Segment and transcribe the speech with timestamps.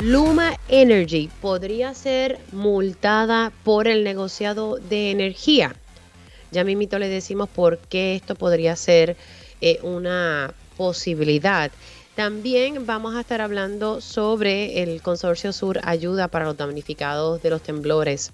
[0.00, 5.74] Luma Energy podría ser multada por el negociado de energía.
[6.50, 9.16] Ya mismito le decimos por qué esto podría ser
[9.60, 11.70] eh, una posibilidad.
[12.14, 17.62] También vamos a estar hablando sobre el Consorcio Sur Ayuda para los damnificados de los
[17.62, 18.32] temblores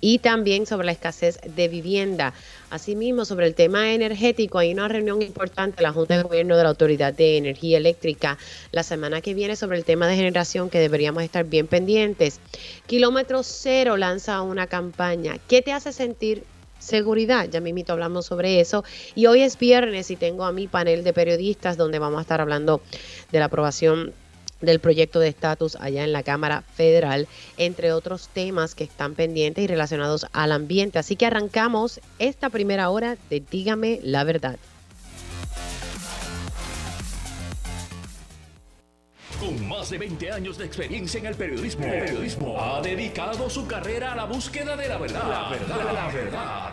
[0.00, 2.32] y también sobre la escasez de vivienda.
[2.70, 6.62] Asimismo, sobre el tema energético, hay una reunión importante en la Junta de Gobierno de
[6.62, 8.38] la Autoridad de Energía Eléctrica
[8.72, 12.40] la semana que viene sobre el tema de generación que deberíamos estar bien pendientes.
[12.86, 15.38] Kilómetro Cero lanza una campaña.
[15.48, 16.44] ¿Qué te hace sentir
[16.80, 17.48] seguridad.
[17.48, 18.84] Ya mismito hablamos sobre eso.
[19.14, 22.40] Y hoy es viernes y tengo a mi panel de periodistas donde vamos a estar
[22.40, 22.80] hablando
[23.30, 24.12] de la aprobación
[24.60, 29.64] del proyecto de estatus allá en la Cámara Federal, entre otros temas que están pendientes
[29.64, 30.98] y relacionados al ambiente.
[30.98, 34.58] Así que arrancamos esta primera hora de Dígame la verdad.
[39.38, 44.12] Con más de 20 años de experiencia en el periodismo, periodismo ha dedicado su carrera
[44.12, 45.28] a la búsqueda de la verdad.
[45.28, 46.72] La verdad, la verdad.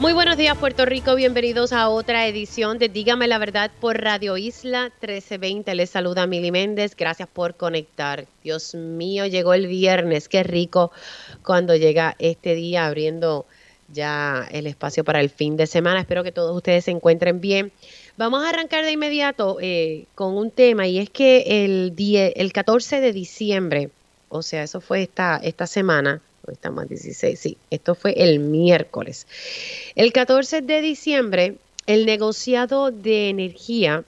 [0.00, 4.36] Muy buenos días Puerto Rico, bienvenidos a otra edición de Dígame la verdad por Radio
[4.36, 5.72] Isla 1320.
[5.76, 8.26] Les saluda Mili Méndez, gracias por conectar.
[8.42, 10.90] Dios mío, llegó el viernes, qué rico
[11.44, 13.46] cuando llega este día abriendo
[13.86, 16.00] ya el espacio para el fin de semana.
[16.00, 17.70] Espero que todos ustedes se encuentren bien.
[18.16, 21.94] Vamos a arrancar de inmediato eh, con un tema y es que el,
[22.34, 23.90] el 14 de diciembre,
[24.28, 26.20] o sea, eso fue esta, esta semana,
[26.52, 29.26] estamos 16, sí, esto fue el miércoles.
[29.94, 34.04] El 14 de diciembre, el negociado de energía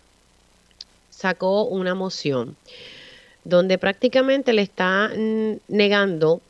[1.10, 2.56] sacó una moción
[3.44, 5.10] donde prácticamente le está
[5.68, 6.40] negando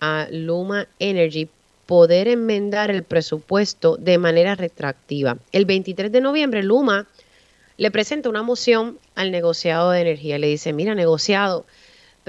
[0.00, 1.48] a Luma Energy
[1.86, 5.36] poder enmendar el presupuesto de manera retractiva.
[5.52, 7.06] El 23 de noviembre, Luma
[7.76, 10.38] le presenta una moción al negociado de energía.
[10.38, 11.66] Le dice, mira, negociado,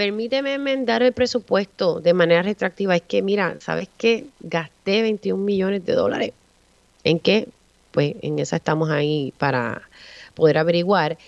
[0.01, 2.95] permíteme enmendar el presupuesto de manera retractiva.
[2.95, 4.25] Es que, mira, ¿sabes qué?
[4.39, 6.31] Gasté 21 millones de dólares.
[7.03, 7.47] ¿En qué?
[7.91, 9.84] Pues en esa estamos ahí para
[10.34, 11.19] poder averiguar.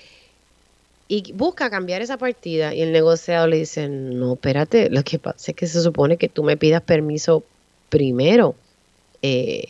[1.08, 5.52] Y busca cambiar esa partida y el negociador le dice, no, espérate, lo que pasa
[5.52, 7.44] es que se supone que tú me pidas permiso
[7.90, 8.56] primero.
[9.22, 9.66] Eh,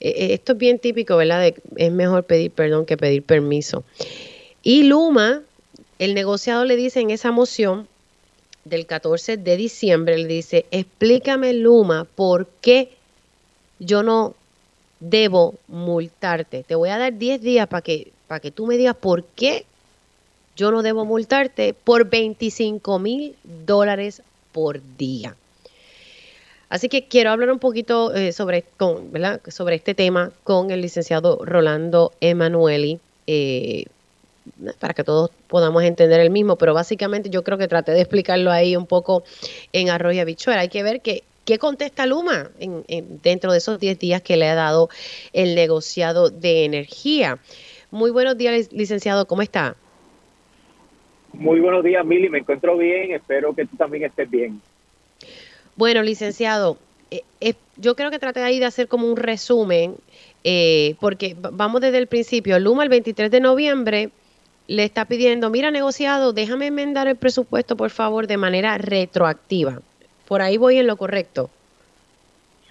[0.00, 1.54] eh, esto es bien típico, ¿verdad?
[1.76, 3.82] es mejor pedir perdón que pedir permiso.
[4.62, 5.40] Y Luma,
[5.98, 7.88] el negociador le dice en esa moción,
[8.68, 12.90] del 14 de diciembre, le dice, explícame Luma por qué
[13.78, 14.34] yo no
[15.00, 16.64] debo multarte.
[16.64, 18.12] Te voy a dar 10 días para que,
[18.42, 19.64] que tú me digas por qué
[20.56, 24.22] yo no debo multarte por 25 mil dólares
[24.52, 25.36] por día.
[26.68, 29.12] Así que quiero hablar un poquito eh, sobre, con,
[29.48, 32.98] sobre este tema con el licenciado Rolando Emanueli.
[33.28, 33.84] Eh,
[34.78, 38.50] para que todos podamos entender el mismo, pero básicamente yo creo que traté de explicarlo
[38.50, 39.24] ahí un poco
[39.72, 40.60] en Arroyo Bichuela.
[40.60, 42.84] Hay que ver que, qué contesta Luma en,
[43.22, 44.88] dentro de esos 10 días que le ha dado
[45.32, 47.38] el negociado de energía.
[47.90, 49.76] Muy buenos días, licenciado, ¿cómo está?
[51.32, 54.60] Muy buenos días, Mili, me encuentro bien, espero que tú también estés bien.
[55.76, 56.78] Bueno, licenciado,
[57.10, 59.96] eh, eh, yo creo que traté ahí de hacer como un resumen,
[60.44, 62.58] eh, porque vamos desde el principio.
[62.58, 64.10] Luma el 23 de noviembre
[64.68, 69.80] le está pidiendo, mira, negociado, déjame enmendar el presupuesto, por favor, de manera retroactiva.
[70.26, 71.50] Por ahí voy en lo correcto.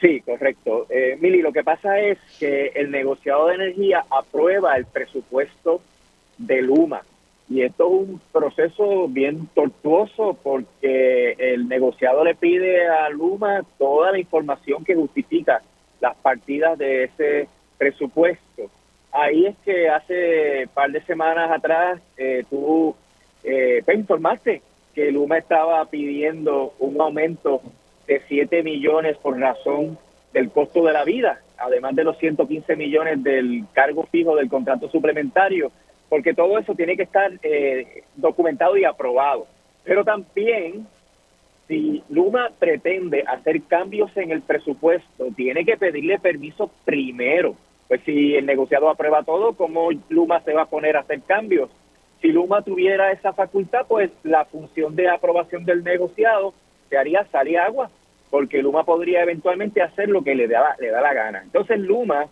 [0.01, 0.87] Sí, correcto.
[0.89, 5.81] Eh, Mili, lo que pasa es que el negociado de energía aprueba el presupuesto
[6.37, 7.01] de Luma.
[7.47, 14.11] Y esto es un proceso bien tortuoso porque el negociado le pide a Luma toda
[14.11, 15.61] la información que justifica
[16.01, 18.69] las partidas de ese presupuesto
[19.15, 22.95] ahí es que hace par de semanas atrás eh, tú
[23.43, 24.61] eh, pues, informaste
[24.93, 27.61] que Luma estaba pidiendo un aumento
[28.07, 29.97] de 7 millones por razón
[30.33, 34.89] del costo de la vida, además de los 115 millones del cargo fijo del contrato
[34.89, 35.71] suplementario,
[36.09, 39.47] porque todo eso tiene que estar eh, documentado y aprobado.
[39.83, 40.87] Pero también,
[41.67, 47.55] si Luma pretende hacer cambios en el presupuesto, tiene que pedirle permiso primero
[47.87, 51.69] pues si el negociado aprueba todo, ¿cómo Luma se va a poner a hacer cambios?
[52.21, 56.53] Si Luma tuviera esa facultad, pues la función de aprobación del negociado
[56.89, 57.89] se haría salir agua,
[58.31, 61.41] porque Luma podría eventualmente hacer lo que le da, le da la gana.
[61.43, 62.25] Entonces Luma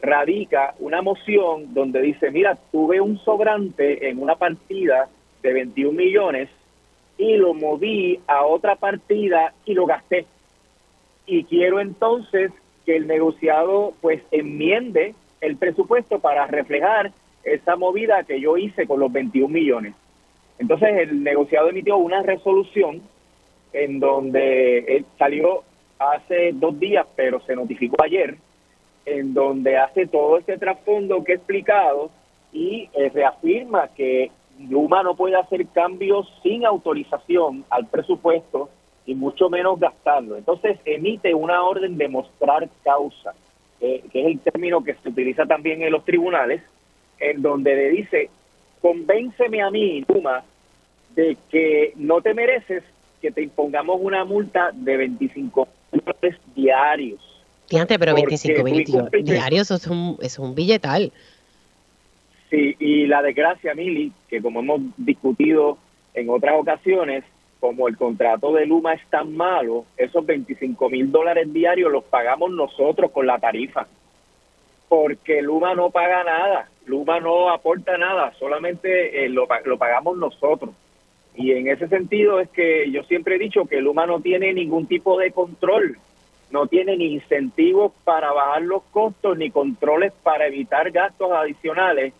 [0.00, 5.08] radica una moción donde dice, mira, tuve un sobrante en una partida
[5.42, 6.48] de 21 millones
[7.18, 10.24] y lo moví a otra partida y lo gasté.
[11.26, 12.52] Y quiero entonces
[12.88, 17.12] que el negociado pues enmiende el presupuesto para reflejar
[17.44, 19.92] esa movida que yo hice con los 21 millones.
[20.58, 23.02] Entonces el negociado emitió una resolución
[23.74, 25.64] en donde él salió
[25.98, 28.38] hace dos días, pero se notificó ayer,
[29.04, 32.10] en donde hace todo este trasfondo que he explicado
[32.54, 34.30] y eh, reafirma que
[34.66, 38.70] Luma no puede hacer cambios sin autorización al presupuesto
[39.08, 40.36] y mucho menos gastarlo.
[40.36, 43.32] Entonces emite una orden de mostrar causa,
[43.80, 46.60] que es el término que se utiliza también en los tribunales,
[47.18, 48.28] en donde le dice,
[48.82, 50.44] convénceme a mí, Luma,
[51.14, 52.84] de que no te mereces
[53.22, 57.18] que te impongamos una multa de 25 dólares diarios.
[57.66, 58.84] Fíjate, pero 25 mil
[59.22, 61.12] diarios es un, es un billetal.
[62.50, 65.78] Sí, y la desgracia, Mili, que como hemos discutido
[66.12, 67.24] en otras ocasiones,
[67.60, 72.50] como el contrato de Luma es tan malo, esos 25 mil dólares diarios los pagamos
[72.52, 73.86] nosotros con la tarifa.
[74.88, 80.70] Porque Luma no paga nada, Luma no aporta nada, solamente eh, lo, lo pagamos nosotros.
[81.34, 84.86] Y en ese sentido es que yo siempre he dicho que Luma no tiene ningún
[84.86, 85.98] tipo de control,
[86.50, 92.14] no tiene ni incentivos para bajar los costos ni controles para evitar gastos adicionales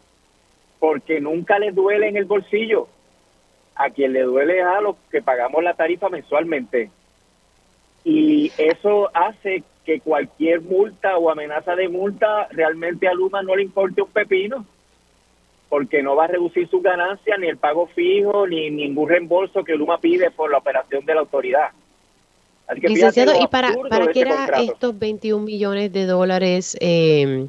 [0.78, 2.88] porque nunca les duele en el bolsillo.
[3.78, 6.90] A quien le duele es a los que pagamos la tarifa mensualmente.
[8.04, 13.62] Y eso hace que cualquier multa o amenaza de multa realmente a Luma no le
[13.62, 14.66] importe un pepino,
[15.70, 19.76] porque no va a reducir sus ganancias, ni el pago fijo, ni ningún reembolso que
[19.76, 21.70] Luma pide por la operación de la autoridad.
[22.82, 27.48] Licenciado, ¿y para, para qué eran estos 21 millones de dólares eh,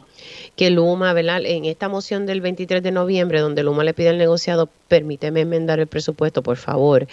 [0.55, 1.41] que Luma, ¿verdad?
[1.45, 5.79] En esta moción del 23 de noviembre, donde Luma le pide al negociado, permíteme enmendar
[5.79, 7.07] el presupuesto, por favor.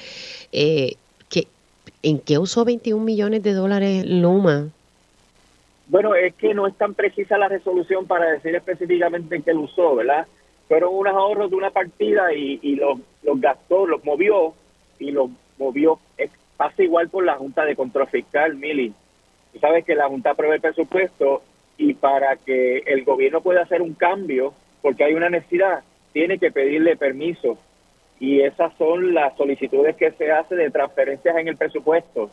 [0.53, 0.97] Eh,
[2.03, 4.69] ¿En qué usó 21 millones de dólares Luma?
[5.89, 9.63] Bueno, es que no es tan precisa la resolución para decir específicamente en qué lo
[9.63, 10.27] usó, ¿verdad?
[10.69, 14.55] Fueron unos ahorros de una partida y, los, los gastó, los movió
[14.99, 15.99] y los movió
[16.57, 18.93] Pasa igual por la Junta de Control Fiscal, Mili.
[19.53, 21.43] Tú sabes que la Junta aprueba el presupuesto
[21.79, 25.83] y para que el gobierno pueda hacer un cambio, porque hay una necesidad,
[26.13, 27.59] tiene que pedirle permiso.
[28.19, 32.31] Y esas son las solicitudes que se hace de transferencias en el presupuesto.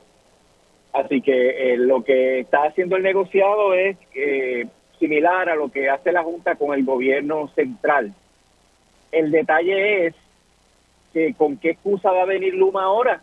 [0.94, 4.68] Así que eh, lo que está haciendo el negociado es eh,
[5.00, 8.14] similar a lo que hace la Junta con el gobierno central.
[9.12, 10.16] El detalle es
[11.12, 13.22] que con qué excusa va a venir Luma ahora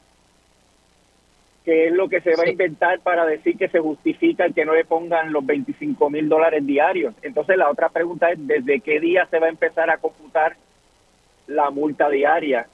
[1.64, 4.64] que es lo que se va a inventar para decir que se justifica el que
[4.64, 7.14] no le pongan los 25 mil dólares diarios.
[7.22, 10.56] Entonces la otra pregunta es, ¿desde qué día se va a empezar a computar
[11.46, 12.66] la multa diaria?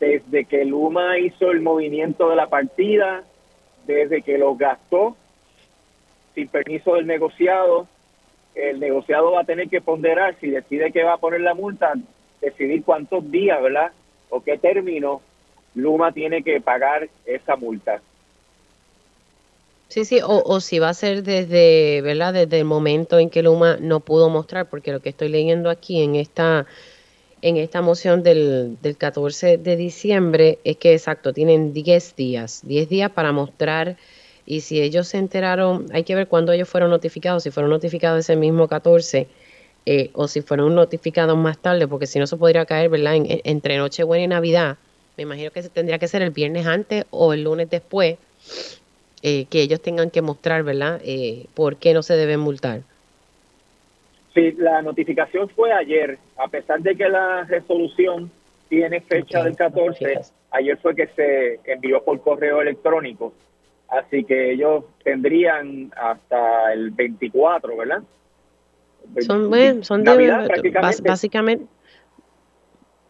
[0.00, 3.22] Desde que Luma hizo el movimiento de la partida,
[3.86, 5.16] desde que lo gastó,
[6.34, 7.86] sin permiso del negociado,
[8.54, 11.92] el negociado va a tener que ponderar si decide que va a poner la multa,
[12.40, 13.92] decidir cuántos días, ¿verdad?
[14.28, 15.20] O qué término
[15.74, 18.00] Luma tiene que pagar esa multa.
[19.88, 22.32] Sí, sí, o, si va a ser desde, ¿verdad?
[22.32, 26.02] Desde el momento en que Luma no pudo mostrar, porque lo que estoy leyendo aquí
[26.02, 26.66] en esta
[27.42, 32.88] en esta moción del, del 14 de diciembre es que exacto, tienen 10 días, 10
[32.88, 33.96] días para mostrar
[34.46, 38.20] y si ellos se enteraron, hay que ver cuándo ellos fueron notificados, si fueron notificados
[38.20, 39.28] ese mismo 14
[39.84, 43.16] eh, o si fueron notificados más tarde, porque si no se podría caer, ¿verdad?
[43.16, 44.78] En, entre Nochebuena y Navidad
[45.16, 48.18] me imagino que tendría que ser el viernes antes o el lunes después,
[49.22, 52.80] eh, que ellos tengan que mostrar, ¿verdad?, eh, por qué no se deben multar.
[54.34, 58.30] Sí, la notificación fue ayer, a pesar de que la resolución
[58.68, 63.34] tiene fecha del 14, ayer fue que se envió por correo electrónico,
[63.88, 68.02] así que ellos tendrían hasta el 24, ¿verdad?
[69.20, 71.66] Son, bueno, son de, básicamente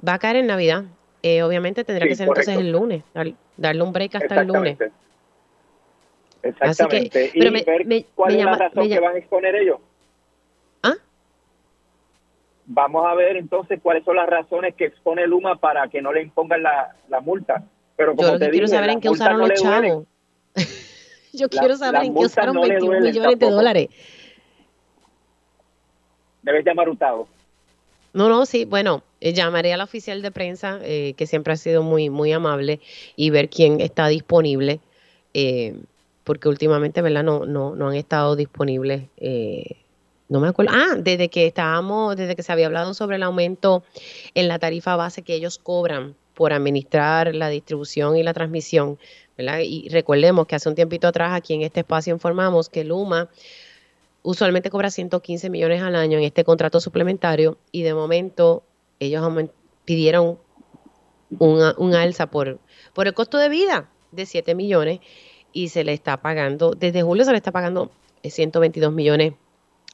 [0.07, 0.85] va a caer en Navidad.
[1.23, 3.05] Eh, obviamente tendría que ser entonces el lunes,
[3.57, 4.77] darle un break hasta el lunes.
[6.43, 7.31] Exactamente.
[7.33, 9.79] y ver cuál es la razón que van a exponer ellos.
[10.83, 10.95] ¿Ah?
[12.67, 16.23] Vamos a ver entonces cuáles son las razones que expone Luma para que no le
[16.23, 17.63] impongan la, multa.
[17.97, 20.07] Pero como Yo te quiero saber en qué usaron los chavos.
[21.33, 23.89] Yo quiero saber en qué usaron 21 millones de dólares.
[26.43, 27.29] Debes llamar Hurtado.
[28.13, 31.57] No, no, sí, bueno, eh, llamaré a la oficial de prensa, eh, que siempre ha
[31.57, 32.81] sido muy, muy amable,
[33.17, 34.81] y ver quién está disponible,
[35.35, 35.75] eh,
[36.25, 37.25] porque últimamente, ¿verdad?
[37.25, 39.05] No, no, no han estado disponibles
[40.33, 43.85] no me acuerdo, ah, desde que estábamos, desde que se había hablado sobre el aumento
[44.35, 48.99] en la tarifa base que ellos cobran por administrar la distribución y la transmisión,
[49.37, 49.61] ¿verdad?
[49.63, 53.29] Y recordemos que hace un tiempito atrás aquí en este espacio informamos que Luma
[54.23, 58.63] usualmente cobra 115 millones al año en este contrato suplementario y de momento
[59.01, 59.25] ellos
[59.85, 60.39] pidieron
[61.39, 62.61] un alza por,
[62.97, 65.01] el costo de vida de 7 millones
[65.53, 67.91] y se le está pagando, desde julio se le está pagando
[68.23, 69.35] 122 millones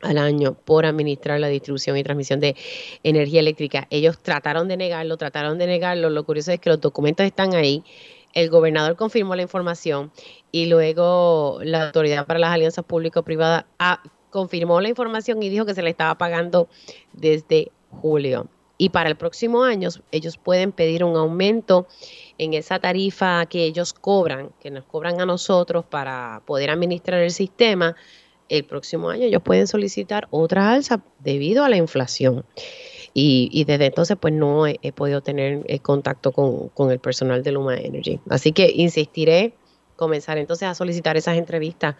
[0.02, 2.54] al año por administrar la distribución y transmisión de
[3.02, 3.86] energía eléctrica.
[3.90, 6.10] Ellos trataron de negarlo, trataron de negarlo.
[6.10, 7.82] Lo curioso es que los documentos están ahí.
[8.32, 10.12] El gobernador confirmó la información
[10.52, 13.64] y luego la Autoridad para las Alianzas Público-Privadas
[14.30, 16.68] confirmó la información y dijo que se le estaba pagando
[17.12, 18.48] desde julio.
[18.80, 21.88] Y para el próximo año ellos pueden pedir un aumento
[22.38, 27.32] en esa tarifa que ellos cobran, que nos cobran a nosotros para poder administrar el
[27.32, 27.96] sistema
[28.48, 32.44] el próximo año ellos pueden solicitar otra alza debido a la inflación.
[33.14, 37.76] Y, desde entonces pues no he, podido tener eh, contacto con, el personal de Luma
[37.76, 38.20] Energy.
[38.28, 39.54] Así que insistiré,
[39.96, 41.96] comenzar entonces a solicitar esas entrevistas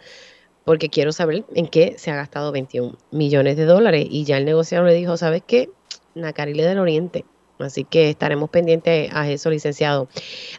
[0.65, 4.05] porque quiero saber en qué se ha gastado 21 millones de dólares.
[4.09, 5.69] Y ya el negociador le dijo, ¿sabes qué?
[6.15, 7.25] Nacarile del Oriente.
[7.59, 10.07] Así que estaremos pendientes a eso, licenciado.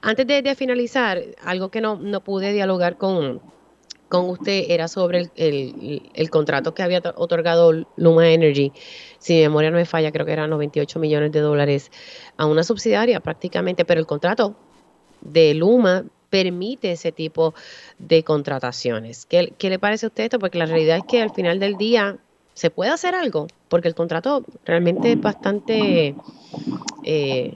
[0.02, 3.40] Antes de, finalizar, algo que no, no pude dialogar con,
[4.10, 8.72] con usted era sobre el, contrato que había otorgado Luma Energy,
[9.18, 11.90] si mi memoria no me falla, creo que eran 98 millones de dólares
[12.36, 14.56] a una subsidiaria prácticamente, pero el contrato
[15.22, 17.54] de Luma permite ese tipo
[17.98, 19.26] de contrataciones.
[19.26, 20.38] ¿Qué, le parece a usted esto?
[20.38, 22.16] Porque la realidad es que al final del día
[22.54, 26.14] se puede hacer algo, porque el contrato realmente es bastante,
[27.04, 27.54] eh,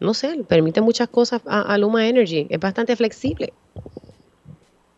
[0.00, 3.52] no sé, permite muchas cosas a Luma Energy, es bastante flexible.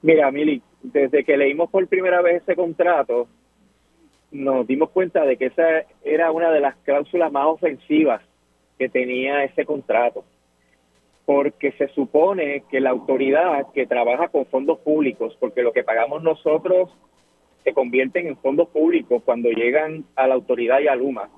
[0.03, 3.27] Mira, Mili, desde que leímos por primera vez ese contrato,
[4.31, 8.21] nos dimos cuenta de que esa era una de las cláusulas más ofensivas
[8.79, 10.25] que tenía ese contrato,
[11.27, 16.23] porque se supone que la autoridad que trabaja con fondos públicos, porque lo que pagamos
[16.23, 16.91] nosotros
[17.63, 21.31] se convierten en fondos públicos cuando llegan a la autoridad y a Luma,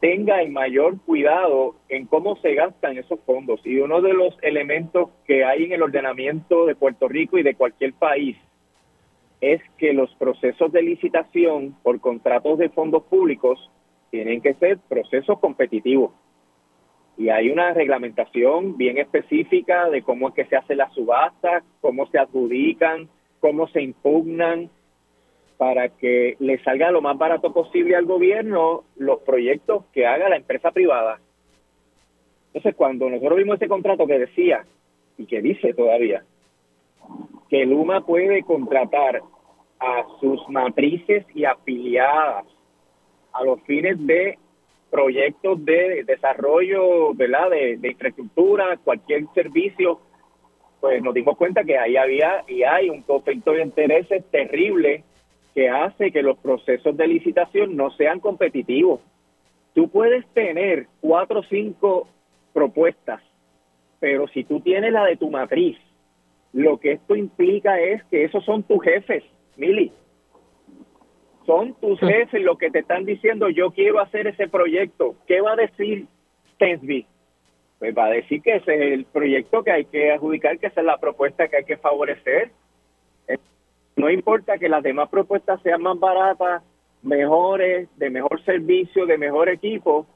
[0.00, 3.60] tenga el mayor cuidado en cómo se gastan esos fondos.
[3.64, 7.54] Y uno de los elementos que hay en el ordenamiento de Puerto Rico y de
[7.54, 8.36] cualquier país
[9.40, 13.70] es que los procesos de licitación por contratos de fondos públicos
[14.10, 16.12] tienen que ser procesos competitivos.
[17.16, 22.06] Y hay una reglamentación bien específica de cómo es que se hace la subasta, cómo
[22.08, 23.08] se adjudican,
[23.40, 24.70] cómo se impugnan,
[25.56, 30.36] para que le salga lo más barato posible al gobierno los proyectos que haga la
[30.36, 31.18] empresa privada.
[32.48, 34.64] Entonces, cuando nosotros vimos ese contrato que decía,
[35.18, 36.24] y que dice todavía,
[37.48, 39.22] que Luma puede contratar
[39.78, 42.44] a sus matrices y afiliadas
[43.32, 44.38] a los fines de
[44.96, 47.50] proyectos de desarrollo, ¿verdad?
[47.50, 50.00] De, de infraestructura, cualquier servicio,
[50.80, 55.04] pues nos dimos cuenta que ahí había y hay un conflicto de intereses terrible
[55.54, 59.00] que hace que los procesos de licitación no sean competitivos.
[59.74, 62.08] Tú puedes tener cuatro o cinco
[62.54, 63.20] propuestas,
[64.00, 65.76] pero si tú tienes la de tu matriz,
[66.54, 69.24] lo que esto implica es que esos son tus jefes,
[69.58, 69.92] Mili.
[71.46, 75.14] Son tus jefes los que te están diciendo, yo quiero hacer ese proyecto.
[75.26, 76.06] ¿Qué va a decir
[76.54, 77.06] Stensby?
[77.78, 80.80] Pues va a decir que ese es el proyecto que hay que adjudicar, que esa
[80.80, 82.50] es la propuesta que hay que favorecer.
[83.94, 86.62] No importa que las demás propuestas sean más baratas,
[87.02, 90.06] mejores, de mejor servicio, de mejor equipo,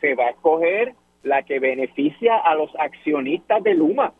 [0.00, 4.14] se va a escoger la que beneficia a los accionistas de Luma,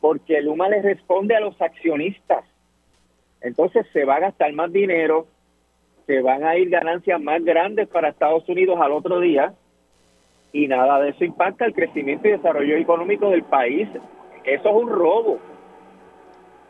[0.00, 2.44] porque Luma le responde a los accionistas.
[3.40, 5.26] Entonces se va a gastar más dinero,
[6.06, 9.54] se van a ir ganancias más grandes para Estados Unidos al otro día
[10.52, 13.88] y nada de eso impacta el crecimiento y desarrollo económico del país.
[14.44, 15.38] Eso es un robo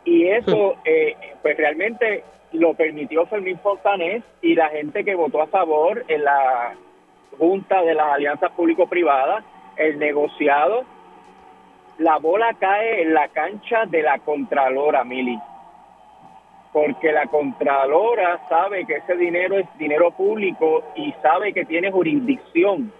[0.05, 2.23] y eso eh, pues realmente
[2.53, 6.75] lo permitió Fermín Fontanés y la gente que votó a favor en la
[7.37, 9.43] Junta de las Alianzas Público-Privadas,
[9.75, 10.85] el negociado,
[11.97, 15.37] la bola cae en la cancha de la Contralora, Mili.
[16.75, 22.91] Porque la Contralora sabe que ese dinero es dinero público y sabe que tiene jurisdicción.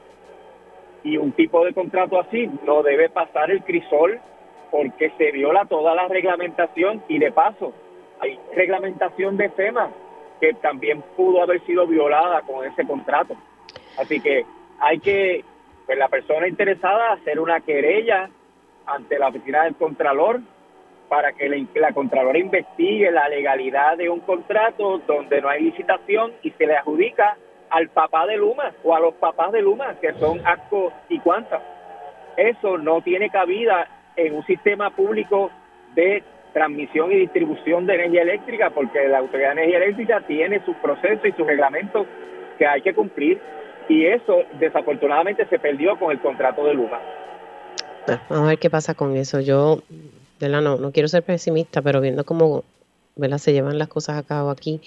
[1.03, 4.21] Y un tipo de contrato así no debe pasar el crisol
[4.71, 7.73] porque se viola toda la reglamentación y de paso
[8.21, 9.89] hay reglamentación de FEMA
[10.39, 13.35] que también pudo haber sido violada con ese contrato.
[13.97, 14.45] Así que
[14.79, 15.43] hay que,
[15.85, 18.29] pues la persona interesada, hacer una querella
[18.85, 20.39] ante la oficina del Contralor
[21.09, 26.51] para que la, Contralora investigue la legalidad de un contrato donde no hay licitación y
[26.51, 27.37] se le adjudica
[27.69, 31.61] al papá de Luma o a los papás de Luma, que son ASCO y Cuanta.
[32.37, 35.51] Eso no tiene cabida en un sistema público
[35.93, 40.73] de transmisión y distribución de energía eléctrica, porque la Autoridad de Energía Eléctrica tiene su
[40.75, 42.07] proceso y sus reglamentos
[42.57, 43.39] que hay que cumplir,
[43.89, 46.99] y eso desafortunadamente se perdió con el contrato de Luma.
[48.07, 49.39] Vamos a ver qué pasa con eso.
[49.41, 49.79] Yo,
[50.39, 50.61] ¿verdad?
[50.61, 52.63] No, no quiero ser pesimista, pero viendo cómo
[53.15, 53.37] ¿verdad?
[53.37, 54.81] se llevan las cosas a cabo aquí,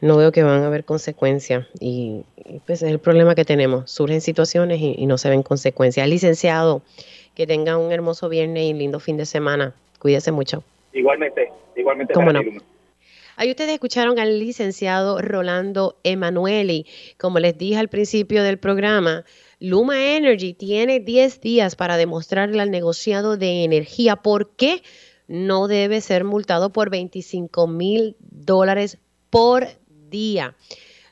[0.00, 1.66] no veo que van a haber consecuencias.
[1.78, 2.22] Y,
[2.66, 3.90] pues es el problema que tenemos.
[3.90, 6.08] Surgen situaciones y, no se ven consecuencias.
[6.08, 6.82] Licenciado,
[7.34, 9.74] que tenga un hermoso viernes y lindo fin de semana.
[9.98, 10.64] Cuídese mucho.
[10.92, 12.14] Igualmente, igualmente.
[12.14, 12.40] ¿Cómo no?
[13.36, 16.86] Ahí ustedes escucharon al licenciado Rolando Emanueli.
[17.18, 19.24] Como les dije al principio del programa,
[19.62, 24.82] Luma Energy tiene 10 días para demostrarle al negociado de energía por qué
[25.28, 28.96] no debe ser multado por 25 mil dólares
[29.28, 29.68] por
[30.08, 30.56] día.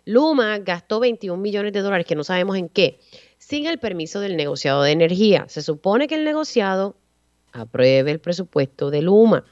[0.07, 2.99] Luma gastó 21 millones de dólares, que no sabemos en qué,
[3.37, 5.45] sin el permiso del negociado de energía.
[5.49, 6.97] Se supone que el negociado
[7.52, 9.45] apruebe el presupuesto de Luma.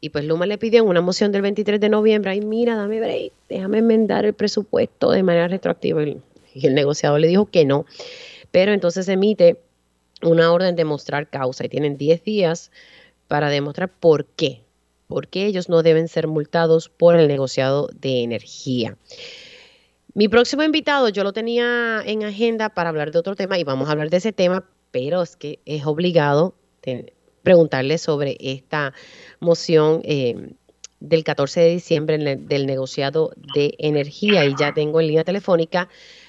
[0.00, 3.32] Y pues Luma le pidió una moción del 23 de noviembre, ay mira, dame break,
[3.48, 6.04] déjame enmendar el presupuesto de manera retroactiva.
[6.54, 7.84] Y el negociado le dijo que no.
[8.50, 9.60] Pero entonces emite
[10.22, 12.70] una orden de mostrar causa y tienen 10 días
[13.28, 14.62] para demostrar por qué,
[15.06, 18.96] por qué ellos no deben ser multados por el negociado de energía.
[20.14, 23.88] Mi próximo invitado yo lo tenía en agenda para hablar de otro tema y vamos
[23.88, 26.54] a hablar de ese tema, pero es que es obligado
[27.42, 28.94] preguntarle sobre esta
[29.40, 30.54] moción eh,
[31.00, 35.88] del 14 de diciembre del negociado de energía y ya tengo en línea telefónica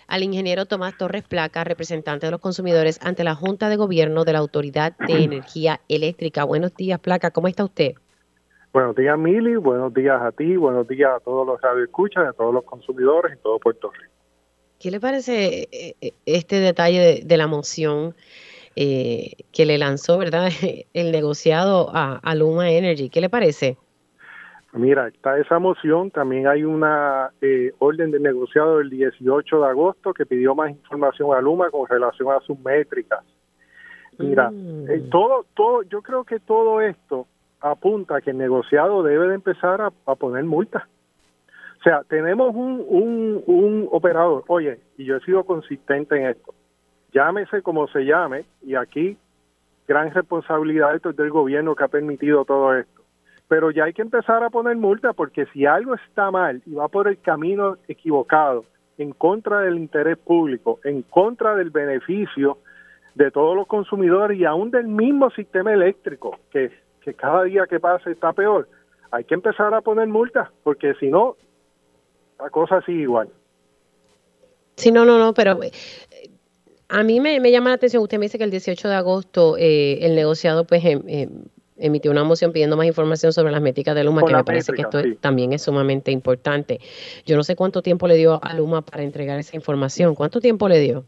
[0.09, 4.33] al ingeniero Tomás Torres Placa, representante de los consumidores ante la Junta de Gobierno de
[4.33, 6.43] la Autoridad de Energía Eléctrica.
[6.43, 7.93] Buenos días, Placa, ¿cómo está usted?
[8.73, 12.53] Buenos días, Mili, buenos días a ti, buenos días a todos los radioescuchas, a todos
[12.53, 14.13] los consumidores y todo Puerto Rico.
[14.79, 18.15] ¿Qué le parece eh, eh, este detalle de, la moción
[18.75, 20.49] eh, que le lanzó, verdad,
[20.93, 23.09] el negociado a, a Luma Energy?
[23.09, 23.77] ¿Qué le parece?
[24.73, 30.13] Mira, está esa moción, también hay una eh, orden de negociado del 18 de agosto
[30.13, 33.23] que pidió más información a Luma con relación a sus métricas.
[34.19, 34.89] Mira, mm.
[34.89, 37.25] eh, todo, todo, yo creo que todo esto
[37.61, 40.83] apunta a que el negociado debe de empezar a, poner multas.
[41.79, 46.53] O sea, tenemos un, un, un operador, oye, y yo he sido consistente en esto,
[47.11, 49.17] llámese como se llame, y aquí
[49.87, 52.98] gran responsabilidad del gobierno que ha permitido todo esto
[53.49, 56.87] pero ya hay que empezar a poner multa porque si algo está mal y va
[56.87, 58.63] por el camino equivocado,
[58.99, 62.59] en contra del interés público, en contra del beneficio
[63.15, 67.79] de todos los consumidores y aún del mismo sistema eléctrico, que, que cada día que
[67.79, 68.69] pasa está peor,
[69.09, 71.35] hay que empezar a poner multas porque si no,
[72.39, 73.29] la cosa sigue igual.
[74.75, 75.71] Sí, no, no, no, pero eh,
[76.87, 80.05] a mí me, llama la atención, usted me dice que el 18 de agosto eh,
[80.05, 81.29] el negociado pues em, em,
[81.79, 84.81] emitió una moción pidiendo más información sobre las métricas de Luma, que me parece que
[84.81, 86.79] esto también es sumamente importante.
[87.25, 90.15] Yo no sé cuánto tiempo le dio a Luma para entregar esa información.
[90.15, 91.05] ¿Cuánto tiempo le dio?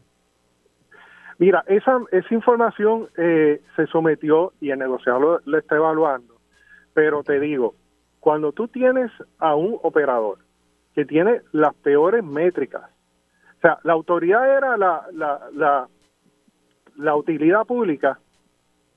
[1.38, 6.34] Mira, esa, esa información eh, se sometió y el negociador lo, está evaluando,
[6.94, 7.74] pero te digo,
[8.20, 10.38] cuando tú tienes a un operador
[10.94, 15.88] que tiene las peores métricas, o sea, la autoridad era la, la, la,
[16.96, 18.20] la utilidad pública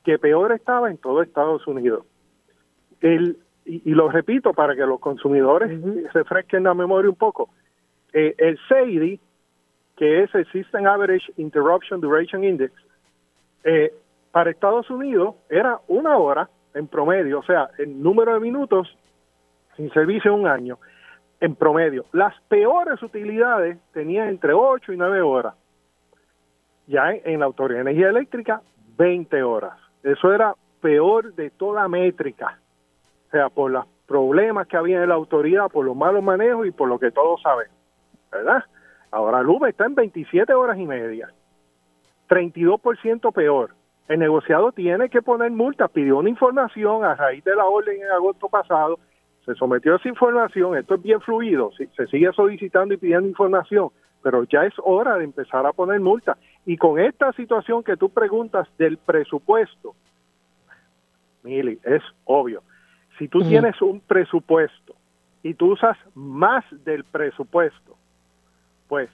[0.06, 2.06] que peor estaba en todo Estados Unidos.
[3.02, 5.82] El, y, lo repito para que los consumidores
[6.14, 7.50] se fresquen la memoria un poco.
[8.14, 9.20] Eh, el SEIDI,
[9.98, 12.72] que es el System Average Interruption Duration Index,
[13.64, 13.92] eh,
[14.32, 18.96] para Estados Unidos era una hora en promedio, o sea, el número de minutos
[19.76, 20.78] sin servicio un año
[21.40, 22.06] en promedio.
[22.12, 25.56] Las peores utilidades tenían entre 8 y 9 horas.
[26.86, 28.62] Ya en, en la Autoridad de Energía Eléctrica,
[28.98, 29.85] 20 horas.
[30.06, 32.60] Eso era peor de toda métrica.
[33.28, 36.72] O sea, por los problemas que había en la autoridad, por los malos manejos y
[36.72, 37.68] por lo que todos saben.
[38.32, 38.64] ¿Verdad?
[39.10, 41.30] Ahora Luma está en 27 horas y media.
[42.30, 43.72] 32% peor.
[44.08, 45.90] El negociado tiene que poner multas.
[45.90, 49.00] Pidió una información a raíz de la orden en agosto pasado.
[49.44, 50.78] Se sometió a esa información.
[50.78, 51.72] Esto es bien fluido.
[51.72, 53.90] Se sigue solicitando y pidiendo información
[54.26, 56.36] pero ya es hora de empezar a poner multas.
[56.66, 59.96] Y con esta situación que tú preguntas del presupuesto,
[61.44, 62.64] Mili, es obvio.
[63.20, 64.96] Si tú tienes un presupuesto
[65.44, 67.96] y tú usas más del presupuesto,
[68.88, 69.10] pues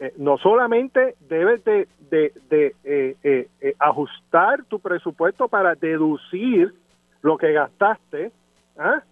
[0.00, 3.16] eh, no solamente debes de, de, eh,
[3.60, 6.74] eh, ajustar tu presupuesto para deducir
[7.22, 8.32] lo que gastaste,
[8.76, 9.02] ¿ah?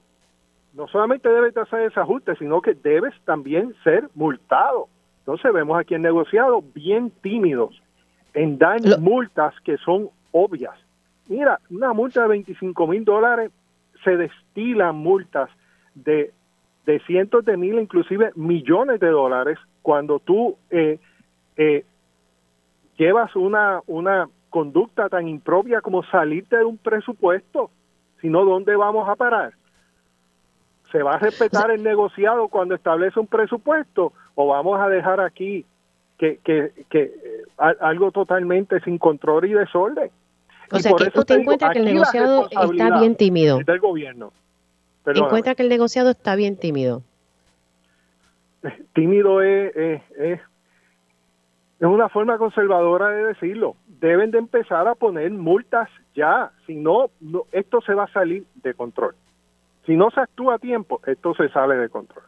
[0.74, 4.88] no solamente debes hacer ese ajuste, sino que debes también ser multado.
[5.26, 7.82] Entonces vemos aquí en negociado bien tímidos
[8.32, 10.76] en dar multas que son obvias.
[11.28, 13.50] Mira, una multa de 25 mil dólares
[14.04, 15.50] se destilan multas
[15.96, 16.32] de,
[16.84, 21.00] de cientos de mil, inclusive millones de dólares, cuando tú eh,
[21.56, 21.84] eh,
[22.96, 27.72] llevas una, una conducta tan impropia como salirte de un presupuesto,
[28.20, 29.54] sino ¿dónde vamos a parar?
[30.96, 35.66] ¿Se va a respetar el negociado cuando establece un presupuesto o vamos a dejar aquí
[36.16, 37.42] que, que, que eh,
[37.80, 40.10] algo totalmente sin control y desorden?
[40.72, 43.58] O sea, que usted encuentra que el negociado está bien tímido.
[43.58, 44.32] Del gobierno.
[45.04, 47.02] Encuentra que el negociado está bien tímido.
[48.94, 50.40] Tímido es, es, es,
[51.78, 53.76] es una forma conservadora de decirlo.
[54.00, 58.46] Deben de empezar a poner multas ya, si no, no, esto se va a salir
[58.62, 59.14] de control.
[59.86, 62.24] Si no se actúa a tiempo, esto se sale de control.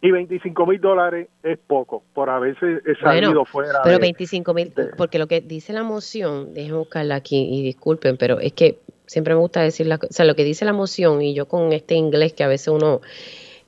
[0.00, 3.82] Y 25 mil dólares es poco por haberse salido fuera.
[3.84, 8.40] Pero 25 mil, porque lo que dice la moción, déjenme buscarla aquí y disculpen, pero
[8.40, 11.34] es que siempre me gusta decir, la, o sea, lo que dice la moción y
[11.34, 13.00] yo con este inglés que a veces uno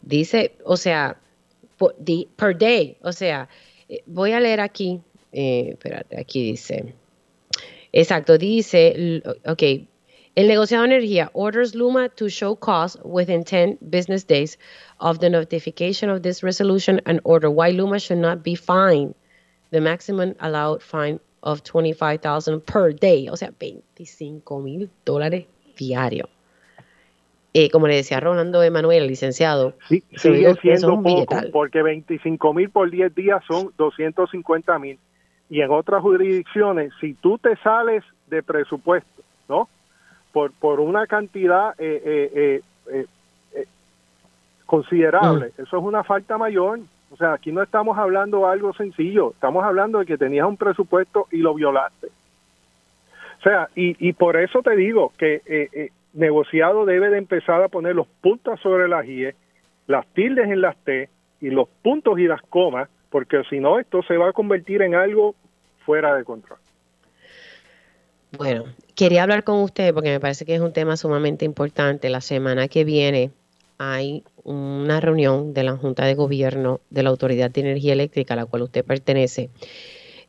[0.02, 1.18] dice, o sea,
[2.36, 3.48] per day, o sea,
[3.88, 6.94] eh, voy a leer aquí, eh, espérate, aquí dice,
[7.92, 9.62] exacto, dice, ok,
[10.36, 14.58] el negociado de energía orders Luma to show cause within 10 business days
[14.98, 19.14] of the notification of this resolution and order why Luma should not be fined
[19.70, 26.28] the maximum allowed fine of 25,000 per day, o sea, 25 mil dólares diarios.
[27.52, 32.90] Eh, como le decía Rolando Emanuel, licenciado, sí, sigue siendo poco, porque 25 mil por
[32.90, 34.98] 10 días son 250 mil.
[35.50, 39.68] Y en otras jurisdicciones, si tú te sales de presupuesto, ¿no?
[40.34, 42.02] Por, por una cantidad eh,
[42.34, 43.66] eh, eh,
[44.66, 45.52] considerable.
[45.56, 45.62] Mm.
[45.62, 46.80] Eso es una falta mayor.
[47.12, 50.56] O sea, aquí no estamos hablando de algo sencillo, estamos hablando de que tenías un
[50.56, 52.08] presupuesto y lo violaste.
[53.38, 57.94] O sea, y, y por eso te digo que negociado debe de empezar a poner
[57.94, 59.36] los puntos sobre las IE,
[59.86, 61.08] las tildes en las T
[61.40, 64.96] y los puntos y las comas, porque si no esto se va a convertir en
[64.96, 65.36] algo
[65.84, 66.58] fuera de control.
[68.36, 68.64] Bueno,
[68.94, 72.08] quería hablar con usted porque me parece que es un tema sumamente importante.
[72.08, 73.30] La semana que viene
[73.78, 78.36] hay una reunión de la Junta de Gobierno de la Autoridad de Energía Eléctrica a
[78.36, 79.50] la cual usted pertenece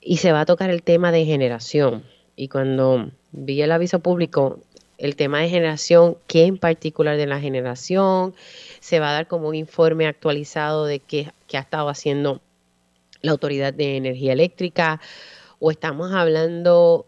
[0.01, 2.03] y se va a tocar el tema de generación.
[2.35, 4.59] Y cuando vi el aviso público,
[4.97, 8.33] el tema de generación, qué en particular de la generación,
[8.79, 12.41] se va a dar como un informe actualizado de qué, qué ha estado haciendo
[13.21, 15.01] la Autoridad de Energía Eléctrica
[15.59, 17.05] o estamos hablando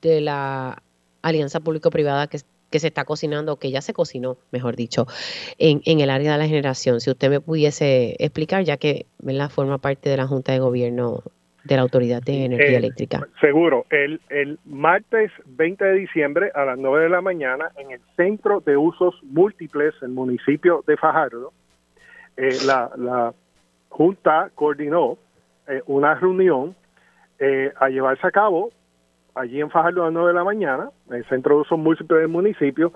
[0.00, 0.82] de la
[1.22, 5.06] alianza público-privada que, se está cocinando, que ya se cocinó, mejor dicho,
[5.58, 7.00] en, en, el área de la generación.
[7.00, 11.22] Si usted me pudiese explicar, ya que la forma parte de la Junta de Gobierno
[11.64, 13.26] de la Autoridad de Energía Eléctrica.
[13.40, 13.86] Seguro.
[13.90, 18.60] El, el martes 20 de diciembre a las 9 de la mañana en el Centro
[18.60, 21.52] de Usos Múltiples, el municipio de Fajardo,
[22.36, 23.34] eh, la, la
[23.88, 25.18] Junta coordinó
[25.68, 26.74] eh, una reunión
[27.38, 28.70] eh, a llevarse a cabo
[29.34, 32.20] allí en Fajardo a las 9 de la mañana, en el Centro de Uso Múltiples
[32.20, 32.92] del municipio,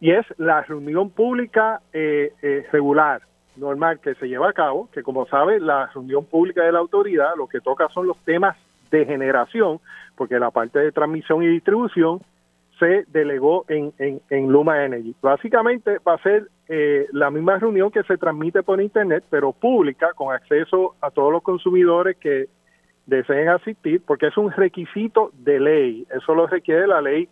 [0.00, 3.22] y es la reunión pública eh, eh, regular,
[3.56, 7.36] normal, que se lleva a cabo, que como sabe, la reunión pública de la autoridad
[7.36, 8.56] lo que toca son los temas
[8.90, 9.80] de generación,
[10.16, 12.20] porque la parte de transmisión y distribución
[12.78, 15.14] se delegó en, en, Luma Energy.
[15.22, 20.12] Básicamente va a ser eh, la misma reunión que se transmite por Internet, pero pública,
[20.14, 22.48] con acceso a todos los consumidores que
[23.06, 26.06] deseen asistir, porque es un requisito de ley.
[26.14, 27.28] Eso lo requiere la ley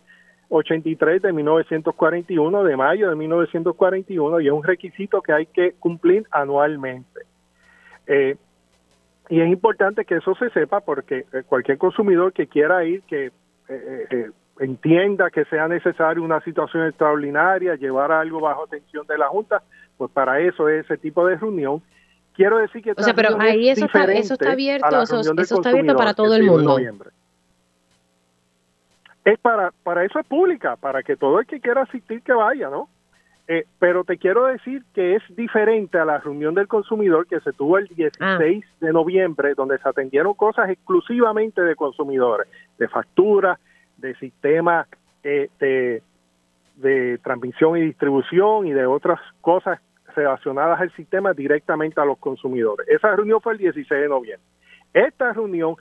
[0.49, 6.27] 83 de 1941, de mayo de 1941, y es un requisito que hay que cumplir
[6.29, 7.21] anualmente.
[8.05, 8.35] Eh,
[9.29, 13.31] y es importante que eso se sepa porque eh, cualquier consumidor que quiera ir, que
[13.69, 19.63] eh, entienda que sea necesario una situación extraordinaria, llevar algo bajo atención de la Junta,
[19.97, 21.81] pues para eso es ese tipo de reunión
[22.35, 22.91] quiero decir que...
[22.91, 26.43] O sea, pero ahí eso está, eso está abierto, eso, está abierto para todo el
[26.43, 26.77] mundo.
[29.23, 32.69] Es para, para eso es pública, para que todo el que quiera asistir que vaya,
[32.69, 32.89] ¿no?
[33.47, 37.51] Eh, pero te quiero decir que es diferente a la reunión del consumidor que se
[37.51, 38.39] tuvo el 16 ah.
[38.79, 43.59] de noviembre, donde se atendieron cosas exclusivamente de consumidores, de factura,
[43.97, 44.87] de sistema
[45.23, 46.01] eh, de,
[46.77, 49.79] de transmisión y distribución y de otras cosas
[50.15, 52.87] relacionadas al sistema directamente a los consumidores.
[52.87, 54.47] Esa reunión fue el 16 de noviembre.
[54.93, 55.75] Esta reunión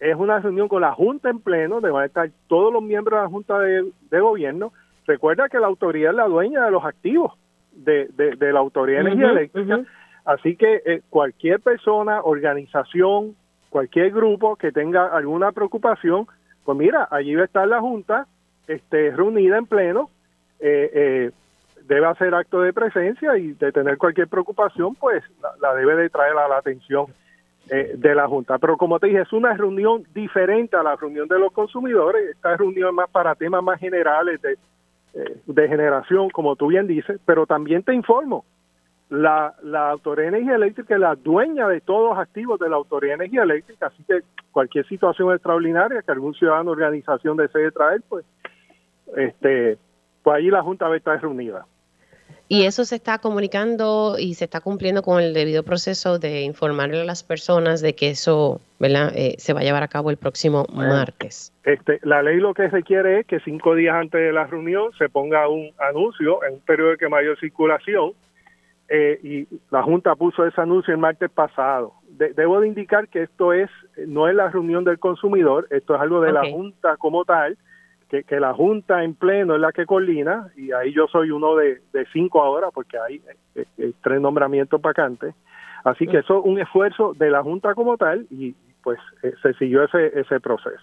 [0.00, 3.18] es una reunión con la Junta en pleno, donde van a estar todos los miembros
[3.18, 4.72] de la Junta de, Gobierno
[5.06, 7.32] recuerda que la autoridad es la dueña de los activos
[7.72, 9.80] de, de, la Autoridad de Energía Eléctrica.
[10.24, 13.34] Así que eh, cualquier persona, organización,
[13.70, 16.26] cualquier grupo que tenga alguna preocupación,
[16.64, 18.26] pues mira, allí va a estar la Junta
[18.66, 20.10] este, reunida en pleno,
[20.60, 21.30] eh, eh,
[21.86, 25.22] debe hacer acto de presencia y de tener cualquier preocupación, pues
[25.60, 27.06] la, debe de traer a la atención
[27.66, 28.58] de la Junta.
[28.58, 32.56] Pero como te dije, es una reunión diferente a la reunión de los consumidores, esta
[32.56, 34.58] reunión es más para temas más generales de,
[35.46, 38.44] de generación, como tú bien dices, pero también te informo,
[39.12, 42.76] la, la Autoridad de Energía Eléctrica es la dueña de todos los activos de la
[42.76, 47.70] Autoridad de Energía Eléctrica, así que cualquier situación extraordinaria que algún ciudadano o organización desee
[47.72, 48.24] traer, pues,
[49.14, 49.76] este,
[50.22, 51.66] pues ahí la Junta va a estar reunida.
[52.48, 57.00] Y eso se está comunicando y se está cumpliendo con el debido proceso de informarle
[57.00, 59.12] a las personas de que eso ¿verdad?
[59.14, 61.52] Eh, se va a llevar a cabo el próximo martes.
[61.62, 65.08] Este, la ley lo que requiere es que cinco días antes de la reunión se
[65.08, 68.10] ponga un anuncio en un periodo de mayor circulación
[68.88, 71.94] eh, y la Junta puso ese anuncio el martes pasado.
[72.08, 73.70] debo de indicar que esto es
[74.04, 77.56] no es la reunión del consumidor, esto es algo de la Junta como tal,
[78.12, 81.56] que, que, la Junta en pleno es la que coordina, y ahí yo soy uno
[81.56, 81.80] de,
[82.12, 83.22] cinco ahora, porque hay
[83.54, 85.34] eh, eh, tres nombramientos vacantes.
[85.82, 88.98] Así que eso es un esfuerzo de la Junta como tal, y pues
[89.42, 90.82] se siguió ese, ese proceso.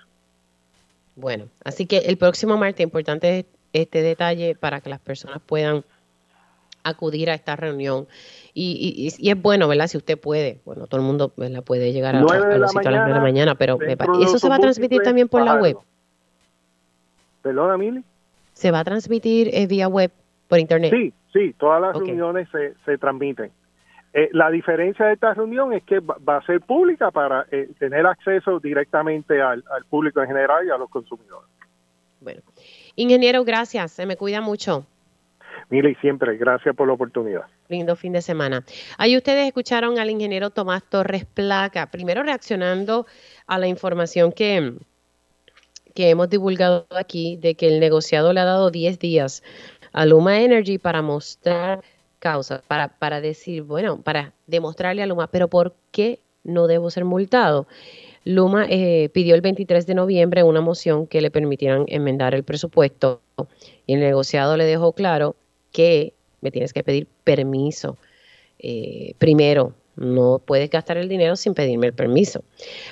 [1.16, 5.84] Bueno, así que el próximo martes, importante este detalle para que las personas puedan
[6.84, 8.08] acudir a esta reunión.
[8.56, 9.86] Y, y, es bueno, ¿verdad?
[9.86, 11.64] Si usted puede, bueno, todo el mundo ¿verdad?
[11.64, 13.78] puede llegar a, a los sitios a las 9 de la mañana, pero
[14.20, 15.78] ¿eso se va a transmitir también por la web?
[17.42, 18.04] ¿Perdona, Mili?
[18.54, 20.12] ¿Se va a transmitir eh, vía web,
[20.48, 20.92] por internet?
[20.94, 23.52] Sí, sí, todas las reuniones se, se transmiten.
[24.14, 28.06] Eh, la diferencia de esta reunión es que va a ser pública para eh, tener
[28.08, 31.48] acceso directamente al, al, público en general y a los consumidores.
[32.20, 32.42] Bueno,
[32.96, 33.92] ingeniero, gracias.
[33.92, 34.86] Se me cuida mucho.
[35.70, 37.46] Mili, siempre, gracias por la oportunidad.
[37.68, 38.64] Lindo fin de semana.
[38.98, 43.06] Ahí ustedes escucharon al ingeniero Tomás Torres Placa, primero reaccionando
[43.46, 44.74] a la información que,
[45.94, 49.44] que hemos divulgado aquí de que el negociado le ha dado 10 días
[49.92, 51.82] a Luma Energy para mostrar
[52.20, 57.06] causas, para, para decir, bueno, para demostrarle a Luma, pero ¿por qué no debo ser
[57.06, 57.68] multado?
[58.26, 63.22] Luma eh, pidió el 23 de noviembre una moción que le permitieran enmendar el presupuesto
[63.86, 65.36] y el negociado le dejó claro
[65.72, 67.98] que me tienes que pedir permiso.
[68.60, 72.44] Eh, primero, no puedes gastar el dinero sin pedirme el permiso.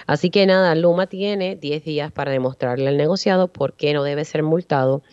[0.06, 4.26] Así que nada, Luma tiene 10 días para demostrarle al negociado por qué no debe
[4.26, 5.04] ser multado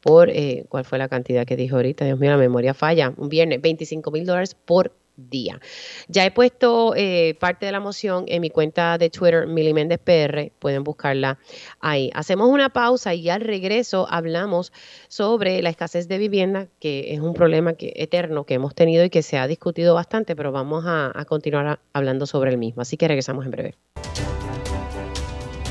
[0.00, 2.04] por, eh, ¿cuál fue la cantidad que dijo ahorita?
[2.04, 3.14] Dios mío, la memoria falla.
[3.16, 5.60] Un viernes, 25 mil dólares por día.
[6.08, 9.98] Ya he puesto eh, parte de la moción en mi cuenta de Twitter, Mili Méndez
[9.98, 11.38] PR, pueden buscarla
[11.80, 12.10] ahí.
[12.14, 14.72] Hacemos una pausa y al regreso hablamos
[15.08, 19.10] sobre la escasez de vivienda, que es un problema que, eterno que hemos tenido y
[19.10, 22.82] que se ha discutido bastante, pero vamos a, continuar hablando sobre el mismo.
[22.82, 23.74] Así que regresamos en breve.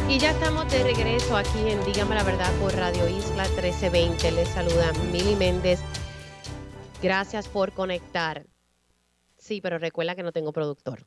[0.10, 4.32] Y ya estamos de regreso aquí en Dígame la Verdad por Radio Isla 1320.
[4.32, 5.80] Les saluda Mili Méndez.
[7.02, 8.46] Gracias por conectar.
[9.44, 11.06] Sí, pero recuerda que no tengo productor.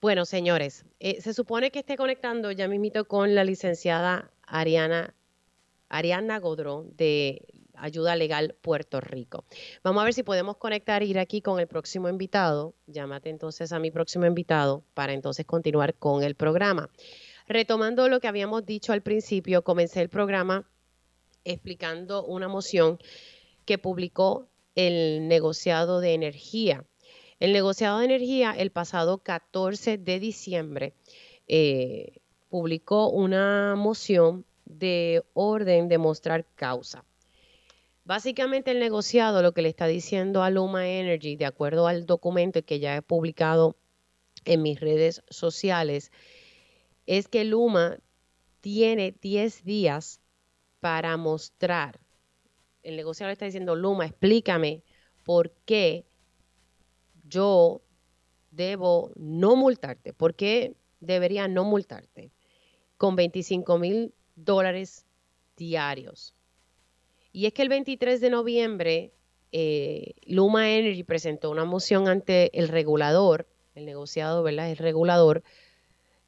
[0.00, 5.14] Bueno, señores, eh, se supone que esté conectando ya mismito con la licenciada Ariana,
[5.90, 9.44] Ariana Godrón de Ayuda Legal Puerto Rico.
[9.84, 12.74] Vamos a ver si podemos conectar, ir aquí con el próximo invitado.
[12.86, 16.88] Llámate entonces a mi próximo invitado para entonces continuar con el programa.
[17.46, 20.66] Retomando lo que habíamos dicho al principio, comencé el programa
[21.44, 22.98] explicando una moción
[23.66, 26.84] que publicó el negociado de energía.
[27.40, 30.94] El negociado de energía el pasado 14 de diciembre
[31.48, 37.04] eh, publicó una moción de orden de mostrar causa.
[38.04, 42.64] Básicamente el negociado lo que le está diciendo a Luma Energy, de acuerdo al documento
[42.64, 43.76] que ya he publicado
[44.44, 46.10] en mis redes sociales,
[47.06, 47.98] es que Luma
[48.60, 50.20] tiene 10 días
[50.80, 52.01] para mostrar
[52.82, 54.82] el negociador está diciendo, Luma, explícame
[55.24, 56.04] por qué
[57.24, 57.82] yo
[58.50, 62.30] debo no multarte, por qué debería no multarte
[62.96, 65.06] con 25 mil dólares
[65.56, 66.34] diarios.
[67.32, 69.12] Y es que el 23 de noviembre
[69.52, 74.70] eh, Luma Energy presentó una moción ante el regulador, el negociado, ¿verdad?
[74.70, 75.42] El regulador,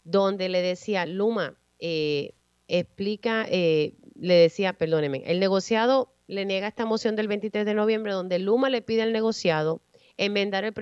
[0.05, 2.33] donde le decía, Luma, eh,
[2.69, 8.13] explica, eh, le decía, perdóneme, el negociado le niega esta moción del 23 de noviembre
[8.13, 9.81] donde Luma le pide al negociado
[10.17, 10.73] enmendar el,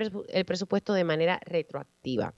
[0.45, 2.33] presupuesto de manera retroactiva.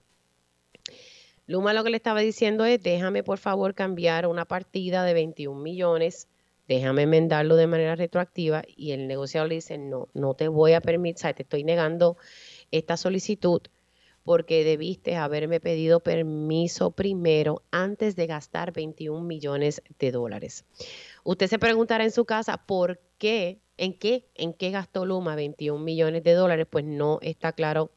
[1.46, 5.60] Luma lo que le estaba diciendo es, déjame por favor cambiar una partida de 21
[5.60, 6.28] millones
[6.68, 10.80] déjame enmendarlo de manera retroactiva y el negociador le dice, no, no te voy a
[10.80, 12.16] permitir, te estoy negando
[12.70, 13.62] esta solicitud
[14.24, 20.64] porque debiste haberme pedido permiso primero antes de gastar 21 millones de dólares.
[21.26, 25.82] Usted se preguntará en su casa por qué, en qué, en qué gastó Luma 21
[25.82, 27.90] millones de dólares, pues no está claro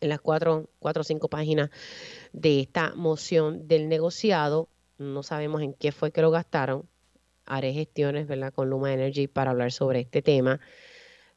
[0.00, 1.70] en las cuatro, cuatro o cinco páginas
[2.34, 4.68] de esta moción del negociado.
[4.98, 6.86] No sabemos en qué fue que lo gastaron.
[7.46, 10.60] Haré gestiones, ¿verdad?, con Luma Energy para hablar sobre este tema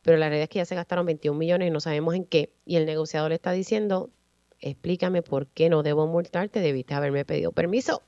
[0.01, 2.53] pero la realidad es que ya se gastaron 21 millones y no sabemos en qué.
[2.63, 4.11] Y el negociador le está diciendo,
[4.59, 8.03] explícame por qué no debo multarte, debiste haberme pedido permiso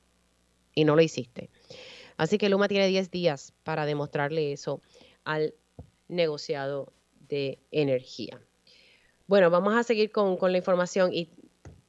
[0.75, 1.49] y no lo hiciste.
[2.17, 4.81] Así que Luma tiene 10 días para demostrarle eso
[5.23, 5.53] al
[6.07, 6.93] negociado
[7.27, 8.39] de energía.
[9.27, 11.29] Bueno, vamos a seguir con, con la información y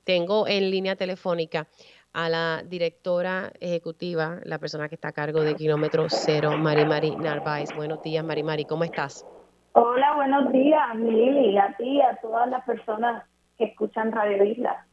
[0.04, 1.68] tengo en línea telefónica
[2.12, 7.16] a la directora ejecutiva, la persona que está a cargo de Kilómetro Cero, Mari Mari
[7.16, 7.74] Narváez.
[7.76, 9.26] Buenos días, Mari Mari, ¿cómo estás?
[9.72, 13.24] Hola, buenos días, Lili, a ti a todas las personas
[13.56, 14.86] que escuchan Radio Isla.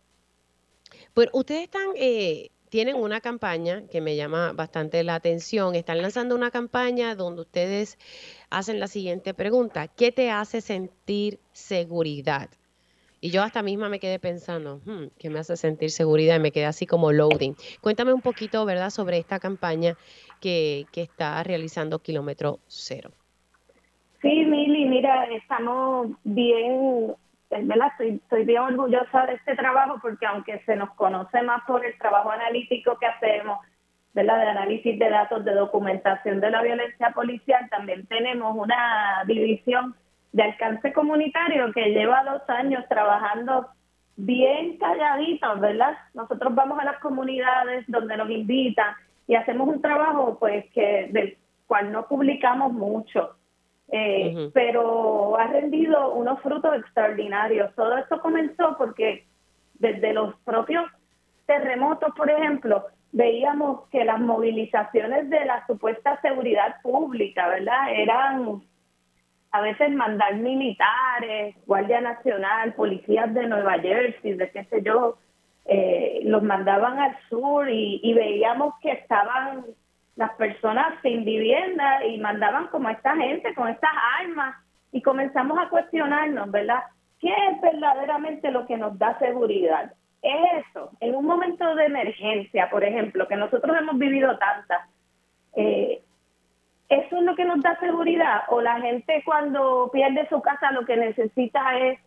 [1.14, 5.76] Pues ustedes están, eh, tienen una campaña que me llama bastante la atención.
[5.76, 7.98] Están lanzando una campaña donde ustedes
[8.50, 9.88] hacen la siguiente pregunta.
[9.88, 12.50] ¿Qué te hace sentir seguridad?
[13.22, 16.36] Y yo hasta misma me quedé pensando, hmm, ¿qué me hace sentir seguridad?
[16.36, 17.56] Y me quedé así como loading.
[17.80, 19.96] Cuéntame un poquito, ¿verdad?, sobre esta campaña
[20.42, 23.12] que, que está realizando Kilómetro Cero.
[24.22, 27.16] Sí, Mili, mira, estamos bien,
[27.64, 27.88] ¿verdad?
[27.92, 31.98] Estoy, estoy bien orgullosa de este trabajo porque aunque se nos conoce más por el
[31.98, 33.60] trabajo analítico que hacemos,
[34.14, 34.40] ¿verdad?
[34.40, 39.96] De análisis de datos, de documentación de la violencia policial, también tenemos una división
[40.32, 43.68] de alcance comunitario que lleva dos años trabajando
[44.18, 45.98] bien calladitos, ¿verdad?
[46.14, 48.96] Nosotros vamos a las comunidades donde nos invitan
[49.28, 51.38] y hacemos un trabajo pues que del
[51.68, 53.35] cual no publicamos mucho
[53.92, 57.74] eh, pero ha rendido unos frutos extraordinarios.
[57.76, 59.26] Todo esto comenzó porque
[59.76, 60.86] desde los propios
[61.46, 67.94] terremotos, por ejemplo, veíamos que las movilizaciones de la supuesta seguridad pública, ¿verdad?
[67.94, 68.62] Eran
[69.52, 75.18] a veces mandar militares, Guardia Nacional, policías de Nueva Jersey, de qué sé yo,
[75.66, 79.66] eh, los mandaban al sur y veíamos que estaban
[80.16, 84.56] las personas sin vivienda y mandaban como a esta gente con estas armas
[84.92, 86.84] y comenzamos a cuestionarnos, ¿verdad?
[87.20, 89.92] ¿Qué es verdaderamente lo que nos da seguridad?
[90.22, 94.90] Es eso, en un momento de emergencia, por ejemplo, que nosotros hemos vivido tantas,
[95.56, 96.02] eh,
[96.90, 98.44] ¿eso es lo que nos da seguridad?
[98.48, 102.00] ¿O la gente cuando pierde su casa lo que necesita es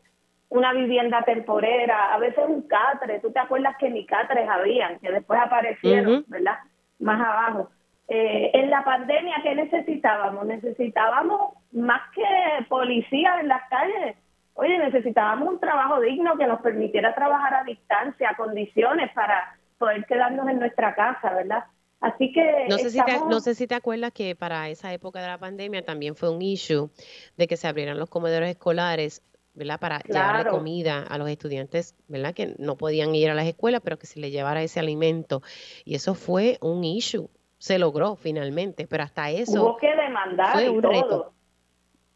[0.48, 5.12] una vivienda temporera, a veces un catre, tú te acuerdas que ni catres habían, que
[5.12, 6.58] después aparecieron, ¿verdad?
[6.98, 7.68] Más abajo.
[8.08, 10.46] Eh, en la pandemia, ¿qué necesitábamos?
[10.46, 12.24] Necesitábamos más que
[12.68, 14.16] policía en las calles.
[14.54, 20.48] Oye, necesitábamos un trabajo digno que nos permitiera trabajar a distancia, condiciones para poder quedarnos
[20.48, 21.64] en nuestra casa, ¿verdad?
[22.00, 25.20] Así que no sé, si te, no sé si te acuerdas que para esa época
[25.20, 26.90] de la pandemia también fue un issue
[27.36, 29.78] de que se abrieran los comedores escolares, ¿verdad?
[29.80, 32.34] Para llevarle comida a los estudiantes, ¿verdad?
[32.34, 35.42] Que no podían ir a las escuelas, pero que se les llevara ese alimento.
[35.84, 41.32] Y eso fue un issue se logró finalmente, pero hasta eso hubo que demandar todo.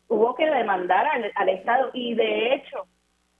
[0.08, 2.86] Hubo que demandar al, Estado y de hecho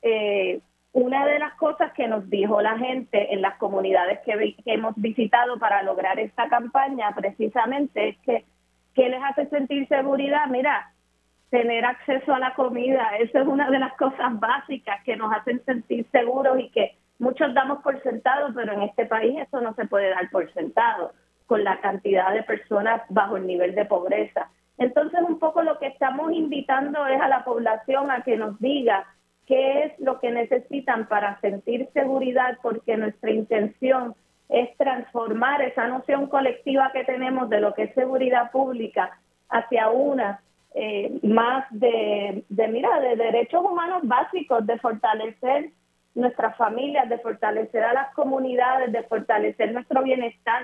[0.01, 0.61] eh,
[0.93, 5.59] una de las cosas que nos dijo la gente en las comunidades que, hemos visitado
[5.59, 8.45] para lograr esta campaña precisamente es que
[8.95, 10.47] ¿qué les hace sentir seguridad?
[10.49, 10.93] Mira,
[11.51, 15.63] tener acceso a la comida, eso es una de las cosas básicas que nos hacen
[15.65, 19.87] sentir seguros y que muchos damos por sentado, pero en este país eso no se
[19.87, 21.13] puede dar por sentado
[21.53, 24.49] con la cantidad de personas bajo el nivel de pobreza.
[24.79, 29.05] Entonces, un poco lo que estamos invitando es a la población a que nos diga
[29.47, 34.15] qué es lo que necesitan para sentir seguridad, porque nuestra intención
[34.49, 39.19] es transformar esa noción colectiva que tenemos de lo que es seguridad pública
[39.51, 40.41] hacia una
[40.75, 45.69] eh, más de, de, mira, de derechos humanos básicos, de fortalecer
[46.15, 50.63] nuestras familias, de fortalecer a las comunidades, de fortalecer nuestro bienestar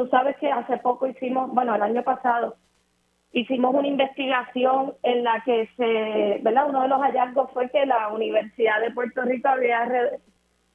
[0.00, 2.56] Tú sabes que hace poco hicimos, bueno, el año pasado,
[3.32, 6.70] hicimos una investigación en la que se, ¿verdad?
[6.70, 9.84] Uno de los hallazgos fue que la Universidad de Puerto Rico había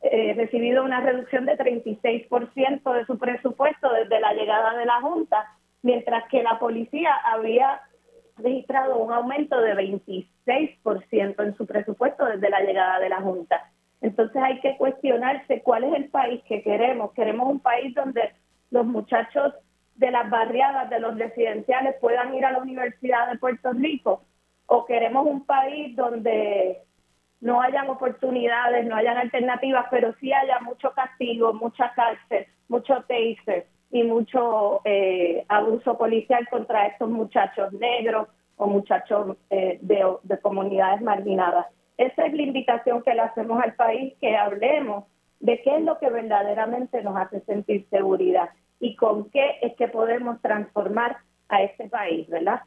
[0.01, 5.57] eh, recibido una reducción de 36% de su presupuesto desde la llegada de la Junta,
[5.81, 7.81] mientras que la policía había
[8.37, 13.71] registrado un aumento de 26% en su presupuesto desde la llegada de la Junta.
[14.01, 17.11] Entonces hay que cuestionarse cuál es el país que queremos.
[17.13, 18.35] Queremos un país donde
[18.75, 19.53] los muchachos
[19.95, 24.21] de las barriadas, de los residenciales puedan ir a la Universidad de Puerto Rico?
[24.67, 26.81] ¿O queremos un país donde
[27.39, 33.67] no hayan oportunidades, no hayan alternativas, pero sí haya mucho castigo, mucha cárcel, mucho taser
[33.91, 41.01] y mucho eh, abuso policial contra estos muchachos negros o muchachos eh, de, de comunidades
[41.01, 41.67] marginadas?
[41.97, 45.05] Esa es la invitación que le hacemos al país, que hablemos
[45.39, 48.49] de qué es lo que verdaderamente nos hace sentir seguridad
[48.79, 51.17] y con qué es que podemos transformar
[51.49, 52.61] a este país, ¿verdad?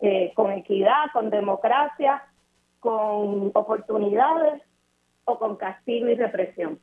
[0.00, 2.24] Eh, con equidad, con democracia,
[2.80, 4.62] con oportunidades
[5.24, 6.78] o con castigo y represión.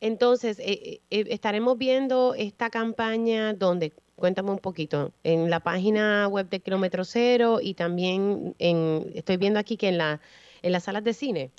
[0.00, 6.48] Entonces, eh, eh, estaremos viendo esta campaña donde, cuéntame un poquito, en la página web
[6.48, 10.20] de Kilómetro Cero y también en, estoy viendo aquí que en, la,
[10.62, 11.50] en las salas de cine.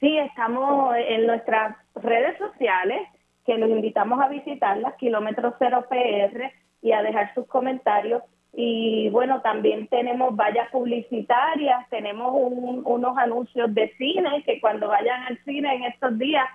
[0.00, 3.00] Sí, estamos en nuestras redes sociales,
[3.48, 8.22] que los invitamos a visitarlas, Kilómetro Cero PR, y a dejar sus comentarios.
[8.52, 15.38] Y bueno, también tenemos vallas publicitarias, tenemos unos anuncios de cine, que cuando vayan al
[15.46, 16.46] cine en estos días,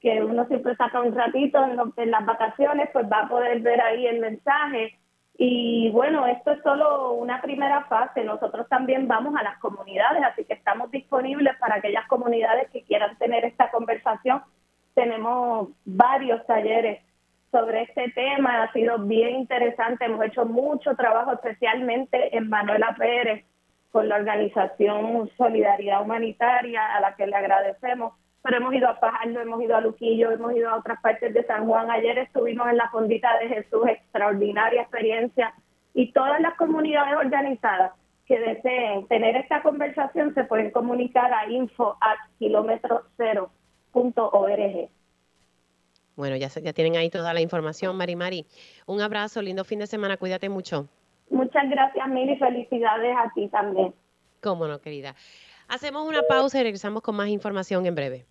[0.00, 3.82] que uno siempre saca un ratito en, en las vacaciones, pues va a poder ver
[3.82, 4.96] ahí el mensaje
[5.40, 8.24] y bueno, esto es solo una primera fase.
[8.24, 13.16] Nosotros también vamos a las comunidades, así que estamos disponibles para aquellas comunidades que quieran
[13.18, 14.42] tener esta conversación.
[14.98, 17.00] Tenemos varios talleres
[17.52, 20.06] sobre este tema, ha sido bien interesante.
[20.06, 23.44] Hemos hecho mucho trabajo, especialmente en Manuela Pérez,
[23.92, 29.40] con la organización Solidaridad Humanitaria, a la que le agradecemos pero hemos ido a Fajardo,
[29.40, 31.90] hemos ido a Luquillo, hemos ido a otras partes de San Juan.
[31.90, 35.52] Ayer estuvimos en la Fondita de Jesús, extraordinaria experiencia.
[35.92, 37.92] Y todas las comunidades organizadas
[38.26, 42.18] que deseen tener esta conversación se pueden comunicar a info at
[46.16, 48.46] Bueno, ya, ya tienen ahí toda la información, Mari Mari.
[48.86, 50.88] Un abrazo, lindo fin de semana, cuídate mucho.
[51.30, 53.94] Muchas gracias, Mili, felicidades a ti también.
[54.40, 55.14] Cómo no, querida.
[55.68, 58.26] Hacemos una pausa y regresamos con más información en breve.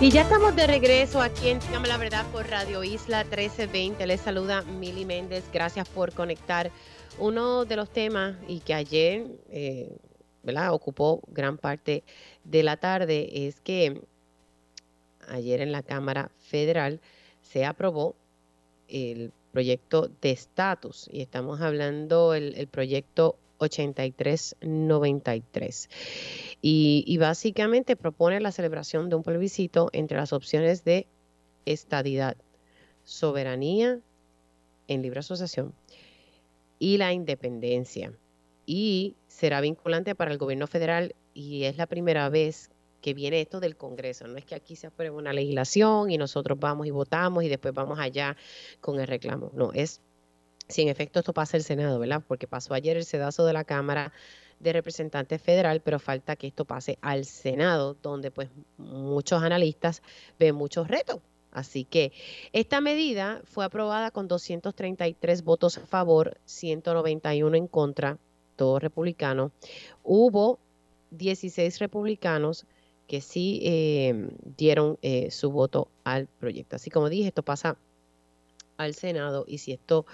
[0.00, 4.04] Y ya estamos de regreso aquí en Dígame la Verdad por Radio Isla 1320.
[4.04, 5.48] Les saluda Mili Méndez.
[5.52, 6.72] Gracias por conectar.
[7.20, 9.96] Uno de los temas y que ayer eh,
[10.70, 12.02] ocupó gran parte
[12.44, 14.00] de la tarde es que
[15.28, 17.00] ayer en la Cámara Federal
[17.42, 18.14] se aprobó
[18.88, 25.88] el proyecto de estatus y estamos hablando el proyecto 8393.
[26.60, 31.06] Y, y básicamente propone la celebración de un plebiscito entre las opciones de
[31.64, 32.36] estadidad,
[33.04, 34.00] soberanía
[34.88, 35.72] en libre asociación
[36.78, 38.12] y la independencia.
[38.74, 42.70] Y será vinculante para el gobierno federal y es la primera vez
[43.02, 44.26] que viene esto del Congreso.
[44.26, 47.74] No es que aquí se apruebe una legislación y nosotros vamos y votamos y después
[47.74, 48.34] vamos allá
[48.80, 49.50] con el reclamo.
[49.52, 50.00] No, es
[50.68, 52.22] si en efecto esto pasa el Senado, ¿verdad?
[52.26, 54.10] Porque pasó ayer el sedazo de la Cámara
[54.58, 58.48] de Representantes Federal, pero falta que esto pase al Senado, donde pues
[58.78, 60.00] muchos analistas
[60.38, 61.20] ven muchos retos.
[61.50, 62.12] Así que
[62.54, 68.18] esta medida fue aprobada con 233 votos a favor, 191 en contra,
[68.56, 69.52] todos republicanos.
[70.02, 70.58] Hubo
[71.10, 72.66] 16 republicanos
[73.06, 76.76] que sí eh, dieron eh, su voto al proyecto.
[76.76, 77.76] Así como dije, esto pasa
[78.78, 80.06] al Senado y si esto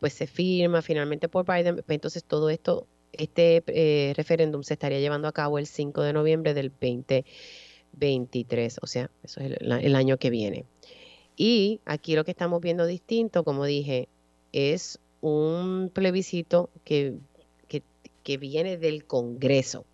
[0.00, 4.98] pues se firma finalmente por Biden, pues, entonces todo esto, este eh, referéndum se estaría
[4.98, 10.16] llevando a cabo el 5 de noviembre del 2023, o sea, eso es el, año
[10.16, 10.64] que viene.
[11.36, 14.08] Y aquí lo que estamos viendo distinto, como dije,
[14.52, 17.14] es un plebiscito que,
[18.22, 19.84] que, viene del Congreso.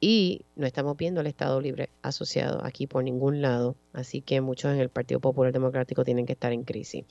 [0.00, 4.72] Y no estamos viendo el Estado Libre asociado aquí por ningún lado, así que muchos
[4.72, 7.04] en el Partido Popular Democrático tienen que estar en crisis.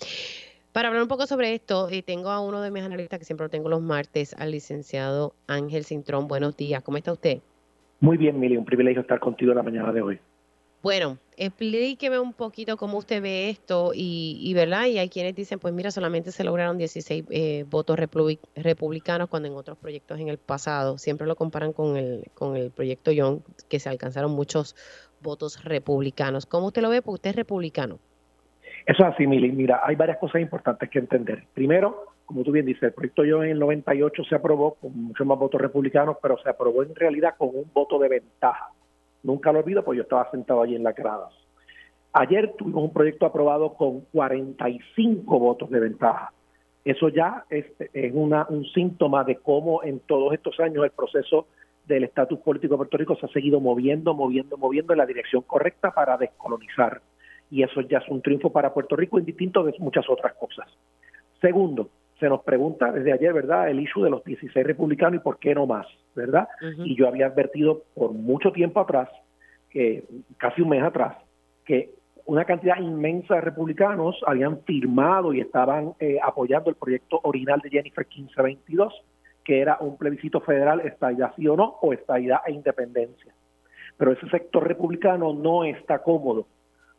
[0.72, 3.46] Para hablar un poco sobre esto, eh, tengo a uno de mis analistas que siempre
[3.46, 6.28] lo tengo los martes, al licenciado Ángel Cintrón.
[6.28, 7.40] Buenos días, ¿cómo está usted?
[8.02, 10.20] Muy bien, Mili, un privilegio estar contigo en la mañana de hoy.
[10.86, 14.86] Bueno, explíqueme un poquito cómo usted ve esto y, ¿verdad?
[14.86, 19.56] Y hay quienes dicen, pues mira, solamente se lograron 16 eh, votos republicanos cuando en
[19.56, 23.80] otros proyectos en el pasado, siempre lo comparan con el, con el proyecto Young, que
[23.80, 24.76] se alcanzaron muchos
[25.24, 26.46] votos republicanos.
[26.46, 27.02] ¿Cómo usted lo ve?
[27.02, 27.98] Porque usted es republicano.
[28.86, 29.52] Eso es así, Mili.
[29.52, 31.46] Mira, hay varias cosas importantes que entender.
[31.56, 35.26] Primero, como tú bien dices, el proyecto yo en el 98 se aprobó con muchos
[35.26, 38.70] más votos republicanos, pero se aprobó en realidad con un voto de ventaja.
[39.26, 41.34] Nunca lo olvido porque yo estaba sentado allí en las gradas.
[42.14, 46.32] Ayer tuvimos un proyecto aprobado con 45 votos de ventaja.
[46.86, 51.48] Eso ya es, es una, un síntoma de cómo en todos estos años el proceso
[51.86, 55.42] del estatus político de Puerto Rico se ha seguido moviendo, moviendo, moviendo en la dirección
[55.42, 57.02] correcta para descolonizar
[57.50, 60.68] y eso ya es un triunfo para Puerto Rico, indistinto de muchas otras cosas.
[61.42, 65.38] Segundo, se nos pregunta desde ayer, ¿verdad?, el issue de los 16 republicanos y por
[65.38, 65.86] qué no más,
[66.16, 66.48] ¿verdad?
[66.84, 69.10] Y yo había advertido por mucho tiempo atrás,
[69.70, 70.06] que
[70.38, 71.18] casi un mes atrás,
[71.66, 71.92] que
[72.26, 77.70] una cantidad inmensa de republicanos habían firmado y estaban eh, apoyando el proyecto original de
[77.70, 78.94] Jennifer 1522,
[79.44, 83.34] que era un plebiscito federal, estadidad sí o no, o estadidad e independencia.
[83.98, 86.48] Pero ese sector republicano no está cómodo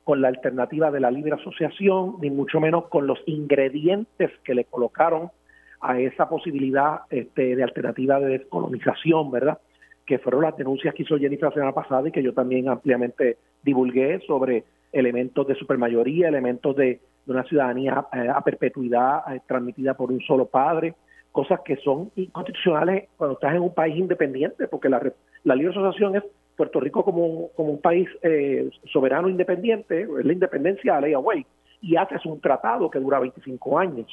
[0.07, 4.65] con la alternativa de la libre asociación, ni mucho menos con los ingredientes que le
[4.65, 5.33] colocaron
[5.81, 9.59] a esa posibilidad este, de alternativa de descolonización, ¿verdad?
[10.07, 13.39] Que fueron las denuncias que hizo Jennifer la semana pasada y que yo también ampliamente
[13.65, 20.13] divulgué sobre elementos de supermayoría, elementos de, una ciudadanía eh, a perpetuidad eh, transmitida por
[20.13, 20.95] un solo padre,
[21.33, 25.03] cosas que son inconstitucionales cuando estás en un país independiente, porque la,
[25.43, 26.23] la libre asociación es
[26.57, 31.47] Puerto Rico como, como un país eh, soberano independiente, es la independencia de ley away,
[31.81, 34.07] y haces un tratado que dura 25 años.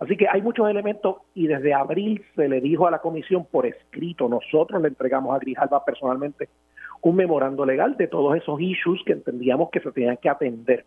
[0.00, 3.66] Así que hay muchos elementos y desde abril se le dijo a la comisión por
[3.66, 6.48] escrito, nosotros le entregamos a Grijalba personalmente
[7.02, 10.86] un memorando legal de todos esos issues que entendíamos que se tenían que atender.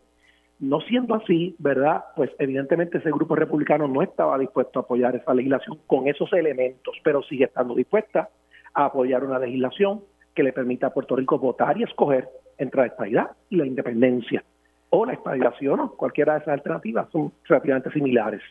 [0.60, 2.06] No siendo así, ¿verdad?
[2.16, 6.96] Pues evidentemente ese grupo republicano no estaba dispuesto a apoyar esa legislación con esos elementos,
[7.04, 8.30] pero sigue estando dispuesta
[8.74, 10.02] a apoyar una legislación
[10.38, 12.30] que le permita a Puerto Rico votar y escoger
[12.60, 14.44] entre la estabilidad y la independencia.
[14.92, 18.44] O la estabilización o cualquiera de esas alternativas son relativamente similares.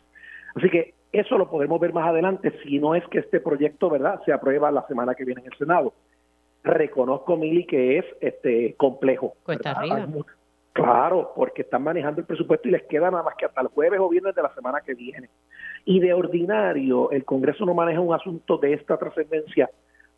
[0.57, 4.21] Así que eso lo podemos ver más adelante si no es que este proyecto, ¿verdad?,
[4.25, 5.93] se aprueba la semana que viene en el Senado.
[6.65, 9.35] Reconozco, Mili, que es este complejo.
[9.45, 10.09] Cuesta arriba.
[10.73, 14.01] Claro, porque están manejando el presupuesto y les queda nada más que hasta el jueves
[14.01, 15.31] o viernes de la semana que viene.
[15.85, 19.71] Y de ordinario, el Congreso no maneja un asunto de esta trascendencia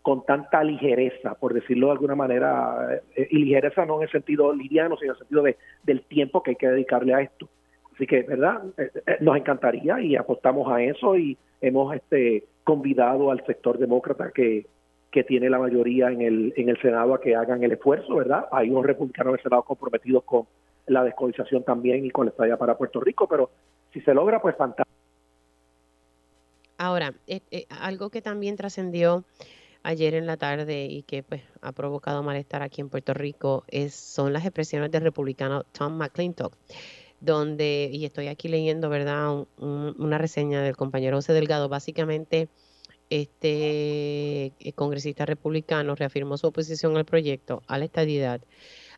[0.02, 4.54] con tanta ligereza, por decirlo de alguna manera, eh, y ligereza no en el sentido
[4.54, 7.48] liviano, sino en el sentido de, del tiempo que hay que dedicarle a esto.
[7.94, 8.62] Así que, ¿verdad?
[8.76, 14.30] Eh, eh, nos encantaría y apostamos a eso y hemos este, convidado al sector demócrata
[14.32, 14.66] que,
[15.10, 18.46] que tiene la mayoría en el, en el Senado a que hagan el esfuerzo, ¿verdad?
[18.52, 20.46] Hay unos republicanos del Senado comprometidos con
[20.86, 23.50] la descolonización también y con la estadía para Puerto Rico, pero
[23.92, 24.88] si se logra, pues fantástico.
[26.78, 27.12] Ahora,
[27.80, 29.24] algo que también trascendió
[29.82, 33.94] ayer en la tarde y que pues ha provocado malestar aquí en Puerto Rico es,
[33.94, 36.54] son las expresiones del republicano Tom McClintock,
[37.20, 42.48] donde, y estoy aquí leyendo, ¿verdad?, una reseña del compañero José Delgado, básicamente
[43.10, 48.42] este eh, congresista republicano reafirmó su oposición al proyecto, a la estadidad,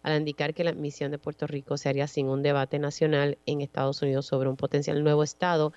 [0.02, 3.60] al indicar que la admisión de Puerto Rico se haría sin un debate nacional en
[3.60, 5.72] Estados Unidos sobre un potencial nuevo Estado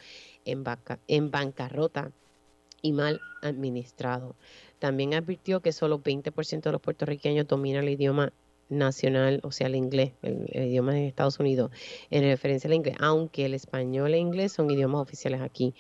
[0.45, 0.64] en,
[1.08, 2.12] en bancarrota
[2.82, 4.36] y mal administrado.
[4.84, 8.34] También advirtió que solo 20% de los puertorriqueños dominan el idioma
[8.68, 11.72] nacional, o sea, el inglés, el, idioma de Estados Unidos,
[12.12, 15.74] en referencia al inglés, aunque el español e inglés son idiomas oficiales aquí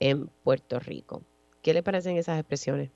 [0.00, 1.22] en Puerto Rico.
[1.62, 2.90] ¿Qué le parecen esas expresiones?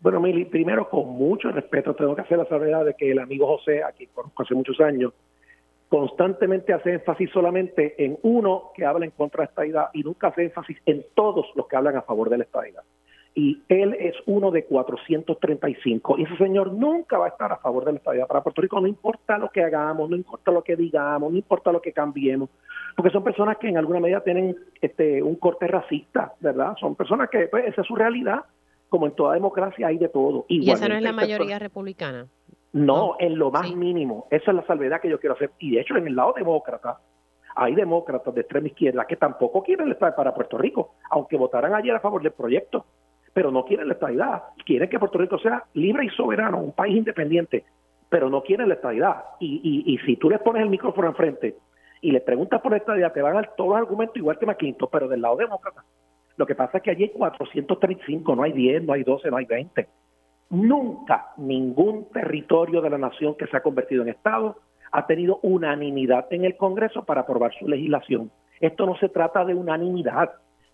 [0.00, 3.46] Bueno, Mili, primero con mucho respeto tengo que hacer la salvedad de que el amigo
[3.46, 5.14] José, aquí conozco hace muchos años,
[5.88, 10.26] constantemente hace énfasis solamente en uno que habla en contra de esta idea y nunca
[10.26, 12.82] hace énfasis en todos los que hablan a favor de la estadidad
[13.36, 17.84] y él es uno de 435 y ese señor nunca va a estar a favor
[17.84, 20.74] de la estabilidad para Puerto Rico, no importa lo que hagamos, no importa lo que
[20.74, 22.48] digamos, no importa lo que cambiemos,
[22.96, 26.76] porque son personas que en alguna medida tienen este un corte racista, ¿verdad?
[26.80, 28.40] Son personas que pues, esa es su realidad,
[28.88, 30.46] como en toda democracia hay de todo.
[30.48, 32.26] ¿Y esa no es la mayoría republicana?
[32.72, 35.50] No, en lo más mínimo, esa es la salvedad que yo quiero hacer.
[35.58, 37.00] Y de hecho en el lado demócrata,
[37.54, 41.94] hay demócratas de extrema izquierda que tampoco quieren estar para Puerto Rico, aunque votaran ayer
[41.94, 42.86] a favor del proyecto
[43.36, 44.44] pero no quieren la estabilidad.
[44.64, 47.66] Quieren que Puerto Rico sea libre y soberano, un país independiente,
[48.08, 49.24] pero no quieren la estabilidad.
[49.40, 51.54] Y, y, si tú les pones el micrófono enfrente
[52.00, 54.46] y le preguntas por la estabilidad, te van a dar todos los argumentos igual que
[54.46, 55.84] McClinton, pero del lado demócrata.
[56.38, 59.36] Lo que pasa es que allí hay 435, no hay 10, no hay 12, no
[59.36, 59.86] hay 20.
[60.48, 64.56] Nunca ningún territorio de la nación que se ha convertido en Estado
[64.92, 68.30] ha tenido unanimidad en el Congreso para aprobar su legislación.
[68.60, 70.30] Esto no se trata de unanimidad,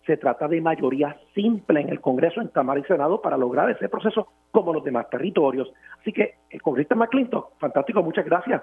[0.06, 3.88] se trata de mayoría simple en el Congreso, en Cámara y Senado para lograr ese
[3.88, 5.72] proceso como los demás territorios.
[6.00, 8.62] Así que el congresista McClinton, fantástico, muchas gracias.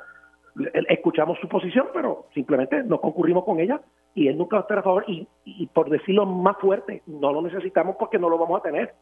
[0.89, 3.79] Escuchamos su posición, pero simplemente no concurrimos con ella
[4.13, 5.05] y él nunca va a estar a favor.
[5.07, 8.93] Y, y por decirlo más fuerte, no lo necesitamos porque no lo vamos a tener.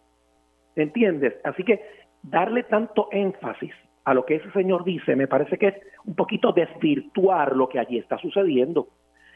[0.75, 1.33] ¿Entiendes?
[1.43, 1.81] Así que
[2.21, 3.73] darle tanto énfasis
[4.03, 5.75] a lo que ese señor dice me parece que es
[6.05, 8.89] un poquito desvirtuar lo que allí está sucediendo.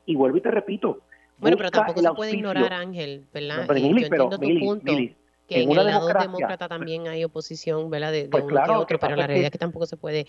[0.06, 0.99] Y vuelvo y te repito,
[1.42, 3.66] bueno, pero tampoco se puede ignorar, Ángel, ¿verdad?
[3.68, 5.16] pero, Mili, pero, Mili,
[5.48, 8.12] que en, el lado demócrata también hay oposición, ¿verdad?
[8.12, 10.26] De, pues uno que otro, pero la realidad es que tampoco se puede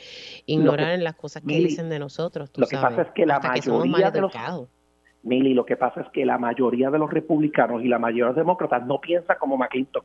[0.47, 2.51] ignorar en las cosas que dicen de nosotros.
[2.57, 4.33] lo que pasa es que la mayoría de los
[5.23, 8.31] Mili, lo que pasa es que la mayoría de los republicanos y la mayoría de
[8.31, 10.03] los demócratas no piensan como McClinton,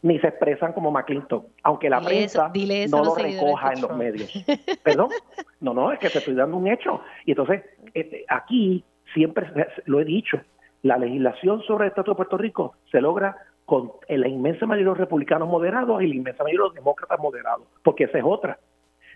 [0.00, 2.50] ni se expresan como McClinton, aunque la prensa
[2.88, 4.32] no lo recoja en los medios.
[4.82, 5.10] Perdón,
[5.60, 7.02] no, no, es que te estoy dando un hecho.
[7.26, 7.62] Y entonces,
[7.92, 8.82] este, aquí
[9.18, 9.50] siempre
[9.86, 10.40] lo he dicho,
[10.82, 14.90] la legislación sobre el Estatuto de Puerto Rico se logra con la inmensa mayoría de
[14.90, 18.58] los republicanos moderados y la inmensa mayoría de los demócratas moderados, porque esa es otra.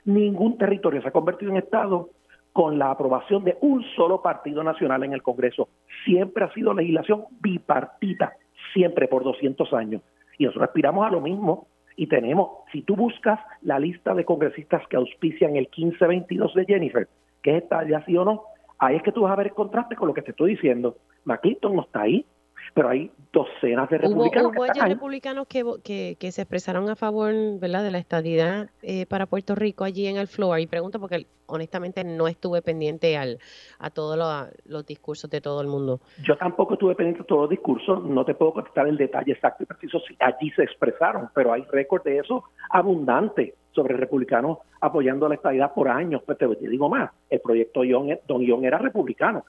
[0.05, 2.09] Ningún territorio se ha convertido en Estado
[2.53, 5.68] con la aprobación de un solo partido nacional en el Congreso.
[6.05, 8.32] Siempre ha sido legislación bipartita,
[8.74, 10.03] siempre por 200 años.
[10.36, 14.82] Y nosotros aspiramos a lo mismo y tenemos, si tú buscas la lista de congresistas
[14.88, 17.09] que auspician el 1522 de Jennifer,
[17.40, 18.42] que es esta, ya sí o no,
[18.83, 20.97] ahí es que tú vas a ver el contraste con lo que te estoy diciendo.
[21.24, 22.26] McClinton no está ahí,
[22.75, 24.53] pero hay docenas de republicanos.
[24.55, 27.83] Hubo, hubo republicanos que, que, se expresaron a favor ¿verdad?
[27.83, 30.61] de la estadidad eh, para Puerto Rico allí en el floor.
[30.61, 33.39] Y pregunto porque honestamente no estuve pendiente al,
[33.79, 34.18] a todos
[34.64, 36.01] los discursos de todo el mundo.
[36.25, 38.05] Yo tampoco estuve pendiente de todos los discursos.
[38.05, 41.62] No te puedo contestar el detalle exacto y preciso si allí se expresaron, pero hay
[41.70, 46.23] récord de eso abundante sobre republicanos apoyando la estadidad por años.
[46.25, 47.83] Pues te, digo más, el proyecto
[48.27, 49.45] Don John era republicano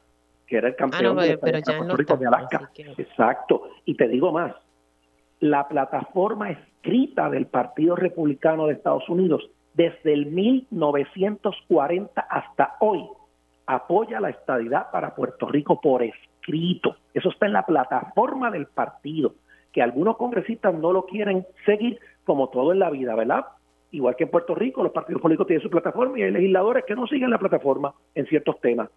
[0.53, 2.69] que era el ah, campeón de, Puerto Rico de Alaska.
[2.75, 3.69] Exacto.
[3.85, 4.53] Y te digo más,
[5.39, 13.03] la plataforma escrita del Partido Republicano de Estados Unidos desde el 1940 hasta hoy
[13.65, 16.97] apoya la estadidad para Puerto Rico por escrito.
[17.15, 19.33] Eso está en la plataforma del partido,
[19.71, 23.45] que algunos congresistas no lo quieren seguir como todo en la vida, ¿verdad?
[23.89, 26.93] Igual que en Puerto Rico, los partidos políticos tienen su plataforma y hay legisladores que
[26.93, 28.91] no siguen la plataforma en ciertos temas.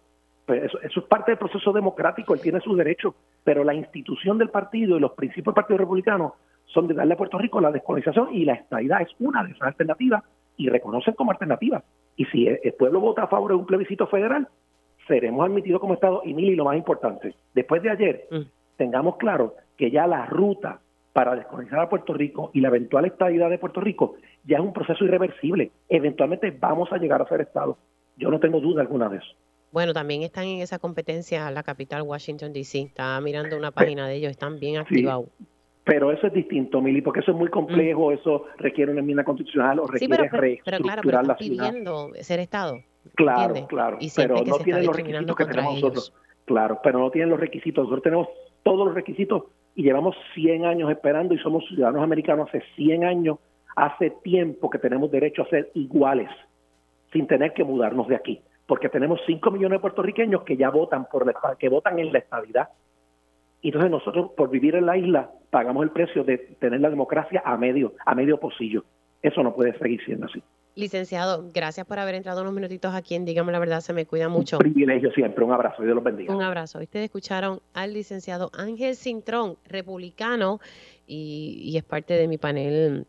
[0.47, 4.49] Pues eso, es parte del proceso democrático, él tiene sus derechos, pero la institución del
[4.49, 6.35] partido y los principios del Partido Republicano
[6.65, 9.63] son de darle a Puerto Rico la descolonización y la estadidad es una de esas
[9.63, 10.23] alternativas
[10.55, 11.83] y reconocen como alternativa.
[12.15, 14.47] Y si el pueblo vota a favor de un plebiscito federal,
[15.05, 18.41] seremos admitidos como Estado y mil y lo más importante, después de ayer, mm.
[18.77, 20.79] tengamos claro que ya la ruta
[21.11, 24.71] para descolonizar a Puerto Rico y la eventual estadidad de Puerto Rico ya es un
[24.71, 25.71] proceso irreversible.
[25.89, 27.77] Eventualmente vamos a llegar a ser Estado.
[28.15, 29.35] Yo no tengo duda alguna de eso.
[29.71, 32.79] Bueno, también están en esa competencia la capital Washington, D.C.
[32.79, 35.27] Estaba mirando una página de ellos, están bien activados.
[35.83, 38.13] pero eso es distinto, Mili, porque eso es muy complejo, mm.
[38.13, 42.39] eso requiere una enmienda constitucional o requiere sí, pero, pero, claro, pero están pidiendo ser
[42.39, 42.79] Estado.
[43.15, 46.13] Claro, claro, pero no tienen los requisitos que tenemos nosotros.
[46.45, 47.83] Claro, pero no tienen los requisitos.
[47.83, 48.27] Nosotros tenemos
[48.63, 49.43] todos los requisitos
[49.75, 53.37] y llevamos 100 años esperando y somos ciudadanos americanos hace 100 años,
[53.75, 56.29] hace tiempo que tenemos derecho a ser iguales,
[57.13, 61.07] sin tener que mudarnos de aquí porque tenemos 5 millones de puertorriqueños que ya votan
[61.09, 62.69] por la, que votan en la estabilidad.
[63.61, 67.41] Y entonces nosotros por vivir en la isla pagamos el precio de tener la democracia
[67.43, 68.83] a medio a medio pocillo.
[69.21, 70.43] Eso no puede seguir siendo así.
[70.75, 74.29] Licenciado, gracias por haber entrado unos minutitos aquí en Dígame la Verdad, se me cuida
[74.29, 74.57] mucho.
[74.57, 76.35] Un privilegio siempre, un abrazo, Dios los bendiga.
[76.35, 76.77] Un abrazo.
[76.79, 80.59] Ustedes escucharon al licenciado Ángel Cintrón, republicano,
[81.07, 83.07] y, y es parte de mi panel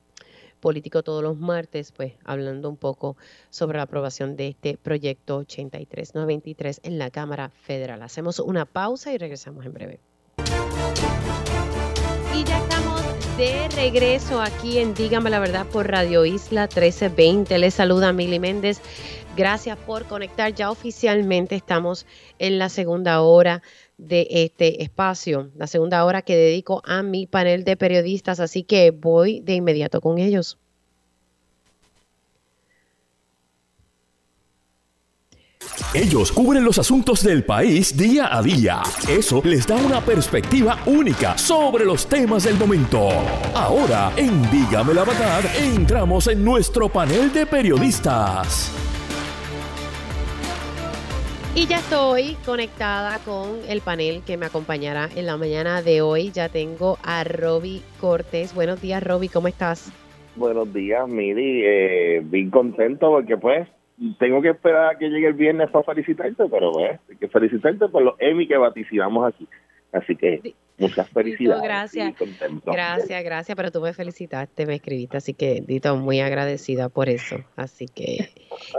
[0.60, 3.16] político todos los martes, pues hablando un poco
[3.50, 8.02] sobre la aprobación de este proyecto 8393 en la Cámara Federal.
[8.02, 10.00] Hacemos una pausa y regresamos en breve.
[12.34, 13.02] Y ya estamos
[13.36, 17.58] de regreso aquí en Dígame la Verdad por Radio Isla 1320.
[17.58, 18.80] Les saluda Mili Méndez.
[19.36, 20.52] Gracias por conectar.
[20.52, 22.06] Ya oficialmente estamos
[22.40, 23.62] en la segunda hora
[23.98, 28.92] de este espacio, la segunda hora que dedico a mi panel de periodistas, así que
[28.92, 30.58] voy de inmediato con ellos.
[35.94, 38.82] Ellos cubren los asuntos del país día a día.
[39.08, 43.08] Eso les da una perspectiva única sobre los temas del momento.
[43.54, 48.70] Ahora, en Dígame la Verdad, entramos en nuestro panel de periodistas.
[51.58, 56.30] Y ya estoy conectada con el panel que me acompañará en la mañana de hoy.
[56.30, 58.54] Ya tengo a Roby Cortés.
[58.54, 59.90] Buenos días, Roby, ¿cómo estás?
[60.36, 61.62] Buenos días, Miri.
[61.64, 63.66] Eh, bien contento porque pues
[64.20, 67.88] tengo que esperar a que llegue el viernes para felicitarte, pero pues hay que felicitarte
[67.88, 69.48] por los Emmy que vaticinamos aquí.
[69.92, 71.62] Así que muchas felicidades.
[71.62, 72.14] gracias.
[72.64, 77.36] Gracias, gracias, pero tú me felicitaste, me escribiste, así que Dito, muy agradecida por eso.
[77.56, 78.28] Así que,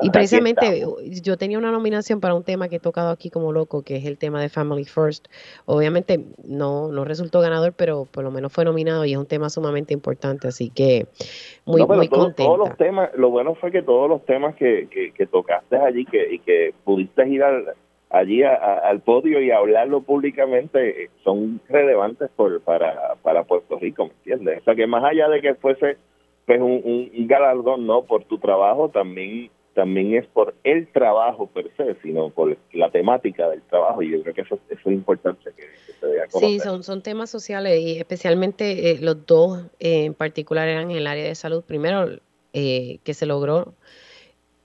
[0.02, 0.86] y precisamente
[1.24, 4.06] yo tenía una nominación para un tema que he tocado aquí como loco, que es
[4.06, 5.28] el tema de Family First.
[5.66, 9.50] Obviamente no, no resultó ganador, pero por lo menos fue nominado y es un tema
[9.50, 11.08] sumamente importante, así que
[11.66, 12.44] muy, muy contenta.
[12.44, 16.06] Todos los temas, lo bueno fue que todos los temas que, que, que tocaste allí
[16.06, 17.26] que, y que pudiste
[18.10, 24.62] allí al podio y hablarlo públicamente son relevantes por, para, para Puerto Rico, ¿me entiendes?
[24.62, 25.98] O sea que más allá de que fuese
[26.46, 31.70] pues un, un, galardón no por tu trabajo, también también es por el trabajo per
[31.78, 35.52] se, sino por la temática del trabajo y yo creo que eso, eso es importante
[35.56, 35.64] que,
[36.00, 40.68] se vea Sí, son, son temas sociales y especialmente eh, los dos eh, en particular
[40.68, 41.64] eran en el área de salud.
[41.64, 42.08] Primero,
[42.52, 43.76] eh, que se logró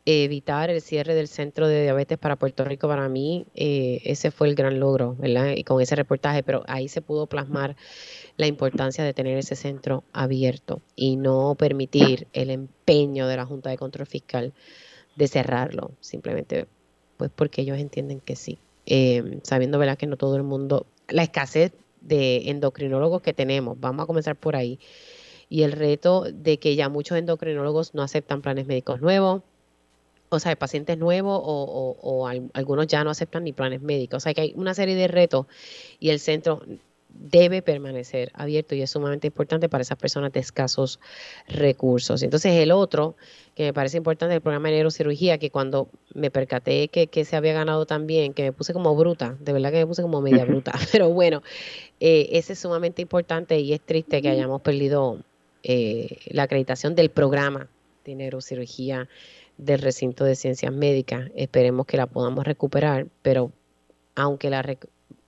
[0.06, 4.48] evitar el cierre del centro de diabetes para Puerto Rico, para mí eh, ese fue
[4.48, 5.52] el gran logro, ¿verdad?
[5.56, 7.74] Y con ese reportaje, pero ahí se pudo plasmar
[8.36, 13.70] la importancia de tener ese centro abierto y no permitir el empeño de la Junta
[13.70, 14.52] de Control Fiscal
[15.16, 16.66] de cerrarlo, simplemente
[17.16, 19.96] pues porque ellos entienden que sí, eh, sabiendo, ¿verdad?
[19.96, 24.56] Que no todo el mundo, la escasez de endocrinólogos que tenemos, vamos a comenzar por
[24.56, 24.78] ahí,
[25.48, 29.42] y el reto de que ya muchos endocrinólogos no aceptan planes médicos nuevos,
[30.36, 34.18] o sea, pacientes nuevos o, algunos ya no aceptan ni planes médicos.
[34.18, 35.46] O sea, que hay una serie de retos
[35.98, 36.62] y el centro
[37.16, 40.98] debe permanecer abierto y es sumamente importante para esas personas de escasos
[41.48, 42.22] recursos.
[42.22, 43.16] Entonces, el otro
[43.54, 47.52] que me parece importante, el programa de neurocirugía, que cuando me percaté que, se había
[47.52, 50.72] ganado también, que me puse como bruta, de verdad que me puse como media bruta,
[50.92, 51.42] pero bueno,
[52.00, 55.20] eh, ese es sumamente importante y es triste que hayamos perdido
[55.62, 57.68] eh, la acreditación del programa
[58.04, 59.08] de neurocirugía
[59.56, 61.30] del recinto de ciencias médicas.
[61.34, 63.52] Esperemos que la podamos recuperar, pero
[64.14, 64.64] aunque la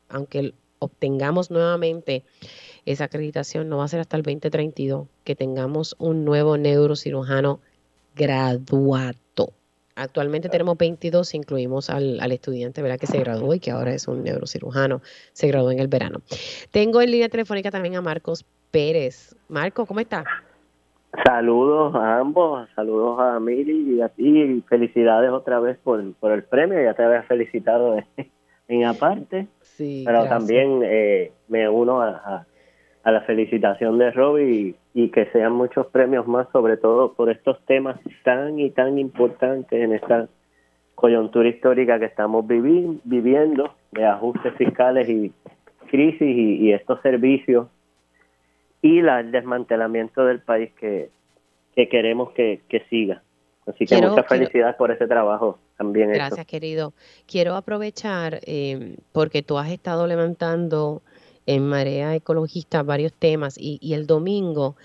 [0.08, 2.24] aunque obtengamos nuevamente
[2.84, 7.60] esa acreditación, no va a ser hasta el 2032 que tengamos un nuevo neurocirujano
[8.14, 9.52] graduado.
[9.94, 12.98] Actualmente tenemos 22, incluimos al, al, estudiante ¿verdad?
[12.98, 15.00] que se graduó y que ahora es un neurocirujano,
[15.32, 16.20] se graduó en el verano.
[16.70, 19.34] Tengo en línea telefónica también a Marcos Pérez.
[19.48, 20.24] Marco, ¿cómo está?
[21.24, 26.32] Saludos a ambos, saludos a Mili y a ti, y felicidades otra vez por, por
[26.32, 27.96] el premio, ya te había felicitado
[28.68, 32.46] en aparte, sí, pero también eh, me uno a,
[33.02, 37.64] a, la felicitación de Robbie y, que sean muchos premios más, sobre todo por estos
[37.66, 40.28] temas tan y tan importantes en esta
[40.96, 45.32] coyuntura histórica que estamos viviendo de ajustes fiscales y
[45.88, 47.68] crisis y estos servicios
[48.82, 51.10] y la, el desmantelamiento del país que,
[51.74, 53.22] queremos que, siga.
[53.66, 56.12] Así que muchas felicidades por ese trabajo también.
[56.12, 56.92] Gracias, querido.
[57.26, 61.02] Quiero aprovechar eh, porque tú has estado levantando
[61.46, 64.76] en Marea Ecologista varios temas y, y el domingo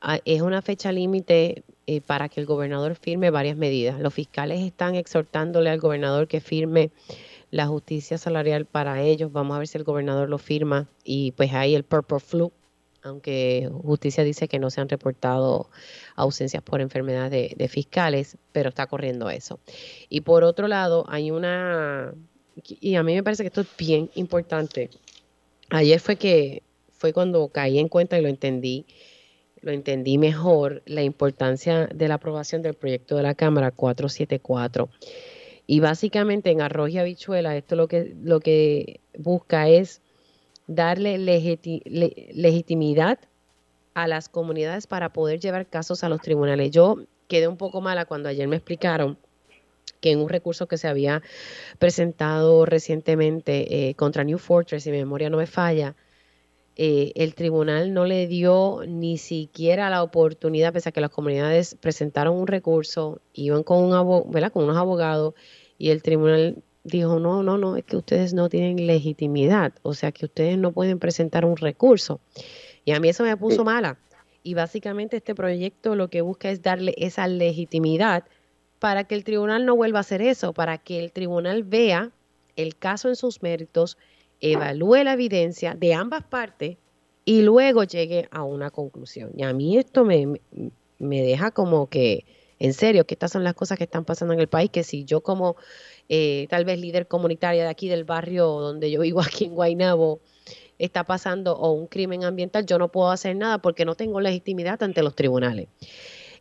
[0.00, 3.98] ah, es una fecha límite eh, para que el gobernador firme varias medidas.
[3.98, 6.90] Los fiscales están exhortándole al gobernador que firme
[7.50, 9.32] la justicia salarial para ellos.
[9.32, 12.52] Vamos a ver si el gobernador lo firma y pues hay el Purple Flu
[13.02, 15.70] aunque justicia dice que no se han reportado
[16.16, 19.60] ausencias por enfermedades de, fiscales, pero está corriendo eso.
[20.08, 22.12] Y por otro lado, hay una,
[22.80, 24.90] y a mí me parece que esto es bien importante.
[25.70, 28.86] Ayer fue que fue cuando caí en cuenta y lo entendí,
[29.60, 34.88] lo entendí mejor, la importancia de la aprobación del proyecto de la Cámara 474.
[35.66, 40.00] Y básicamente en arroz y habichuela, esto lo que, lo que busca es
[40.68, 43.18] darle legitimidad
[43.94, 46.70] a las comunidades para poder llevar casos a los tribunales.
[46.70, 49.18] Yo quedé un poco mala cuando ayer me explicaron
[50.00, 51.22] que en un recurso que se había
[51.80, 55.96] presentado recientemente eh, contra New Fortress, si mi memoria no me falla,
[56.76, 61.74] eh, el tribunal no le dio ni siquiera la oportunidad, pese a que las comunidades
[61.74, 65.34] presentaron un recurso, iban con, un con unos abogados
[65.76, 70.12] y el tribunal dijo, no, no, no, es que ustedes no tienen legitimidad, o sea
[70.12, 72.20] que ustedes no pueden presentar un recurso.
[72.84, 73.98] Y a mí eso me puso mala.
[74.42, 78.24] Y básicamente este proyecto lo que busca es darle esa legitimidad
[78.78, 82.12] para que el tribunal no vuelva a hacer eso, para que el tribunal vea
[82.56, 83.98] el caso en sus méritos,
[84.40, 86.76] evalúe la evidencia de ambas partes
[87.24, 89.32] y luego llegue a una conclusión.
[89.36, 90.40] Y a mí esto me,
[90.98, 92.24] me deja como que,
[92.58, 95.04] en serio, que estas son las cosas que están pasando en el país, que si
[95.04, 95.56] yo como
[96.08, 100.20] eh, tal vez líder comunitaria de aquí del barrio donde yo vivo aquí en Guaynabo,
[100.78, 104.82] está pasando o un crimen ambiental, yo no puedo hacer nada porque no tengo legitimidad
[104.82, 105.68] ante los tribunales.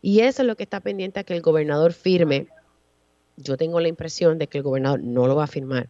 [0.02, 2.48] Y eso es lo que está pendiente a que el gobernador firme.
[3.36, 5.90] Yo tengo la impresión de que el gobernador no lo va a firmar.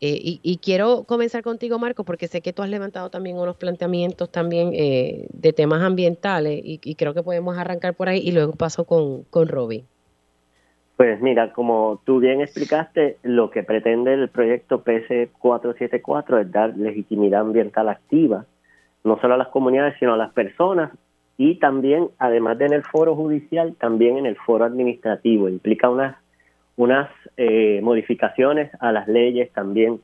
[0.00, 4.30] Eh, y, quiero comenzar contigo, Marco, porque sé que tú has levantado también unos planteamientos
[4.30, 8.84] también eh, de temas ambientales y, creo que podemos arrancar por ahí y luego paso
[8.84, 9.86] con, con Robbie.
[10.96, 17.42] Pues mira, como tú bien explicaste, lo que pretende el proyecto PS474 es dar legitimidad
[17.42, 18.46] ambiental activa,
[19.04, 20.90] no solo a las comunidades, sino a las personas
[21.38, 25.50] y también, además de en el foro judicial, también en el foro administrativo.
[25.50, 26.16] Implica unas,
[26.76, 30.00] unas eh, modificaciones a las leyes también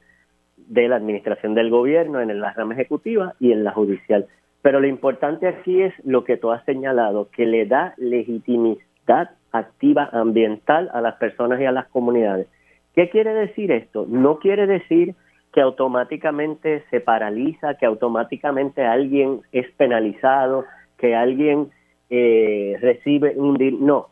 [0.56, 4.26] de la administración del gobierno, en la rama ejecutiva y en la judicial.
[4.60, 10.08] Pero lo importante aquí es lo que tú has señalado, que le da legitimidad activa
[10.12, 12.48] ambiental a las personas y a las comunidades.
[12.94, 14.06] ¿Qué quiere decir esto?
[14.08, 15.14] No quiere decir
[15.52, 20.64] que automáticamente se paraliza, que automáticamente alguien es penalizado,
[20.96, 21.70] que alguien
[22.10, 23.58] eh, recibe un...
[23.80, 24.08] No,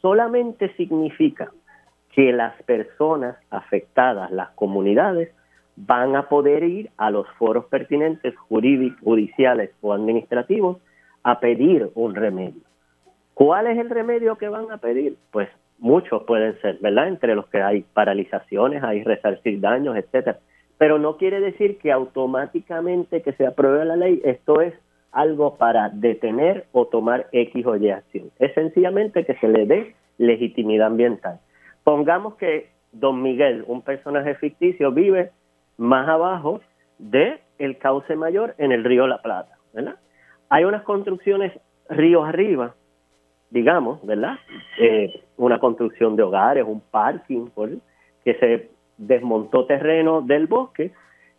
[0.00, 1.50] solamente significa
[2.12, 5.30] que las personas afectadas, las comunidades,
[5.76, 10.78] van a poder ir a los foros pertinentes jurídicos, judiciales o administrativos
[11.22, 12.62] a pedir un remedio.
[13.34, 15.16] ¿Cuál es el remedio que van a pedir?
[15.30, 17.08] Pues muchos pueden ser, ¿verdad?
[17.08, 20.38] Entre los que hay paralizaciones, hay resarcir daños, etcétera.
[20.78, 24.74] Pero no quiere decir que automáticamente que se apruebe la ley, esto es
[25.12, 28.30] algo para detener o tomar X o Y acción.
[28.38, 31.40] Es sencillamente que se le dé legitimidad ambiental.
[31.84, 35.30] Pongamos que don Miguel, un personaje ficticio, vive
[35.76, 36.60] más abajo
[36.98, 37.40] de
[37.80, 39.96] cauce mayor en el río La Plata, ¿verdad?
[40.48, 41.52] Hay unas construcciones
[41.88, 42.74] río arriba,
[43.52, 44.38] digamos, ¿verdad?
[44.78, 47.46] Eh, una construcción de hogares, un parking,
[48.24, 50.92] que se desmontó terreno del bosque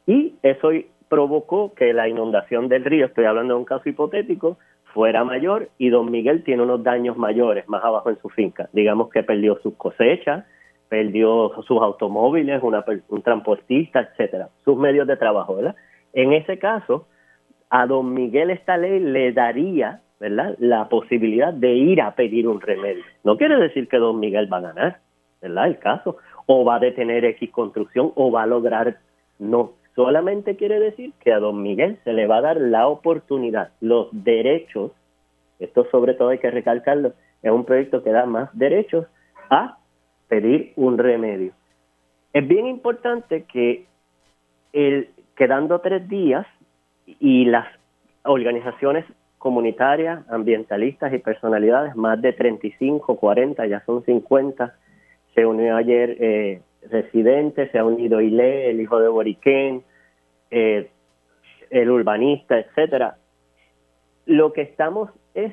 [0.05, 0.69] y eso
[1.09, 4.57] provocó que la inundación del río, estoy hablando de un caso hipotético,
[4.93, 8.69] fuera mayor y don Miguel tiene unos daños mayores más abajo en su finca.
[8.73, 10.45] Digamos que perdió sus cosechas,
[10.89, 15.75] perdió sus automóviles, un transportista, etcétera, sus medios de trabajo, ¿verdad?
[16.13, 17.07] En ese caso,
[17.71, 20.55] a don Miguel esta ley le daría, ¿verdad?
[20.59, 23.03] La posibilidad de ir a pedir un remedio.
[23.23, 24.99] No quiere decir que don Miguel va a ganar,
[25.41, 25.67] ¿verdad?
[25.67, 28.97] El caso, o va a detener X construcción o va a lograr,
[29.39, 33.71] no, solamente quiere decir que a don Miguel se le va a dar la oportunidad,
[33.81, 34.91] los derechos,
[35.59, 39.05] esto sobre todo hay que recalcarlo, es un proyecto que da más derechos
[39.49, 39.77] a
[40.27, 41.53] pedir un remedio.
[42.33, 43.85] Es bien importante que
[44.71, 46.47] el, quedando tres días
[47.05, 47.67] y las
[48.23, 49.05] organizaciones
[49.43, 54.73] comunitarias, ambientalistas y personalidades, más de 35, 40, ya son 50,
[55.35, 59.83] se unió ayer eh, Residente, se ha unido Ile, el hijo de Boriquén,
[60.49, 60.89] eh,
[61.69, 63.17] el urbanista, etcétera.
[64.25, 65.51] Lo que estamos es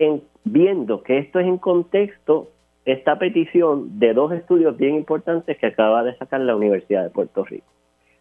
[0.00, 2.50] en, viendo que esto es en contexto
[2.84, 7.44] esta petición de dos estudios bien importantes que acaba de sacar la Universidad de Puerto
[7.44, 7.70] Rico,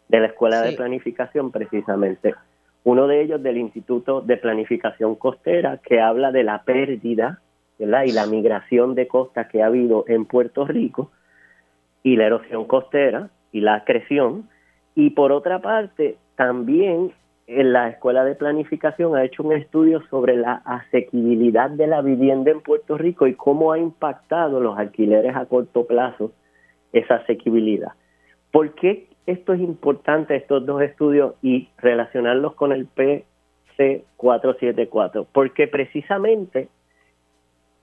[0.10, 2.36] de la Escuela de Planificación precisamente.
[2.84, 7.42] Uno de ellos del Instituto de Planificación Costera, que habla de la pérdida
[7.78, 11.12] y la migración de costa que ha habido en Puerto Rico,
[12.04, 14.50] y la erosión costera y la acreción.
[14.96, 17.12] Y por otra parte, también
[17.48, 22.52] en la Escuela de Planificación ha hecho un estudio sobre la asequibilidad de la vivienda
[22.52, 26.32] en Puerto Rico y cómo ha impactado los alquileres a corto plazo
[26.94, 27.92] esa asequibilidad.
[28.52, 35.28] ¿Por qué esto es importante, estos dos estudios, y relacionarlos con el PC474?
[35.32, 36.70] Porque precisamente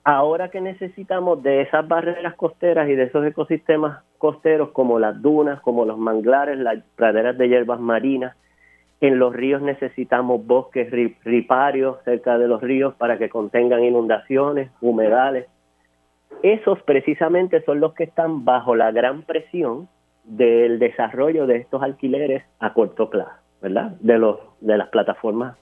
[0.05, 5.61] ahora que necesitamos de esas barreras costeras y de esos ecosistemas costeros como las dunas,
[5.61, 8.35] como los manglares, las praderas de hierbas marinas,
[9.01, 10.91] en los ríos necesitamos bosques
[11.23, 15.47] riparios cerca de los ríos para que contengan inundaciones, humedales.
[16.43, 19.89] Esos precisamente son los que están bajo la gran presión
[20.29, 23.93] del desarrollo de estos alquileres a corto plazo, ¿verdad?
[24.01, 25.57] De los de las plataformas.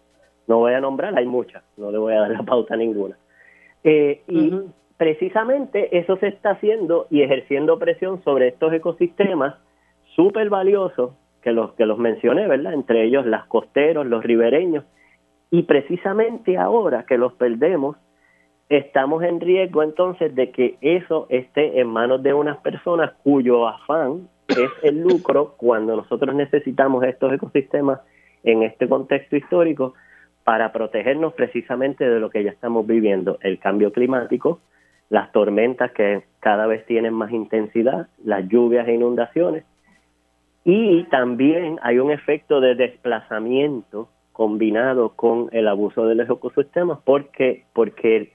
[0.49, 3.17] No voy a nombrar, hay muchas, no le voy a dar la pauta a ninguna.
[3.85, 4.53] Eh, y
[4.97, 9.55] precisamente eso se está haciendo y ejerciendo presión sobre estos ecosistemas
[10.15, 11.13] súper valiosos
[11.43, 12.75] que los que los mencioné, ¿verdad?
[12.75, 14.85] Entre ellos las costeros, los ribereños.
[15.51, 17.97] Y precisamente ahora que los perdemos,
[18.69, 24.29] estamos en riesgo entonces de que eso esté en manos de unas personas cuyo afán
[24.49, 28.01] es el lucro cuando nosotros necesitamos estos ecosistemas
[28.43, 29.95] en este contexto histórico
[30.45, 34.61] para protegernos precisamente de lo que ya estamos viviendo, el cambio climático,
[35.11, 39.65] las tormentas que cada vez tienen más intensidad, las lluvias e inundaciones,
[40.65, 47.65] y también hay un efecto de desplazamiento combinado con el abuso de los ecosistemas porque,
[47.73, 48.33] porque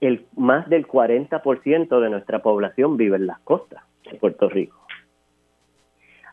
[0.00, 4.76] el, más del 40% de nuestra población vive en las costas de Puerto Rico.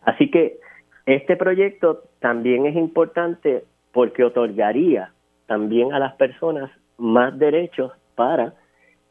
[0.03, 0.59] Así que
[1.05, 5.11] este proyecto también es importante porque otorgaría
[5.47, 8.53] también a las personas más derechos para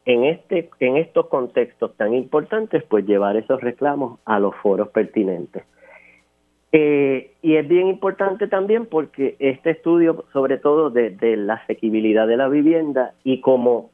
[0.05, 5.63] en este en estos contextos tan importantes pues llevar esos reclamos a los foros pertinentes.
[6.71, 12.37] Eh, y es bien importante también porque este estudio, sobre todo de, la asequibilidad de
[12.37, 13.91] la vivienda y como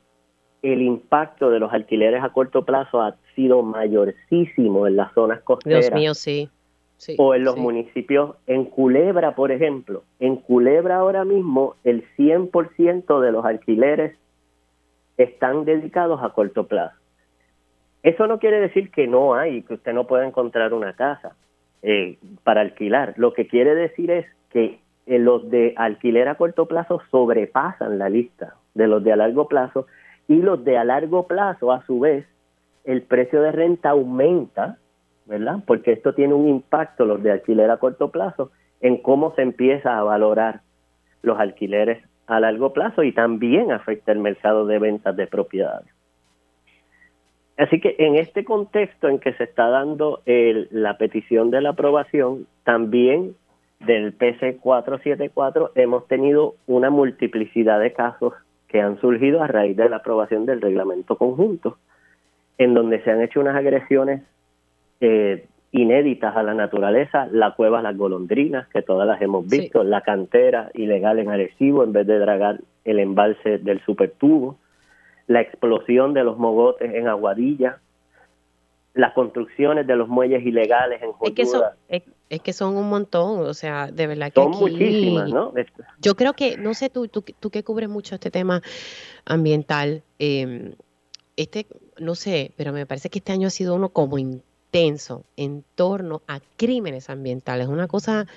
[0.63, 5.91] el impacto de los alquileres a corto plazo ha sido mayorísimo en las zonas costeras.
[5.91, 6.49] Dios mío, sí.
[7.17, 10.03] o en los municipios, en Culebra, por ejemplo.
[10.19, 14.17] En Culebra ahora mismo el 100% de los alquileres
[15.17, 16.95] están dedicados a corto plazo.
[18.01, 21.35] Eso no quiere decir que no hay, que usted no pueda encontrar una casa
[21.81, 23.13] eh, para alquilar.
[23.17, 28.07] Lo que quiere decir es que eh, los de alquiler a corto plazo sobrepasan la
[28.07, 29.87] lista de los de a largo plazo
[30.27, 32.25] y los de a largo plazo, a su vez,
[32.83, 34.77] el precio de renta aumenta,
[35.25, 35.59] ¿verdad?
[35.65, 38.51] Porque esto tiene un impacto, los de alquiler a corto plazo,
[38.81, 40.61] en cómo se empieza a valorar
[41.21, 45.87] los alquileres a largo plazo y también afecta el mercado de ventas de propiedades.
[47.57, 52.47] Así que en este contexto en que se está dando la petición de la aprobación,
[52.63, 53.35] también
[53.79, 58.33] del PC 474 hemos tenido una multiplicidad de casos
[58.73, 61.77] que han surgido a raíz de la aprobación del reglamento conjunto,
[62.57, 64.23] en donde se han hecho unas agresiones
[64.99, 70.01] eh, inéditas a la naturaleza, la cueva Las Golondrinas, que todas las hemos visto, la
[70.01, 74.57] cantera ilegal en Arecibo en vez de dragar el embalse del supertubo,
[75.27, 77.77] la explosión de los mogotes en Aguadilla,
[78.95, 81.11] las construcciones de los muelles ilegales en.
[81.21, 81.43] Es que,
[81.89, 85.53] es, que son un montón, o sea, de verdad que Son muchísimas, ¿no?
[86.01, 88.61] Yo creo que, no sé, tú, tú, tú que cubres mucho este tema
[89.25, 90.75] ambiental, eh,
[91.37, 91.67] este,
[91.99, 96.21] no sé, pero me parece que este año ha sido uno como intenso en torno
[96.27, 98.27] a crímenes ambientales, una cosa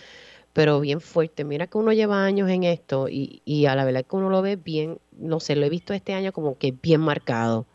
[0.57, 1.45] pero bien fuerte.
[1.45, 4.41] Mira que uno lleva años en esto y, y a la verdad que uno lo
[4.41, 7.67] ve bien, no sé, lo he visto este año como que bien marcado.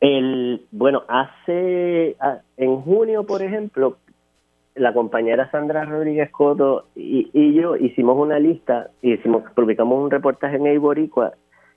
[0.00, 2.16] El, bueno, hace,
[2.56, 3.98] en junio, por ejemplo,
[4.80, 10.66] la compañera Sandra Rodríguez Coto y, yo hicimos una lista, hicimos, publicamos un reportaje en
[10.66, 11.34] Eiboricua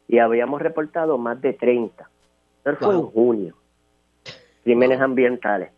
[0.08, 2.10] y habíamos reportado más de 30.
[2.66, 3.56] Eso fue en junio.
[4.64, 5.72] Crímenes ambientales.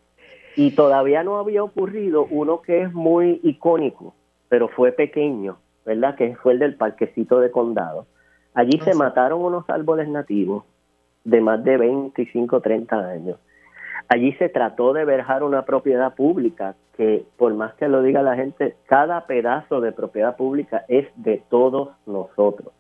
[0.56, 4.14] Y todavía no había ocurrido uno que es muy icónico,
[4.48, 6.16] pero fue pequeño, ¿verdad?
[6.16, 8.06] Que fue el del parquecito de condado.
[8.54, 10.64] Allí se mataron unos árboles nativos
[11.24, 13.40] de más de 25, 30 años.
[14.08, 18.36] Allí se trató de verjar una propiedad pública que, por más que lo diga la
[18.36, 22.74] gente, cada pedazo de propiedad pública es de todos nosotros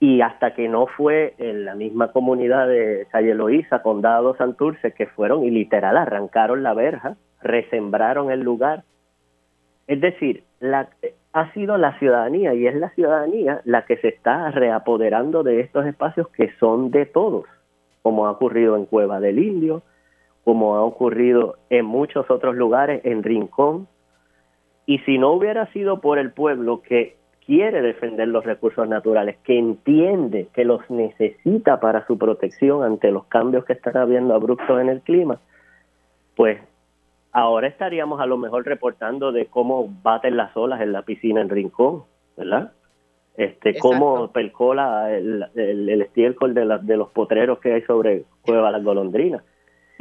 [0.00, 5.06] y hasta que no fue en la misma comunidad de Calle Loíza, Condado Santurce, que
[5.06, 8.84] fueron y literal arrancaron la verja, resembraron el lugar.
[9.88, 10.88] Es decir, la,
[11.32, 15.84] ha sido la ciudadanía y es la ciudadanía la que se está reapoderando de estos
[15.86, 17.46] espacios que son de todos,
[18.08, 19.82] como ha ocurrido en Cueva del Indio,
[20.42, 23.86] como ha ocurrido en muchos otros lugares, en Rincón.
[24.86, 29.58] Y si no hubiera sido por el pueblo que quiere defender los recursos naturales, que
[29.58, 34.88] entiende que los necesita para su protección ante los cambios que están habiendo abruptos en
[34.88, 35.38] el clima,
[36.34, 36.62] pues
[37.30, 41.50] ahora estaríamos a lo mejor reportando de cómo baten las olas en la piscina en
[41.50, 42.04] Rincón,
[42.38, 42.72] ¿verdad?
[43.38, 48.82] Este, cómo percola el, el, estiércol de, de los potreros que hay sobre Cueva Las
[48.82, 49.44] Golondrinas.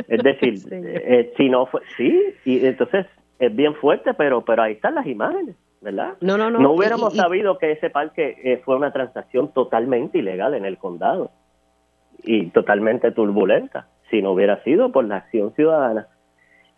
[0.08, 3.06] Es decir, eh, si no fue, sí, y entonces
[3.38, 5.56] es bien fuerte, pero, pero ahí están las imágenes.
[5.82, 6.16] ¿verdad?
[6.20, 6.60] No, no, no.
[6.60, 11.30] No hubiéramos sabido que ese parque eh, fue una transacción totalmente ilegal en el condado
[12.24, 16.08] y totalmente turbulenta, si no hubiera sido por la acción ciudadana.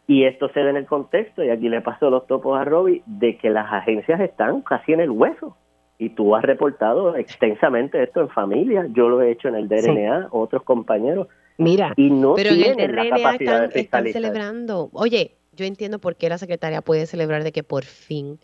[0.07, 3.01] Y esto se da en el contexto, y aquí le paso los topos a Robbie,
[3.05, 5.55] de que las agencias están casi en el hueso.
[5.99, 10.29] Y tú has reportado extensamente esto en familia, yo lo he hecho en el DRNA,
[10.31, 11.27] otros compañeros.
[11.57, 14.89] Mira, y no pero en el DRNA están, están celebrando.
[14.93, 18.39] Oye, yo entiendo por qué la secretaria puede celebrar de que por fin,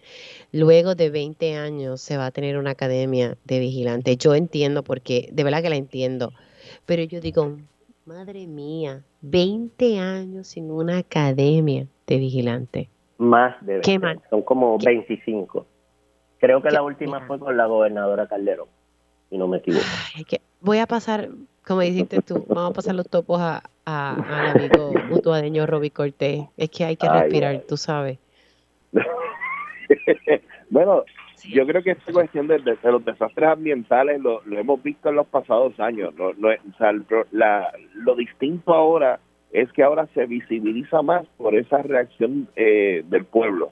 [0.51, 4.18] luego de 20 años, se va a tener una academia de vigilantes.
[4.18, 6.34] Yo entiendo porque, de verdad que la entiendo.
[6.86, 7.56] Pero yo digo,
[8.06, 12.89] madre mía, 20 años sin una academia de vigilante.
[13.18, 14.20] Más de 20.
[14.30, 15.66] Son como 25.
[16.39, 18.67] Creo que la última fue con la gobernadora Calderón,
[19.29, 19.86] si no me equivoco.
[20.61, 21.29] voy a pasar,
[21.65, 26.45] como dijiste tú, vamos a pasar los topos a, al amigo mutuadeño Roby Cortés.
[26.57, 28.19] Es que hay que respirar, tú sabes.
[30.69, 31.03] bueno,
[31.49, 35.79] yo creo que esta cuestión de, los desastres ambientales lo, hemos visto en los pasados
[35.79, 36.13] años.
[36.15, 39.19] Lo, lo distinto ahora
[39.55, 43.71] es que ahora se visibiliza más por esa reacción eh, del pueblo.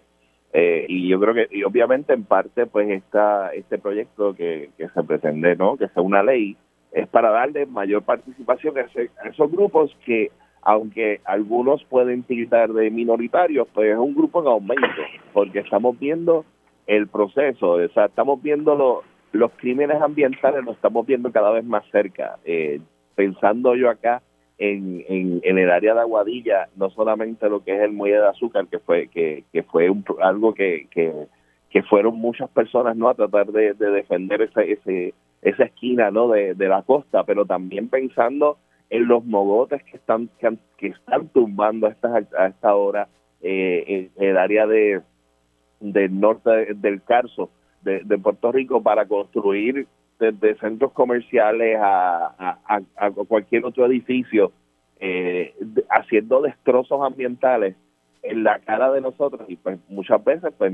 [0.53, 4.87] Eh, y yo creo que, y obviamente en parte, pues está este proyecto que, que
[4.87, 5.77] se pretende, ¿no?
[5.77, 6.55] Que sea una ley,
[6.91, 10.31] es para darle mayor participación a, esos grupos que,
[10.61, 15.01] aunque algunos pueden tildar de minoritarios, pues es un grupo en aumento,
[15.33, 16.45] porque estamos viendo
[16.85, 21.83] el proceso, o sea, estamos viendo los crímenes ambientales, los estamos viendo cada vez más
[21.91, 22.37] cerca.
[22.45, 22.79] Eh,
[23.15, 24.21] pensando yo acá
[24.63, 28.67] en, en, el área de Aguadilla, no solamente lo que es el muelle de azúcar,
[28.67, 29.91] que fue que, que fue
[30.21, 36.11] algo que, que, fueron muchas personas no a tratar de, defender ese, ese, esa esquina
[36.11, 38.57] no de, la costa, pero también pensando
[38.89, 43.09] en los mogotes que están que, están tumbando a esta, a esta hora
[43.41, 45.01] eh, en el área de
[45.81, 47.49] del norte del Carso
[47.81, 49.87] de, de Puerto Rico para construir
[50.31, 52.57] desde centros comerciales a,
[52.95, 54.51] a, cualquier otro edificio,
[54.99, 55.53] eh,
[55.89, 57.75] haciendo destrozos ambientales
[58.21, 59.49] en la cara de nosotros.
[59.49, 60.71] Y pues muchas veces pues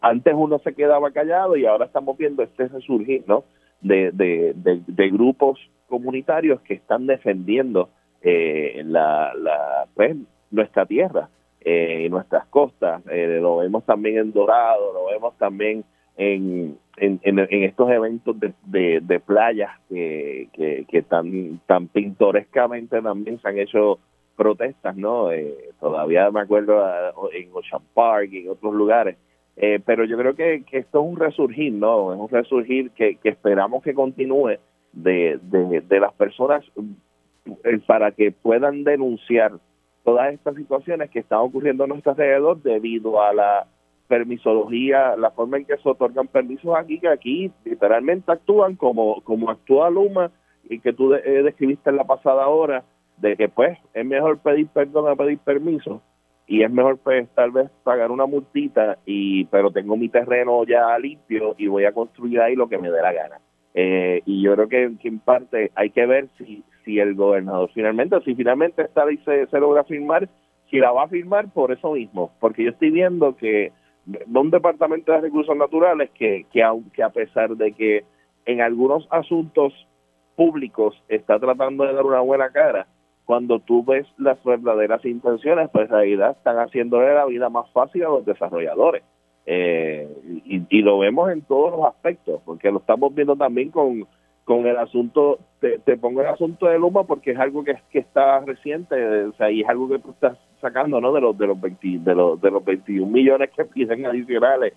[0.00, 3.44] antes uno se quedaba callado y ahora estamos viendo este resurgir no
[3.80, 5.58] de, de, grupos
[5.88, 7.88] comunitarios que están defendiendo
[8.22, 10.16] eh, la, la pues
[10.52, 11.28] nuestra tierra
[11.64, 13.02] eh, nuestras costas.
[13.10, 15.84] Eh, lo vemos también en Dorado lo vemos también
[16.16, 20.48] en, en, en, estos eventos de, de, playas que,
[20.88, 23.98] que, tan, tan pintorescamente también se han hecho
[24.36, 25.32] protestas, ¿no?
[25.32, 29.16] Eh, todavía me acuerdo ah, en Ocean Park y en otros lugares.
[29.56, 32.12] Eh, pero yo creo que, esto es un resurgir, ¿no?
[32.12, 34.58] Es un resurgir que, que esperamos que continúe
[34.92, 36.64] de, de, de las personas
[37.64, 39.52] eh, para que puedan denunciar
[40.04, 43.66] todas estas situaciones que están ocurriendo a nuestro alrededor debido a la
[44.12, 49.48] permisología, la forma en que se otorgan permisos aquí, que aquí literalmente actúan como, como
[49.48, 50.30] actúa Luma
[50.68, 52.84] y que tú eh, describiste en la pasada hora,
[53.16, 56.02] de que pues es mejor pedir perdón a pedir permiso
[56.46, 60.98] y es mejor pues tal vez pagar una multita y pero tengo mi terreno ya
[60.98, 63.40] limpio y voy a construir ahí lo que me dé la gana.
[63.72, 68.20] Eh, y yo creo que, en parte hay que ver si, si el gobernador finalmente,
[68.26, 70.28] si finalmente esta ley se logra firmar,
[70.70, 73.72] si la va a firmar por eso mismo, porque yo estoy viendo que
[74.06, 76.62] un departamento de recursos naturales que, que,
[77.02, 78.04] a pesar de que
[78.46, 79.72] en algunos asuntos
[80.36, 82.86] públicos está tratando de dar una buena cara,
[83.24, 88.04] cuando tú ves las verdaderas intenciones, pues en realidad están haciéndole la vida más fácil
[88.04, 89.04] a los desarrolladores.
[89.46, 90.08] Eh,
[90.44, 94.06] y, lo vemos en todos los aspectos, porque lo estamos viendo también con,
[94.44, 98.40] con el asunto, te, pongo el asunto de Luma porque es algo que, que está
[98.40, 101.12] reciente, o sea, y es algo que tú estás sacando, ¿no?
[101.12, 104.72] De los de los 20, de los de los 21 millones que piden adicionales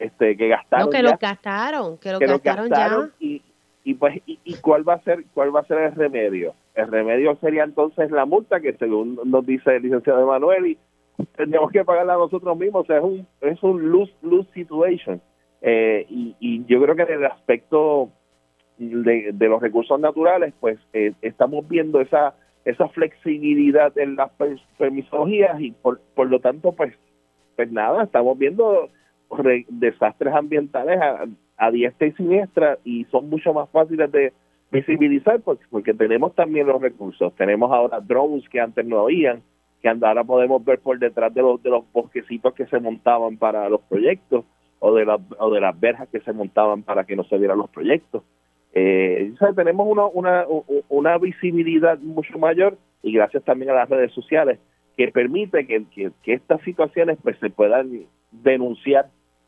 [0.00, 0.86] este que gastaron.
[0.86, 3.10] No, que lo gastaron, que lo gastaron, ya.
[3.20, 3.42] Y,
[3.84, 6.54] y pues y, cuál va a ser cuál va a ser el remedio?
[6.74, 10.78] El remedio sería entonces la multa que según nos dice el licenciado Emanuel y
[11.36, 15.20] tendríamos que pagarla nosotros mismos, o sea, es un es un lose lose situation.
[15.60, 18.10] Eh, y, y yo creo que en el aspecto
[18.78, 22.34] de, de los recursos naturales, pues eh, estamos viendo esa
[22.68, 24.30] esa flexibilidad en las
[24.76, 26.94] permisologías y por, por lo tanto pues
[27.56, 28.90] pues nada estamos viendo
[29.68, 31.00] desastres ambientales
[31.56, 34.34] a, diestra y siniestra y son mucho más fáciles de
[34.70, 37.34] visibilizar porque, porque tenemos también los recursos.
[37.36, 39.42] Tenemos ahora drones que antes no habían
[39.80, 43.68] que ahora podemos ver por detrás de los de los bosquecitos que se montaban para
[43.70, 44.44] los proyectos
[44.78, 47.58] o de las o de las verjas que se montaban para que no se vieran
[47.58, 48.22] los proyectos
[48.80, 50.46] eh, tenemos una, una,
[50.88, 54.58] una visibilidad mucho mayor y gracias también a las redes sociales
[54.96, 59.06] que permite que, estas situaciones pues se puedan denunciar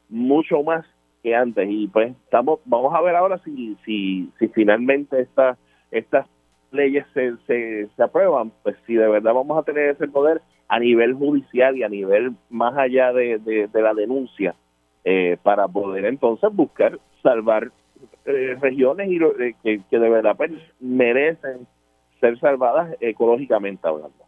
[0.09, 0.87] mucho más
[1.23, 1.69] que antes.
[1.69, 5.59] Y pues estamos vamos a ver ahora si si, si finalmente esta,
[5.91, 6.27] estas
[6.71, 10.79] leyes se, se, se aprueban pues si de verdad vamos a tener ese poder a
[10.79, 14.55] nivel judicial y a nivel más allá de, de, la denuncia
[15.05, 17.73] eh, para poder entonces buscar salvar
[18.25, 21.67] eh, regiones y, eh, que, de verdad pues, merecen
[22.21, 24.25] ser salvadas ecológicamente hablando.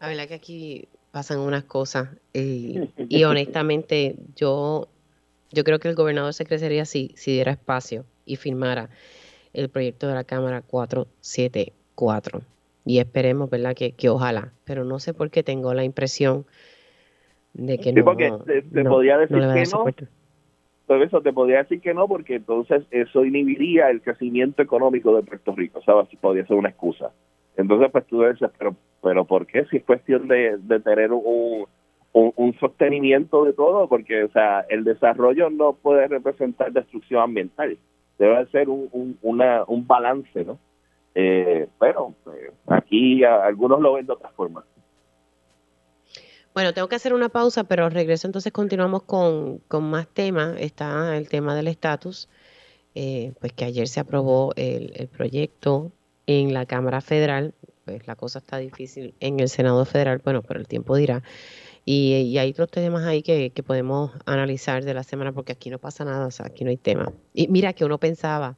[0.00, 4.88] La verdad que aquí pasan unas cosas eh, y honestamente yo,
[5.50, 8.90] yo creo que el gobernador se crecería si, si diera espacio y firmara
[9.54, 12.42] el proyecto de la Cámara 474
[12.84, 13.74] y esperemos, ¿verdad?
[13.74, 16.44] Que, que ojalá, pero no sé por qué tengo la impresión
[17.54, 19.86] de que no, porque te, podía decir que no,
[20.86, 25.22] por eso te podría decir que no, porque entonces eso inhibiría el crecimiento económico de
[25.22, 26.08] Puerto Rico, ¿sabes?
[26.20, 27.10] Podría ser una excusa.
[27.56, 29.64] Entonces, pues tú dices, pero, pero ¿por qué?
[29.66, 31.66] Si es cuestión de, tener un,
[32.12, 37.76] un, sostenimiento de todo, porque, o sea, el desarrollo no puede representar destrucción ambiental,
[38.18, 40.58] debe ser un, un, un balance, ¿no?
[41.14, 44.64] Eh, pero eh, aquí algunos lo ven de otra forma.
[46.56, 50.56] Bueno, tengo que hacer una pausa, pero regreso entonces continuamos con, más temas.
[50.58, 52.30] Está el tema del estatus,
[52.94, 55.92] eh, pues que ayer se aprobó el, proyecto
[56.26, 57.52] en la Cámara Federal,
[57.84, 61.22] pues la cosa está difícil en el Senado Federal, bueno, pero el tiempo dirá.
[61.84, 65.78] Y, hay otros temas ahí que, que, podemos analizar de la semana, porque aquí no
[65.78, 67.12] pasa nada, o sea, aquí no hay tema.
[67.34, 68.56] Y mira que uno pensaba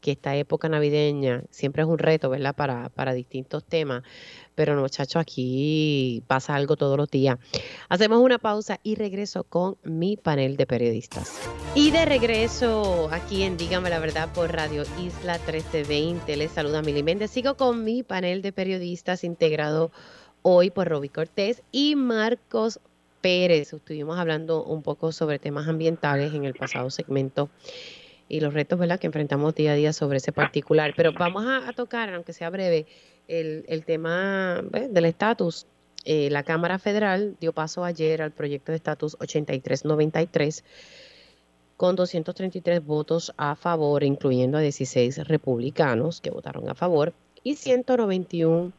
[0.00, 2.54] que esta época navideña siempre es un reto, ¿verdad?
[2.54, 4.02] Para, para distintos temas.
[4.54, 7.38] Pero muchachos, aquí pasa algo todos los días.
[7.88, 11.38] Hacemos una pausa y regreso con mi panel de periodistas.
[11.74, 16.36] Y de regreso aquí en Dígame la Verdad por Radio Isla 1320.
[16.36, 17.30] Les saluda Mili Méndez.
[17.30, 19.90] Sigo con mi panel de periodistas integrado
[20.40, 22.80] hoy por Roby Cortés y Marcos
[23.20, 23.72] Pérez.
[23.72, 27.50] Estuvimos hablando un poco sobre temas ambientales en el pasado segmento
[28.28, 28.98] y los retos ¿verdad?
[28.98, 30.94] que enfrentamos día a día sobre ese particular.
[30.96, 32.86] Pero vamos a, tocar, aunque sea breve,
[33.28, 35.66] el, tema del estatus.
[36.04, 40.64] Eh, la Cámara Federal dio paso ayer al proyecto de estatus 8393
[41.76, 47.12] con 233 votos a favor, incluyendo a 16 republicanos que votaron a favor
[47.42, 48.72] y 191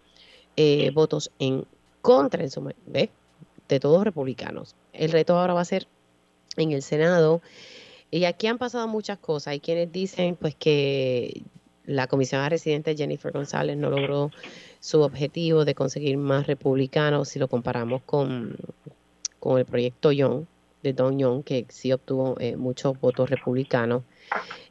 [0.56, 1.66] eh, votos en
[2.02, 4.76] contra en su, de todos republicanos.
[4.94, 5.88] El reto ahora va a ser
[6.56, 7.42] en el Senado
[8.12, 9.48] y aquí han pasado muchas cosas.
[9.48, 11.44] Hay quienes dicen pues que
[11.86, 14.32] la comisionada residente Jennifer González no logró
[14.80, 18.56] su objetivo de conseguir más republicanos si lo comparamos con,
[19.40, 20.46] con el proyecto Young,
[20.84, 24.04] de Don Young, que sí obtuvo eh, muchos votos republicanos.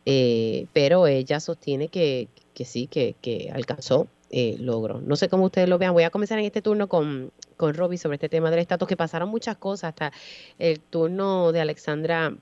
[0.05, 5.01] Eh, pero ella sostiene que, que sí, que, que alcanzó eh, logro.
[5.01, 5.95] No sé cómo ustedes lo vean.
[5.95, 8.97] Voy a comenzar en este turno con, con Robbie sobre este tema del estatus, que
[8.97, 10.13] pasaron muchas cosas, hasta
[10.59, 12.37] el turno de Alexandra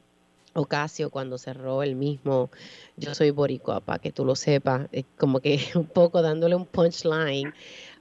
[0.55, 2.51] Ocasio cuando cerró el mismo
[2.97, 7.52] Yo soy boricua, para que tú lo sepas, como que un poco dándole un punchline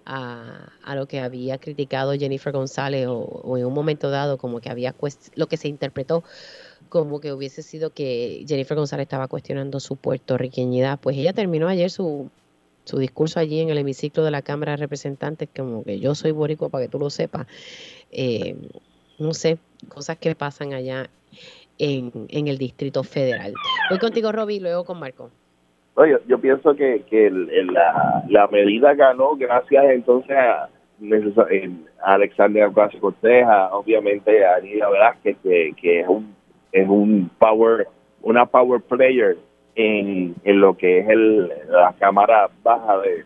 [0.05, 4.69] a, a, lo que había criticado Jennifer González o, en un momento dado como que
[4.69, 4.93] había
[5.35, 6.23] lo que se interpretó
[6.89, 11.89] como que hubiese sido que Jennifer González estaba cuestionando su puertorriqueñidad, pues ella terminó ayer
[11.89, 12.29] su,
[12.85, 16.31] su discurso allí en el hemiciclo de la Cámara de Representantes, como que yo soy
[16.31, 17.47] boricua para que tú lo sepas.
[18.11, 18.55] Eh,
[19.17, 19.57] no sé,
[19.87, 21.09] cosas que pasan allá
[21.77, 23.53] en, el Distrito Federal.
[23.89, 25.29] Voy contigo, Roby, luego con Marco.
[26.27, 30.69] Yo pienso que, que la, la medida ganó gracias entonces a,
[32.01, 36.33] a Alexander Ocasio Cortés, obviamente a Anita Velázquez, que, que es un
[36.71, 37.87] es un power
[38.23, 39.37] una power player
[39.75, 43.25] en, en lo que es el, la Cámara Baja de,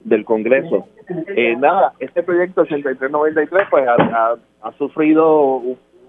[0.00, 0.86] del Congreso.
[1.36, 5.60] Eh, nada, este proyecto 8393 pues ha, ha, sufrido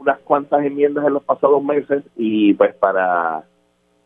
[0.01, 3.43] unas cuantas enmiendas en los pasados meses y pues para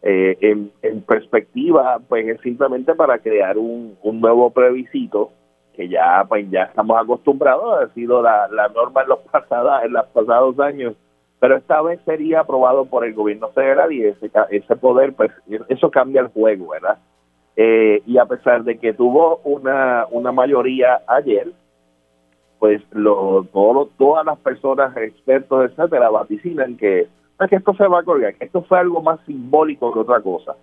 [0.02, 5.32] eh, en, en, perspectiva pues es simplemente para crear un, un nuevo plebiscito
[5.74, 9.94] que ya pues ya estamos acostumbrados ha sido la, la norma en los pasados en
[9.94, 10.96] los pasados años
[11.40, 15.32] pero esta vez sería aprobado por el gobierno federal y ese, ese poder, pues
[15.70, 16.98] eso cambia el juego, ¿verdad?
[17.56, 21.52] Eh, y a pesar de que tuvo una, una mayoría ayer,
[22.66, 27.06] pues lo, todo, todas las personas, expertos, etcétera, vaticinan que,
[27.48, 30.56] que esto se va a colgar, que esto fue algo más simbólico que otra cosa,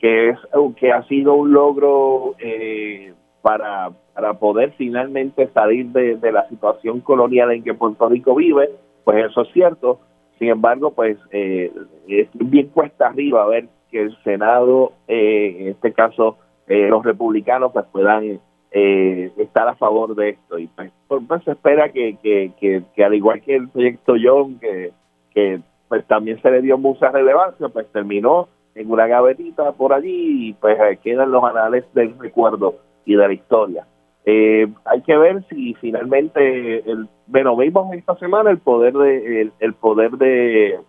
[0.00, 0.38] que es
[0.76, 6.98] que ha sido un logro eh, para, para poder finalmente salir de, de la situación
[6.98, 8.70] colonial en que Puerto Rico vive,
[9.04, 10.00] pues eso es cierto,
[10.40, 11.72] sin embargo, pues eh,
[12.08, 16.36] es bien cuesta arriba ver que el Senado, eh, en este caso
[16.66, 18.40] eh, los republicanos, pues puedan
[18.76, 20.58] eh, estar a favor de esto.
[20.58, 20.90] Y pues,
[21.44, 24.90] se espera que, que, que, al igual que el proyecto John, que,
[25.32, 30.48] que pues también se le dio mucha relevancia, pues terminó en una gavetita por allí
[30.48, 32.74] y pues quedan los anales del recuerdo
[33.04, 33.86] y de la historia.
[34.26, 39.74] Eh, hay que ver si finalmente, el, bueno, vimos esta semana el poder de el,
[39.74, 40.80] poder de,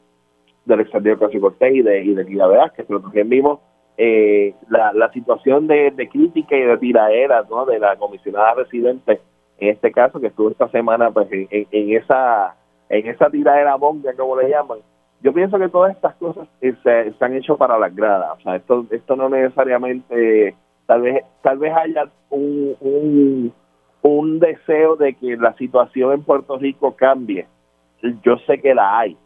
[0.65, 3.59] de Alexander Ocasio Cortés y de, y de Lila Velázquez, pero también vimos
[3.97, 7.65] eh, la, la situación de, crítica y de tiraera ¿no?
[7.65, 9.21] de la comisionada residente,
[9.57, 12.55] en este caso, que estuvo esta semana pues en, esa
[12.89, 14.79] en esa tiraera monga, como le llaman.
[15.21, 18.57] Yo pienso que todas estas cosas se, se han hecho para las gradas, o sea,
[18.57, 20.55] esto, esto no necesariamente
[20.85, 23.51] tal vez tal vez haya un,
[24.01, 27.47] un, deseo de que la situación en Puerto Rico cambie
[28.23, 29.17] yo sé que la hay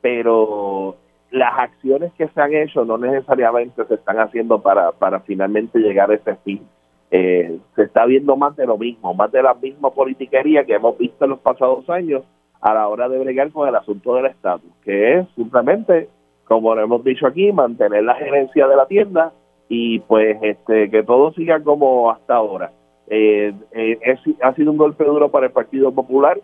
[0.00, 0.96] pero
[1.30, 6.10] las acciones que se han hecho no necesariamente se están haciendo para para finalmente llegar
[6.10, 6.62] a ese fin
[7.10, 10.96] eh, se está viendo más de lo mismo más de la misma politiquería que hemos
[10.96, 12.22] visto en los pasados años
[12.60, 16.08] a la hora de bregar con el asunto del estatus que es simplemente
[16.44, 19.32] como lo hemos dicho aquí mantener la gerencia de la tienda
[19.68, 22.72] y pues este que todo siga como hasta ahora.
[23.06, 26.40] Eh, eh, es, ha sido un golpe duro para el Partido Popular.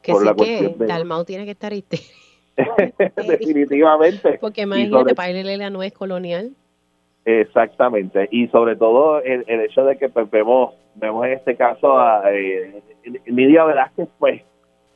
[0.00, 1.72] Que sí que Dalmau tiene que estar
[3.28, 4.38] Definitivamente.
[4.40, 6.52] Porque imagínate, para él no es colonial.
[7.24, 12.24] Exactamente, y sobre todo el, hecho de que pues, vemos, vemos en este caso a
[12.32, 12.82] eh,
[13.26, 14.42] Lidia Velázquez, pues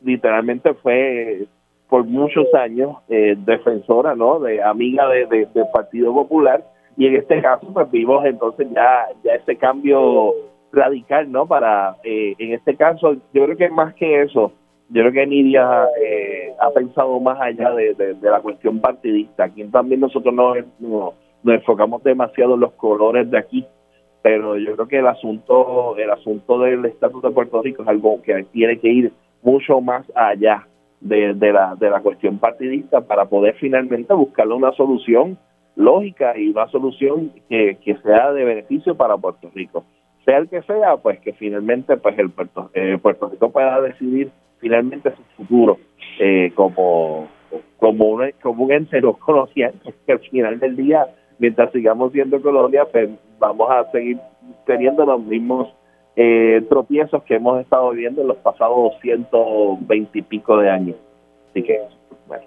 [0.02, 1.46] literalmente fue
[1.88, 4.40] por muchos años eh, defensora, ¿no?
[4.40, 6.64] De amiga de, del Partido Popular
[6.96, 10.34] y en este caso pues vimos entonces ya, ya ese cambio
[10.72, 11.46] radical, ¿no?
[11.46, 14.52] Para, eh, en este caso, yo creo que más que eso,
[14.88, 19.44] yo creo que Nidia eh, ha pensado más allá de, la cuestión partidista.
[19.44, 21.14] Aquí también nosotros nos, nos,
[21.44, 23.66] enfocamos demasiado en los colores de aquí,
[24.22, 28.20] pero yo creo que el asunto, el asunto del estatus de Puerto Rico es algo
[28.22, 30.66] que tiene que ir mucho más allá
[31.00, 35.38] de, de, la, de la cuestión partidista para poder finalmente buscarle una solución
[35.76, 39.84] lógica y una solución que, que sea de beneficio para Puerto Rico
[40.26, 44.30] sea el que sea, pues que finalmente pues el Puerto, eh, Puerto Rico pueda decidir
[44.58, 45.78] finalmente su futuro
[46.18, 47.28] eh, como
[47.78, 49.18] como un, como un ente no
[49.54, 51.06] que al final del día,
[51.38, 54.18] mientras sigamos siendo colonia, pues vamos a seguir
[54.64, 55.68] teniendo los mismos
[56.16, 60.96] eh, tropiezos que hemos estado viviendo en los pasados 120 y pico de años.
[61.50, 61.80] Así que,
[62.26, 62.44] bueno.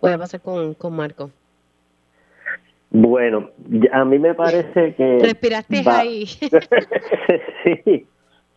[0.00, 1.30] Voy a pasar con, con Marco.
[2.90, 3.48] Bueno,
[3.90, 5.18] a mí me parece que...
[5.20, 6.26] Respiraste ahí.
[7.64, 8.06] sí,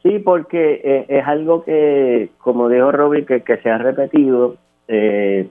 [0.05, 4.55] sí, porque eh, es algo que, como dijo Robbie, que, se ha repetido,
[4.87, 5.47] eh,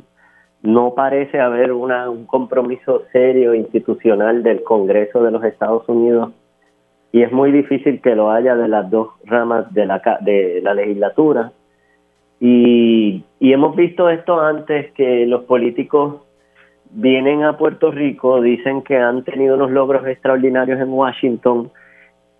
[0.63, 6.33] no parece haber una, un compromiso serio institucional del Congreso de los Estados Unidos
[7.11, 10.75] y es muy difícil que lo haya de las dos ramas de la, de la
[10.75, 11.53] legislatura.
[12.41, 16.23] Y hemos visto esto antes, que los políticos
[16.91, 21.71] vienen a Puerto Rico, dicen que han tenido unos logros extraordinarios en Washington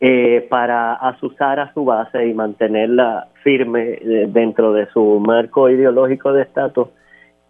[0.07, 6.31] eh, para asusar a su base y mantenerla firme eh, dentro de su marco ideológico
[6.35, 6.89] de estatus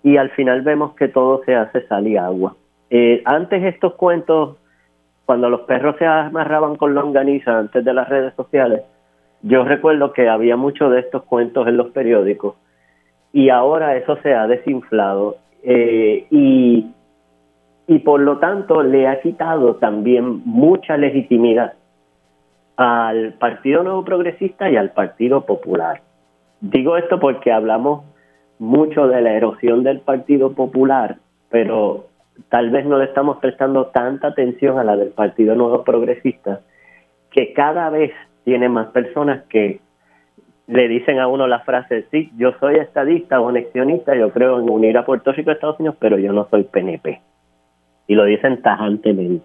[0.05, 2.55] y al final vemos que todo se hace sal y agua.
[2.91, 4.57] Eh, antes estos cuentos,
[5.27, 8.83] cuando los perros se amarraban con longaniza antes de las redes sociales,
[9.43, 12.55] yo recuerdo que había muchos de estos cuentos en los periódicos
[13.33, 16.87] y ahora eso se ha desinflado eh, y,
[17.89, 21.73] y por lo tanto le ha quitado también mucha legitimidad
[22.77, 26.03] al Partido Nuevo Progresista y al Partido Popular.
[26.61, 28.05] Digo esto porque hablamos
[28.59, 31.17] mucho de la erosión del Partido Popular,
[31.51, 32.07] pero
[32.49, 36.61] tal vez no le estamos prestando tanta atención a la del Partido Nuevo Progresista,
[37.31, 38.13] que cada vez
[38.45, 39.81] tiene más personas que
[40.67, 44.71] le dicen a uno la frase, sí, yo soy estadista o anexionista, yo creo en
[44.71, 47.21] unir a Puerto Rico a Estados Unidos, pero yo no soy PNP.
[48.07, 49.45] Y lo dicen tajantemente.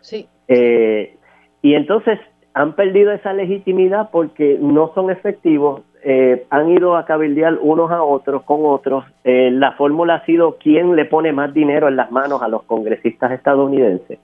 [0.00, 0.28] Sí.
[0.48, 1.16] Eh,
[1.62, 2.18] y entonces
[2.56, 8.02] han perdido esa legitimidad porque no son efectivos, eh, han ido a cabildear unos a
[8.02, 9.04] otros con otros.
[9.24, 12.62] Eh, la fórmula ha sido quién le pone más dinero en las manos a los
[12.62, 14.18] congresistas estadounidenses.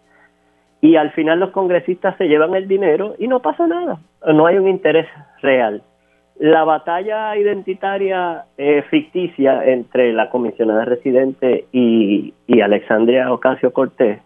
[0.81, 4.57] Y al final los congresistas se llevan el dinero y no pasa nada, no hay
[4.57, 5.09] un interés
[5.43, 5.83] real.
[6.39, 12.33] La batalla identitaria eh, ficticia entre la comisionada residente y,
[12.63, 14.21] Alexandria Ocasio Cortés,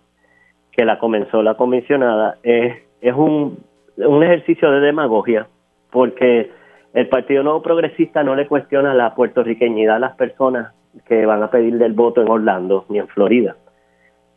[0.70, 3.65] que la comenzó la comisionada, es, es un,
[3.96, 5.46] un ejercicio de demagogia,
[5.90, 6.50] porque
[6.92, 10.72] el Partido Nuevo Progresista no le cuestiona la puertorriqueñidad a las personas
[11.06, 13.56] que van a pedir del voto en Orlando ni en Florida.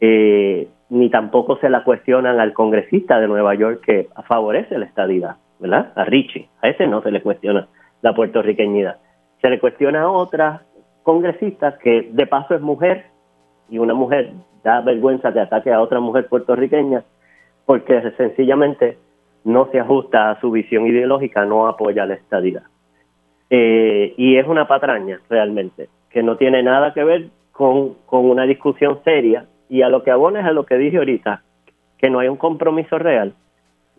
[0.01, 5.35] Eh, ni tampoco se la cuestionan al congresista de Nueva York que favorece la estadidad.
[5.59, 5.91] ¿verdad?
[5.95, 7.67] A Richie, a ese no se le cuestiona
[8.01, 8.97] la puertorriqueñidad.
[9.41, 10.63] Se le cuestiona a otra
[11.03, 13.05] congresista que de paso es mujer
[13.69, 14.31] y una mujer
[14.63, 17.03] da vergüenza que ataque a otra mujer puertorriqueña
[17.65, 18.97] porque sencillamente
[19.43, 22.63] no se ajusta a su visión ideológica, no apoya la estadidad.
[23.49, 28.43] Eh, y es una patraña realmente, que no tiene nada que ver con, con una
[28.43, 31.43] discusión seria y a lo que abona es a lo que dije ahorita,
[31.97, 33.33] que no hay un compromiso real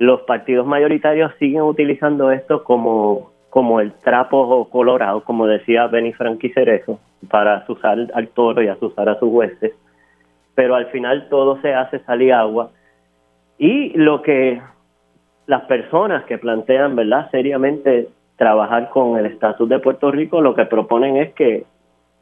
[0.00, 6.54] los partidos mayoritarios siguen utilizando esto como, como el trapo colorado, como decía Benny Frankie
[6.54, 6.98] Cerezo,
[7.30, 9.74] para asusar al toro y asusar a sus huestes,
[10.54, 12.70] pero al final todo se hace salir agua.
[13.58, 14.62] Y lo que
[15.46, 20.64] las personas que plantean, ¿verdad?, seriamente trabajar con el estatus de Puerto Rico, lo que
[20.64, 21.64] proponen es que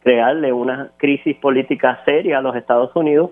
[0.02, 3.30] crearle una crisis política seria a los Estados Unidos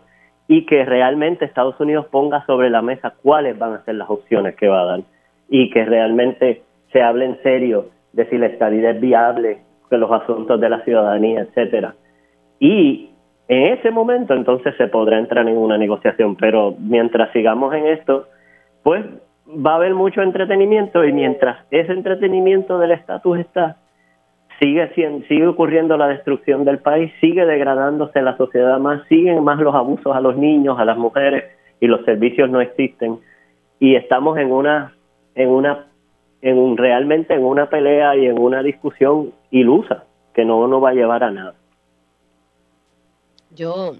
[0.49, 4.55] y que realmente Estados Unidos ponga sobre la mesa cuáles van a ser las opciones
[4.57, 5.01] que va a dar
[5.49, 9.59] y que realmente se hable en serio de si la estadía es viable,
[9.91, 11.95] de los asuntos de la ciudadanía, etcétera.
[12.59, 13.11] Y
[13.49, 18.27] en ese momento entonces se podrá entrar en una negociación, pero mientras sigamos en esto,
[18.83, 19.05] pues
[19.49, 23.77] va a haber mucho entretenimiento y mientras ese entretenimiento del estatus está,
[24.61, 24.91] sigue,
[25.29, 30.15] sigue ocurriendo la destrucción del país, sigue degradándose la sociedad más, siguen más los abusos
[30.15, 31.45] a los niños, a las mujeres
[31.81, 33.19] y los servicios no existen
[33.79, 34.95] y estamos en una
[35.35, 35.87] en una
[36.43, 40.05] en un, realmente en una pelea y en una discusión ilusa
[40.35, 41.55] que no nos va a llevar a nada.
[43.55, 43.95] Yo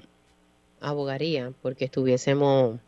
[0.81, 2.79] abogaría porque estuviésemos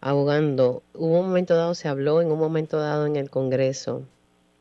[0.00, 0.82] abogando.
[0.94, 4.02] Hubo un momento dado, se habló en un momento dado en el Congreso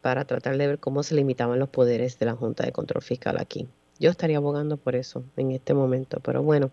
[0.01, 3.37] para tratar de ver cómo se limitaban los poderes de la Junta de Control Fiscal
[3.39, 3.67] aquí.
[3.99, 6.71] Yo estaría abogando por eso en este momento, pero bueno,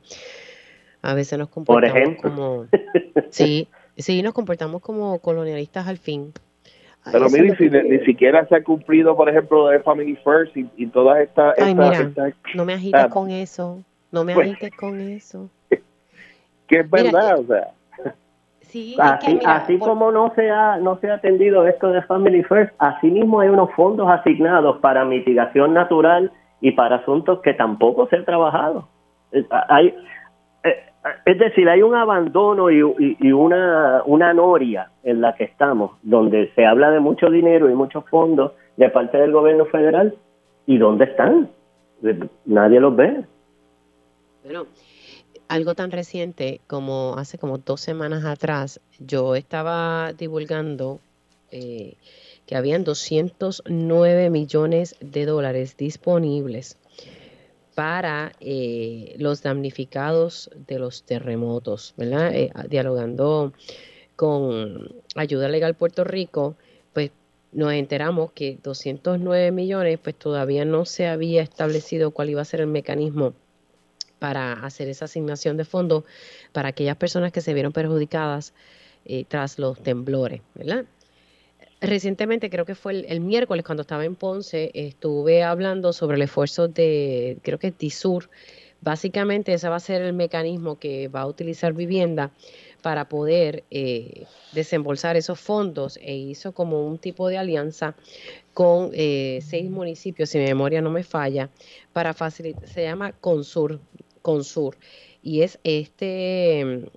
[1.02, 2.66] a veces nos comportamos como...
[3.30, 6.32] Sí, sí, nos comportamos como colonialistas al fin.
[7.10, 11.20] Pero mire, si ni, siquiera se ha cumplido, por ejemplo, de Family First y, todas
[11.20, 11.58] estas...
[11.58, 12.12] Ay, mira,
[12.54, 15.50] no me agites ah, con eso, no me pues, agites con eso.
[16.68, 17.72] Que es verdad, o sea
[18.98, 23.10] así, así como no se ha no se ha atendido esto de Family First, así
[23.10, 28.24] mismo hay unos fondos asignados para mitigación natural y para asuntos que tampoco se han
[28.24, 28.88] trabajado.
[29.32, 29.94] Eh, hay,
[30.64, 30.76] eh,
[31.24, 32.82] es decir, hay un abandono y,
[33.32, 38.08] una, una noria en la que estamos, donde se habla de mucho dinero y muchos
[38.08, 40.14] fondos de parte del gobierno federal.
[40.66, 41.48] ¿Y dónde están?
[42.44, 43.24] Nadie los ve.
[44.42, 44.66] Pero
[45.48, 51.00] algo tan reciente como hace como dos semanas atrás, yo estaba divulgando
[51.50, 51.94] eh,
[52.46, 56.76] que habían 209 millones de dólares disponibles
[57.74, 62.34] para eh, los damnificados de los terremotos, ¿verdad?
[62.34, 63.52] Eh, dialogando
[64.16, 66.56] con Ayuda Legal Puerto Rico,
[66.94, 67.10] pues
[67.52, 72.60] nos enteramos que 209 millones, pues todavía no se había establecido cuál iba a ser
[72.60, 73.34] el mecanismo
[74.18, 76.04] para hacer esa asignación de fondos
[76.52, 78.54] para aquellas personas que se vieron perjudicadas
[79.04, 80.84] eh, tras los temblores, ¿verdad?
[81.80, 86.68] Recientemente, creo que fue el, miércoles cuando estaba en Ponce, estuve hablando sobre el esfuerzo
[86.68, 88.30] de, creo que TISUR.
[88.80, 92.30] Básicamente ese va a ser el mecanismo que va a utilizar vivienda
[92.82, 97.94] para poder eh, desembolsar esos fondos e hizo como un tipo de alianza
[98.54, 101.50] con eh, seis municipios, si mi memoria no me falla,
[101.92, 103.80] para facilitar, se llama CONSUR,
[104.26, 104.76] CONSUR.
[105.22, 106.90] Y es este,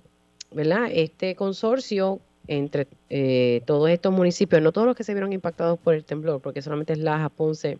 [0.50, 0.88] ¿verdad?
[0.92, 5.94] Este consorcio entre eh, todos estos municipios, no todos los que se vieron impactados por
[5.94, 7.78] el temblor, porque solamente es Laja, Ponce,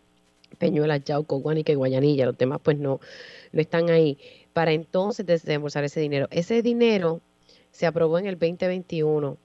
[0.58, 3.00] Peñuelas, Yauco, Guanica y Guayanilla, los demás pues no,
[3.50, 4.16] no están ahí,
[4.52, 6.28] para entonces desembolsar ese dinero.
[6.30, 7.20] Ese dinero
[7.72, 9.36] se aprobó en el 2021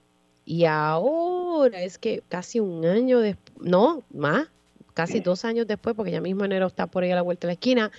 [0.46, 4.50] y ahora es que casi un año después, no, más,
[4.94, 7.50] casi dos años después, porque ya mismo enero está por ahí a la vuelta de
[7.50, 7.92] la esquina,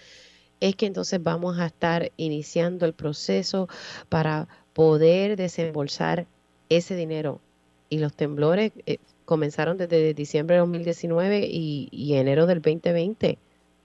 [0.61, 3.69] es que entonces vamos a estar iniciando el proceso
[4.09, 6.27] para poder desembolsar
[6.69, 7.41] ese dinero.
[7.89, 13.39] Y los temblores eh, comenzaron desde diciembre de 2019 y, enero del 2020.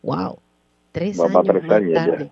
[0.04, 0.40] ¡Wow!
[0.92, 2.32] Tres años más tarde.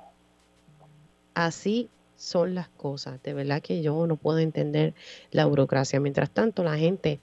[1.33, 3.21] Así son las cosas.
[3.23, 4.93] De verdad que yo no puedo entender
[5.31, 5.99] la burocracia.
[5.99, 7.19] Mientras tanto, la gente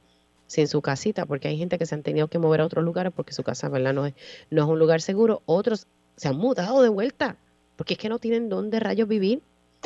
[0.46, 3.12] sin su casita, porque hay gente que se han tenido que mover a otros lugares
[3.14, 3.92] porque su casa, ¿verdad?
[3.92, 4.14] No es,
[4.50, 5.42] no es un lugar seguro.
[5.44, 7.36] Otros se han mudado de vuelta,
[7.76, 9.42] porque es que no tienen dónde rayos vivir.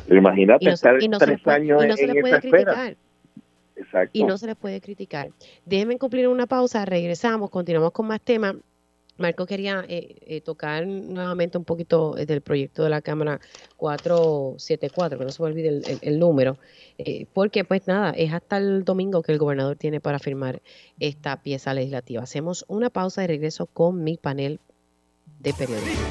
[0.08, 2.96] Imagínate estar tres años y no se les puede criticar.
[3.76, 4.10] Exacto.
[4.12, 5.30] Y no se les puede criticar.
[5.64, 8.56] Déjenme cumplir una pausa, regresamos, continuamos con más temas.
[9.20, 13.38] Marco quería eh, eh, tocar nuevamente un poquito eh, del proyecto de la Cámara
[13.76, 16.56] 474, que no se me olvide el, número,
[17.34, 20.62] porque pues nada, es hasta el domingo que el gobernador tiene para firmar
[20.98, 22.22] esta pieza legislativa.
[22.22, 24.58] Hacemos una pausa y regreso con mi panel
[25.40, 26.06] de periodismo.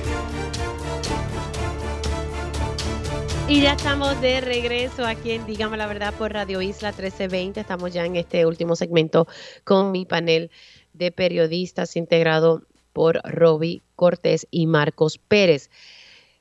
[3.48, 7.60] Y ya estamos de regreso aquí en Dígame la Verdad por Radio Isla 1320.
[7.60, 9.28] Estamos ya en este último segmento
[9.64, 10.52] con mi panel
[10.94, 15.72] de periodistas integrado por Roby Cortés y Marcos Pérez.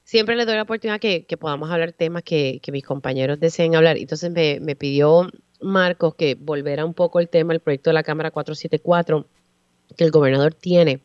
[0.05, 3.97] Siempre le doy la oportunidad que, que podamos hablar temas que, mis compañeros deseen hablar.
[3.97, 8.03] Entonces me, me pidió Marcos que volviera un poco el tema, el proyecto de la
[8.03, 9.27] Cámara 474
[9.97, 11.01] que el gobernador tiene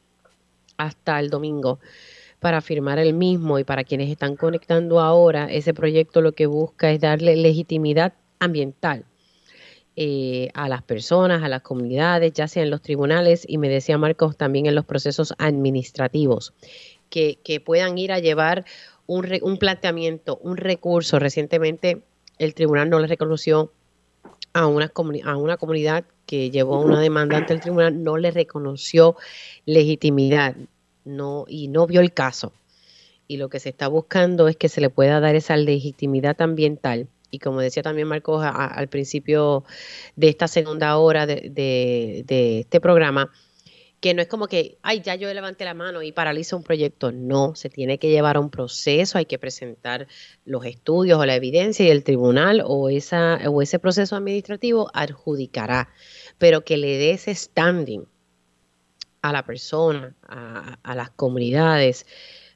[0.77, 1.79] hasta el domingo
[2.39, 6.91] para firmar el mismo y para quienes están conectando ahora, ese proyecto lo que busca
[6.91, 9.05] es darle legitimidad ambiental
[9.95, 13.97] eh, a las personas, a las comunidades, ya sea en los tribunales y me decía
[13.97, 16.53] Marcos también en los procesos administrativos,
[17.09, 18.65] que, puedan ir a llevar
[19.05, 21.19] un, un planteamiento, un recurso.
[21.19, 22.01] Recientemente
[22.39, 23.71] el tribunal no le reconoció
[24.51, 24.91] a una,
[25.23, 29.15] a una comunidad que llevó una demanda ante el tribunal, no le reconoció
[29.65, 30.55] legitimidad
[31.05, 32.53] no, y no vio el caso.
[33.27, 37.07] Y lo que se está buscando es que se le pueda dar esa legitimidad ambiental.
[37.31, 39.63] Y como decía también Marcos al principio
[40.15, 41.49] de esta segunda hora de,
[42.27, 43.31] de, este programa,
[44.03, 47.13] que no es como que, ay, ya yo levanté la mano y paralizo un proyecto.
[47.13, 50.07] No, se tiene que llevar a un proceso, hay que presentar
[50.43, 55.87] los estudios o la evidencia y el tribunal o, esa, o ese proceso administrativo adjudicará,
[56.37, 58.05] pero que le dé ese standing
[59.21, 62.05] a la persona, a, las comunidades,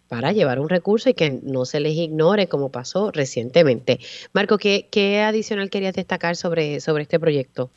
[0.10, 4.02] para llevar un recurso y que no se les ignore como pasó recientemente.
[4.34, 7.72] Marco, ¿qué, qué adicional querías destacar sobre, sobre este proyecto?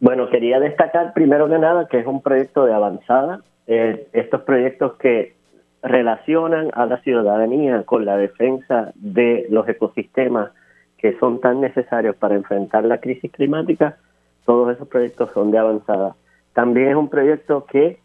[0.00, 3.40] Bueno, quería destacar primero que nada que es un proyecto de avanzada.
[3.66, 5.34] Eh, estos proyectos que
[5.82, 10.50] relacionan a la ciudadanía con la defensa de los ecosistemas
[10.96, 13.96] que son tan necesarios para enfrentar la crisis climática,
[14.44, 16.16] todos esos proyectos son de avanzada.
[16.52, 18.00] También es un proyecto que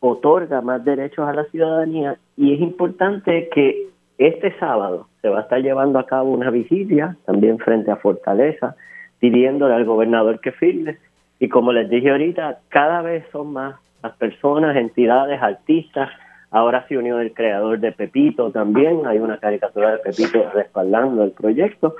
[0.00, 3.88] otorga más derechos a la ciudadanía y es importante que
[4.18, 8.76] este sábado se va a estar llevando a cabo una vigilia también frente a Fortaleza
[9.18, 10.98] pidiéndole al gobernador que firme
[11.40, 16.10] y como les dije ahorita, cada vez son más las personas, entidades, artistas.
[16.50, 21.32] Ahora se unió el creador de Pepito también, hay una caricatura de Pepito respaldando el
[21.32, 21.94] proyecto,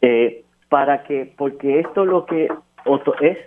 [0.00, 2.48] eh, para que, porque esto lo que
[3.20, 3.38] es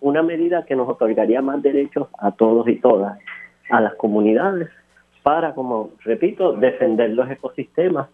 [0.00, 3.18] una medida que nos otorgaría más derechos a todos y todas,
[3.70, 4.68] a las comunidades,
[5.22, 8.08] para, como repito, defender los ecosistemas,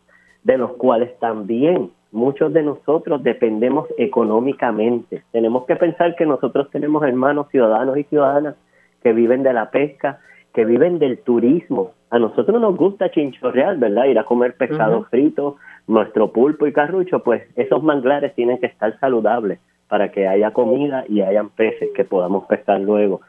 [0.44, 5.22] de los cuales también muchos de nosotros dependemos económicamente.
[5.32, 8.56] Tenemos que pensar que nosotros tenemos hermanos ciudadanos y ciudadanas
[9.02, 10.20] que viven de la pesca,
[10.52, 11.92] que viven del turismo.
[12.10, 14.06] A nosotros nos gusta chinchorreal, ¿verdad?
[14.06, 15.56] Ir a comer pescado frito,
[15.86, 21.04] nuestro pulpo y carrucho, pues esos manglares tienen que estar saludables para que haya comida
[21.08, 23.20] y hayan peces que podamos pescar luego.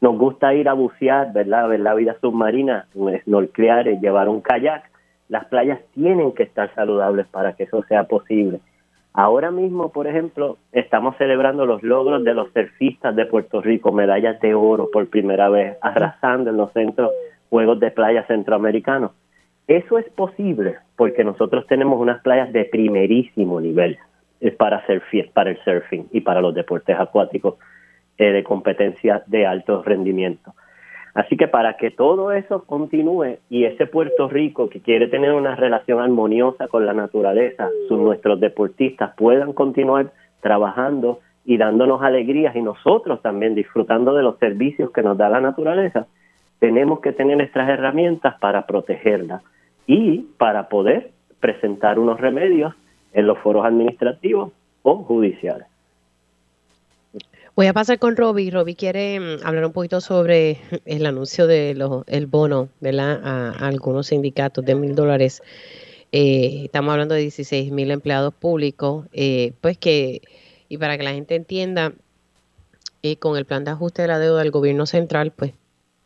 [0.00, 1.68] Nos gusta ir a bucear, ¿verdad?
[1.68, 2.86] Ver la vida submarina,
[3.24, 4.91] snorkear, llevar un kayak
[5.28, 8.60] las playas tienen que estar saludables para que eso sea posible.
[9.14, 14.40] Ahora mismo, por ejemplo, estamos celebrando los logros de los surfistas de Puerto Rico, medallas
[14.40, 17.10] de oro por primera vez, arrasando en los centros
[17.50, 19.12] Juegos de Playa Centroamericanos.
[19.66, 23.98] Eso es posible porque nosotros tenemos unas playas de primerísimo nivel
[24.56, 24.82] para,
[25.34, 27.56] para el surfing y para los deportes acuáticos
[28.18, 30.54] eh, de competencia de alto rendimiento.
[31.14, 35.54] Así que para que todo eso continúe y ese Puerto Rico que quiere tener una
[35.54, 42.62] relación armoniosa con la naturaleza, sus, nuestros deportistas puedan continuar trabajando y dándonos alegrías y
[42.62, 46.06] nosotros también disfrutando de los servicios que nos da la naturaleza,
[46.60, 49.42] tenemos que tener nuestras herramientas para protegerla
[49.86, 51.10] y para poder
[51.40, 52.74] presentar unos remedios
[53.12, 54.52] en los foros administrativos
[54.82, 55.66] o judiciales.
[57.54, 58.50] Voy a pasar con Robbie.
[58.50, 63.20] Robbie quiere mm, hablar un poquito sobre el anuncio del el bono, ¿verdad?
[63.22, 65.42] A, algunos sindicatos de mil dólares.
[66.12, 69.06] Eh, estamos hablando de 16 mil empleados públicos.
[69.12, 70.22] Eh, pues que,
[70.70, 71.92] y para que la gente entienda,
[73.02, 75.52] eh, con el plan de ajuste de la deuda del gobierno central, pues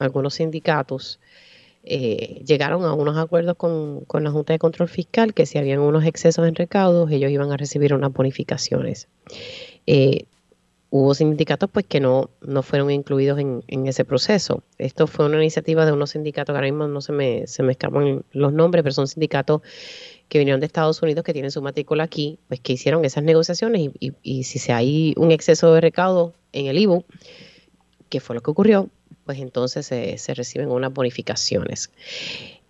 [0.01, 1.20] algunos sindicatos
[1.85, 6.05] llegaron a unos acuerdos con, con, la Junta de Control Fiscal que si habían unos
[6.05, 9.06] excesos en recaudos, ellos iban a recibir unas bonificaciones.
[9.86, 10.24] Eh,
[10.90, 14.62] hubo sindicatos pues que no, no fueron incluidos en, ese proceso.
[14.78, 17.72] Esto fue una iniciativa de unos sindicatos, que ahora mismo no se me, se me
[17.72, 19.62] escapan los nombres, pero son sindicatos
[20.28, 23.90] que vinieron de Estados Unidos, que tienen su matrícula aquí, pues que hicieron esas negociaciones
[24.00, 27.04] y, y, si hay un exceso de recaudo en el IBU,
[28.08, 28.88] que fue lo que ocurrió,
[29.24, 31.90] pues entonces se, se reciben unas bonificaciones.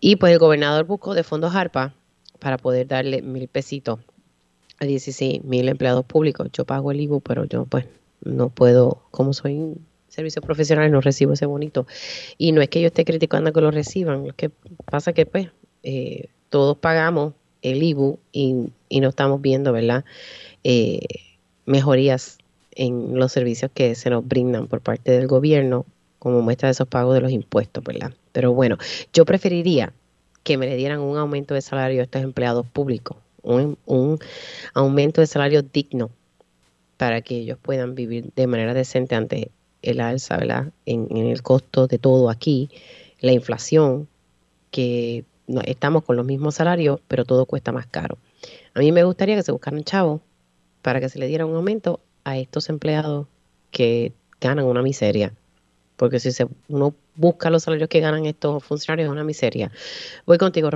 [0.00, 1.94] Y pues el gobernador buscó de fondos ARPA
[2.38, 4.00] para poder darle mil pesitos
[4.78, 6.48] a 16 mil empleados públicos.
[6.52, 7.86] Yo pago el IBU, pero yo pues
[8.26, 9.74] no puedo, como soy
[10.08, 11.86] servicio profesional, no recibo ese bonito.
[12.38, 14.50] Y no es que yo esté criticando que lo reciban, lo que
[14.84, 15.48] pasa que pues
[15.82, 20.04] eh, todos pagamos el IBU y, no estamos viendo, ¿verdad?
[20.64, 21.00] Eh,
[21.66, 22.38] mejorías
[22.72, 25.86] en los servicios que se nos brindan por parte del gobierno
[26.18, 28.12] como muestra de esos pagos de los impuestos, ¿verdad?
[28.32, 28.78] Pero bueno,
[29.12, 29.92] yo preferiría
[30.44, 34.18] que me le dieran un aumento de salario a estos empleados públicos, un, un
[34.74, 36.10] aumento de salario digno
[36.96, 39.50] para que ellos puedan vivir de manera decente ante
[39.82, 40.72] el alza, ¿verdad?
[40.84, 42.70] En, el costo de todo aquí,
[43.20, 44.08] la inflación,
[44.70, 48.18] que no, estamos con los mismos salarios, pero todo cuesta más caro.
[48.74, 50.20] A mí me gustaría que se buscaran chavos
[50.82, 53.26] para que se le diera un aumento a estos empleados
[53.70, 55.32] que ganan una miseria.
[55.96, 59.70] Porque si se, uno busca los salarios que ganan estos funcionarios, es una miseria.
[60.26, 60.70] Voy contigo,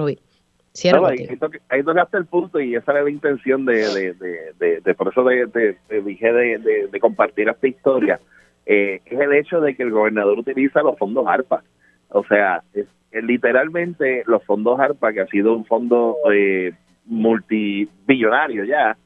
[0.93, 1.29] Roby
[1.69, 4.15] ahí, tocaste el punto y esa era la intención de,
[4.59, 8.21] de, por eso de, dije de, compartir esta historia,
[8.67, 11.65] eh, es el hecho de que el gobernador utiliza los fondos ARPA.
[12.11, 16.73] O sea, es, literalmente los fondos ARPA, que ha sido un fondo eh,
[17.07, 18.97] multibillonario ya,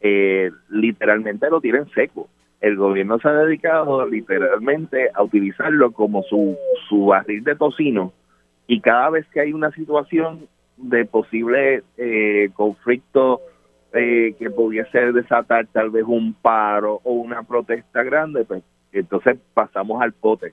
[0.00, 2.28] eh, literalmente lo tienen seco.
[2.60, 6.56] El gobierno se ha dedicado literalmente a utilizarlo como su,
[6.88, 8.12] su barril de tocino
[8.66, 13.40] y cada vez que hay una situación de posible eh, conflicto
[13.92, 18.62] eh, que pudiese desatar tal vez un paro o una protesta grande, pues
[18.92, 20.52] entonces pasamos al pote.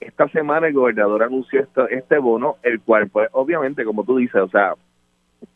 [0.00, 4.48] esta semana el gobernador anunció este bono, el cual, pues, obviamente, como tú dices, o
[4.48, 4.74] sea,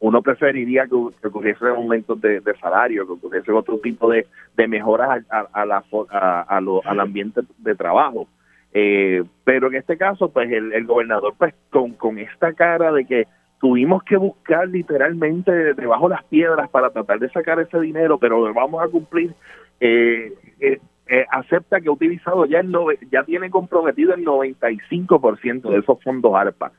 [0.01, 4.27] uno preferiría que, ocurriese aumentos de, de, salario, que ocurriese otro tipo de,
[4.57, 8.29] de mejoras a, la, a, al ambiente de trabajo.
[8.73, 13.27] Eh, pero en este caso, pues el, gobernador, pues con, con esta cara de que
[13.61, 18.53] tuvimos que buscar literalmente debajo de las piedras para tratar de sacar ese dinero, pero
[18.53, 19.35] vamos a cumplir,
[19.81, 22.73] eh, eh, eh acepta que ha utilizado ya el
[23.11, 26.73] ya tiene comprometido el 95% de esos fondos ARPA,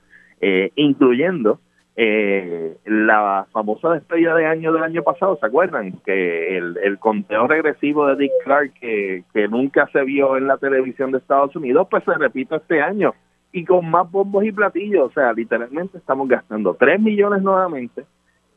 [0.76, 1.60] incluyendo
[1.98, 5.94] eh, la famosa despedida de año del año pasado, ¿se acuerdan?
[6.06, 10.58] Que el, el conteo regresivo de Dick Clark, que, que nunca se vio en la
[10.58, 13.14] televisión de Estados Unidos, pues se repite este año
[13.56, 15.10] y con más bombos y platillos.
[15.10, 18.06] O sea, literalmente estamos gastando 3 millones nuevamente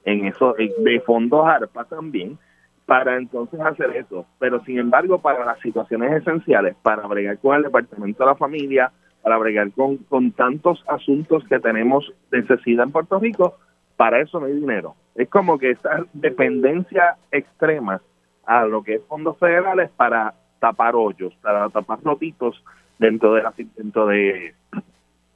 [0.04, 2.36] en eso, de fondos ARPA también,
[2.84, 4.26] para entonces hacer eso.
[4.40, 8.90] Pero sin embargo, para las situaciones esenciales, para bregar con el Departamento de la Familia,
[9.22, 13.54] para bregar con, con tantos asuntos que tenemos necesidad en Puerto Rico,
[13.96, 14.96] para eso no hay dinero.
[15.14, 18.00] Es como que esta dependencia extrema
[18.46, 22.60] a lo que es fondos federales para tapar hoyos, para tapar rotitos
[22.98, 24.54] dentro de la dentro de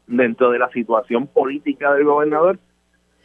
[0.07, 2.59] dentro de la situación política del gobernador,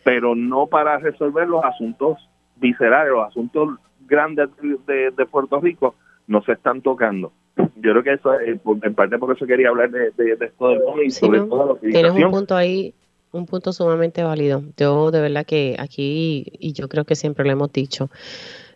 [0.03, 2.17] pero no para resolver los asuntos
[2.55, 4.49] viscerales, los asuntos grandes
[4.85, 5.95] de, de Puerto Rico,
[6.27, 7.31] no se están tocando.
[7.55, 11.11] Yo creo que eso es, en parte por eso quería hablar de, esto del y
[11.11, 12.93] sobre todo la Tienes un punto ahí,
[13.31, 14.63] un punto sumamente válido.
[14.77, 18.09] Yo de verdad que aquí, y yo creo que siempre lo hemos dicho,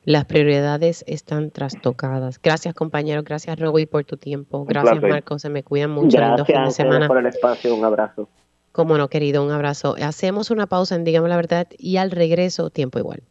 [0.03, 2.39] las prioridades están trastocadas.
[2.41, 4.65] Gracias compañero, gracias Roby por tu tiempo.
[4.65, 6.17] Gracias Marco, se me cuidan mucho.
[6.17, 7.07] Gracias semana.
[7.07, 8.27] por el espacio, un abrazo.
[8.71, 9.95] Como no, querido, un abrazo.
[10.01, 13.23] Hacemos una pausa en Dígame la Verdad y al regreso, tiempo igual.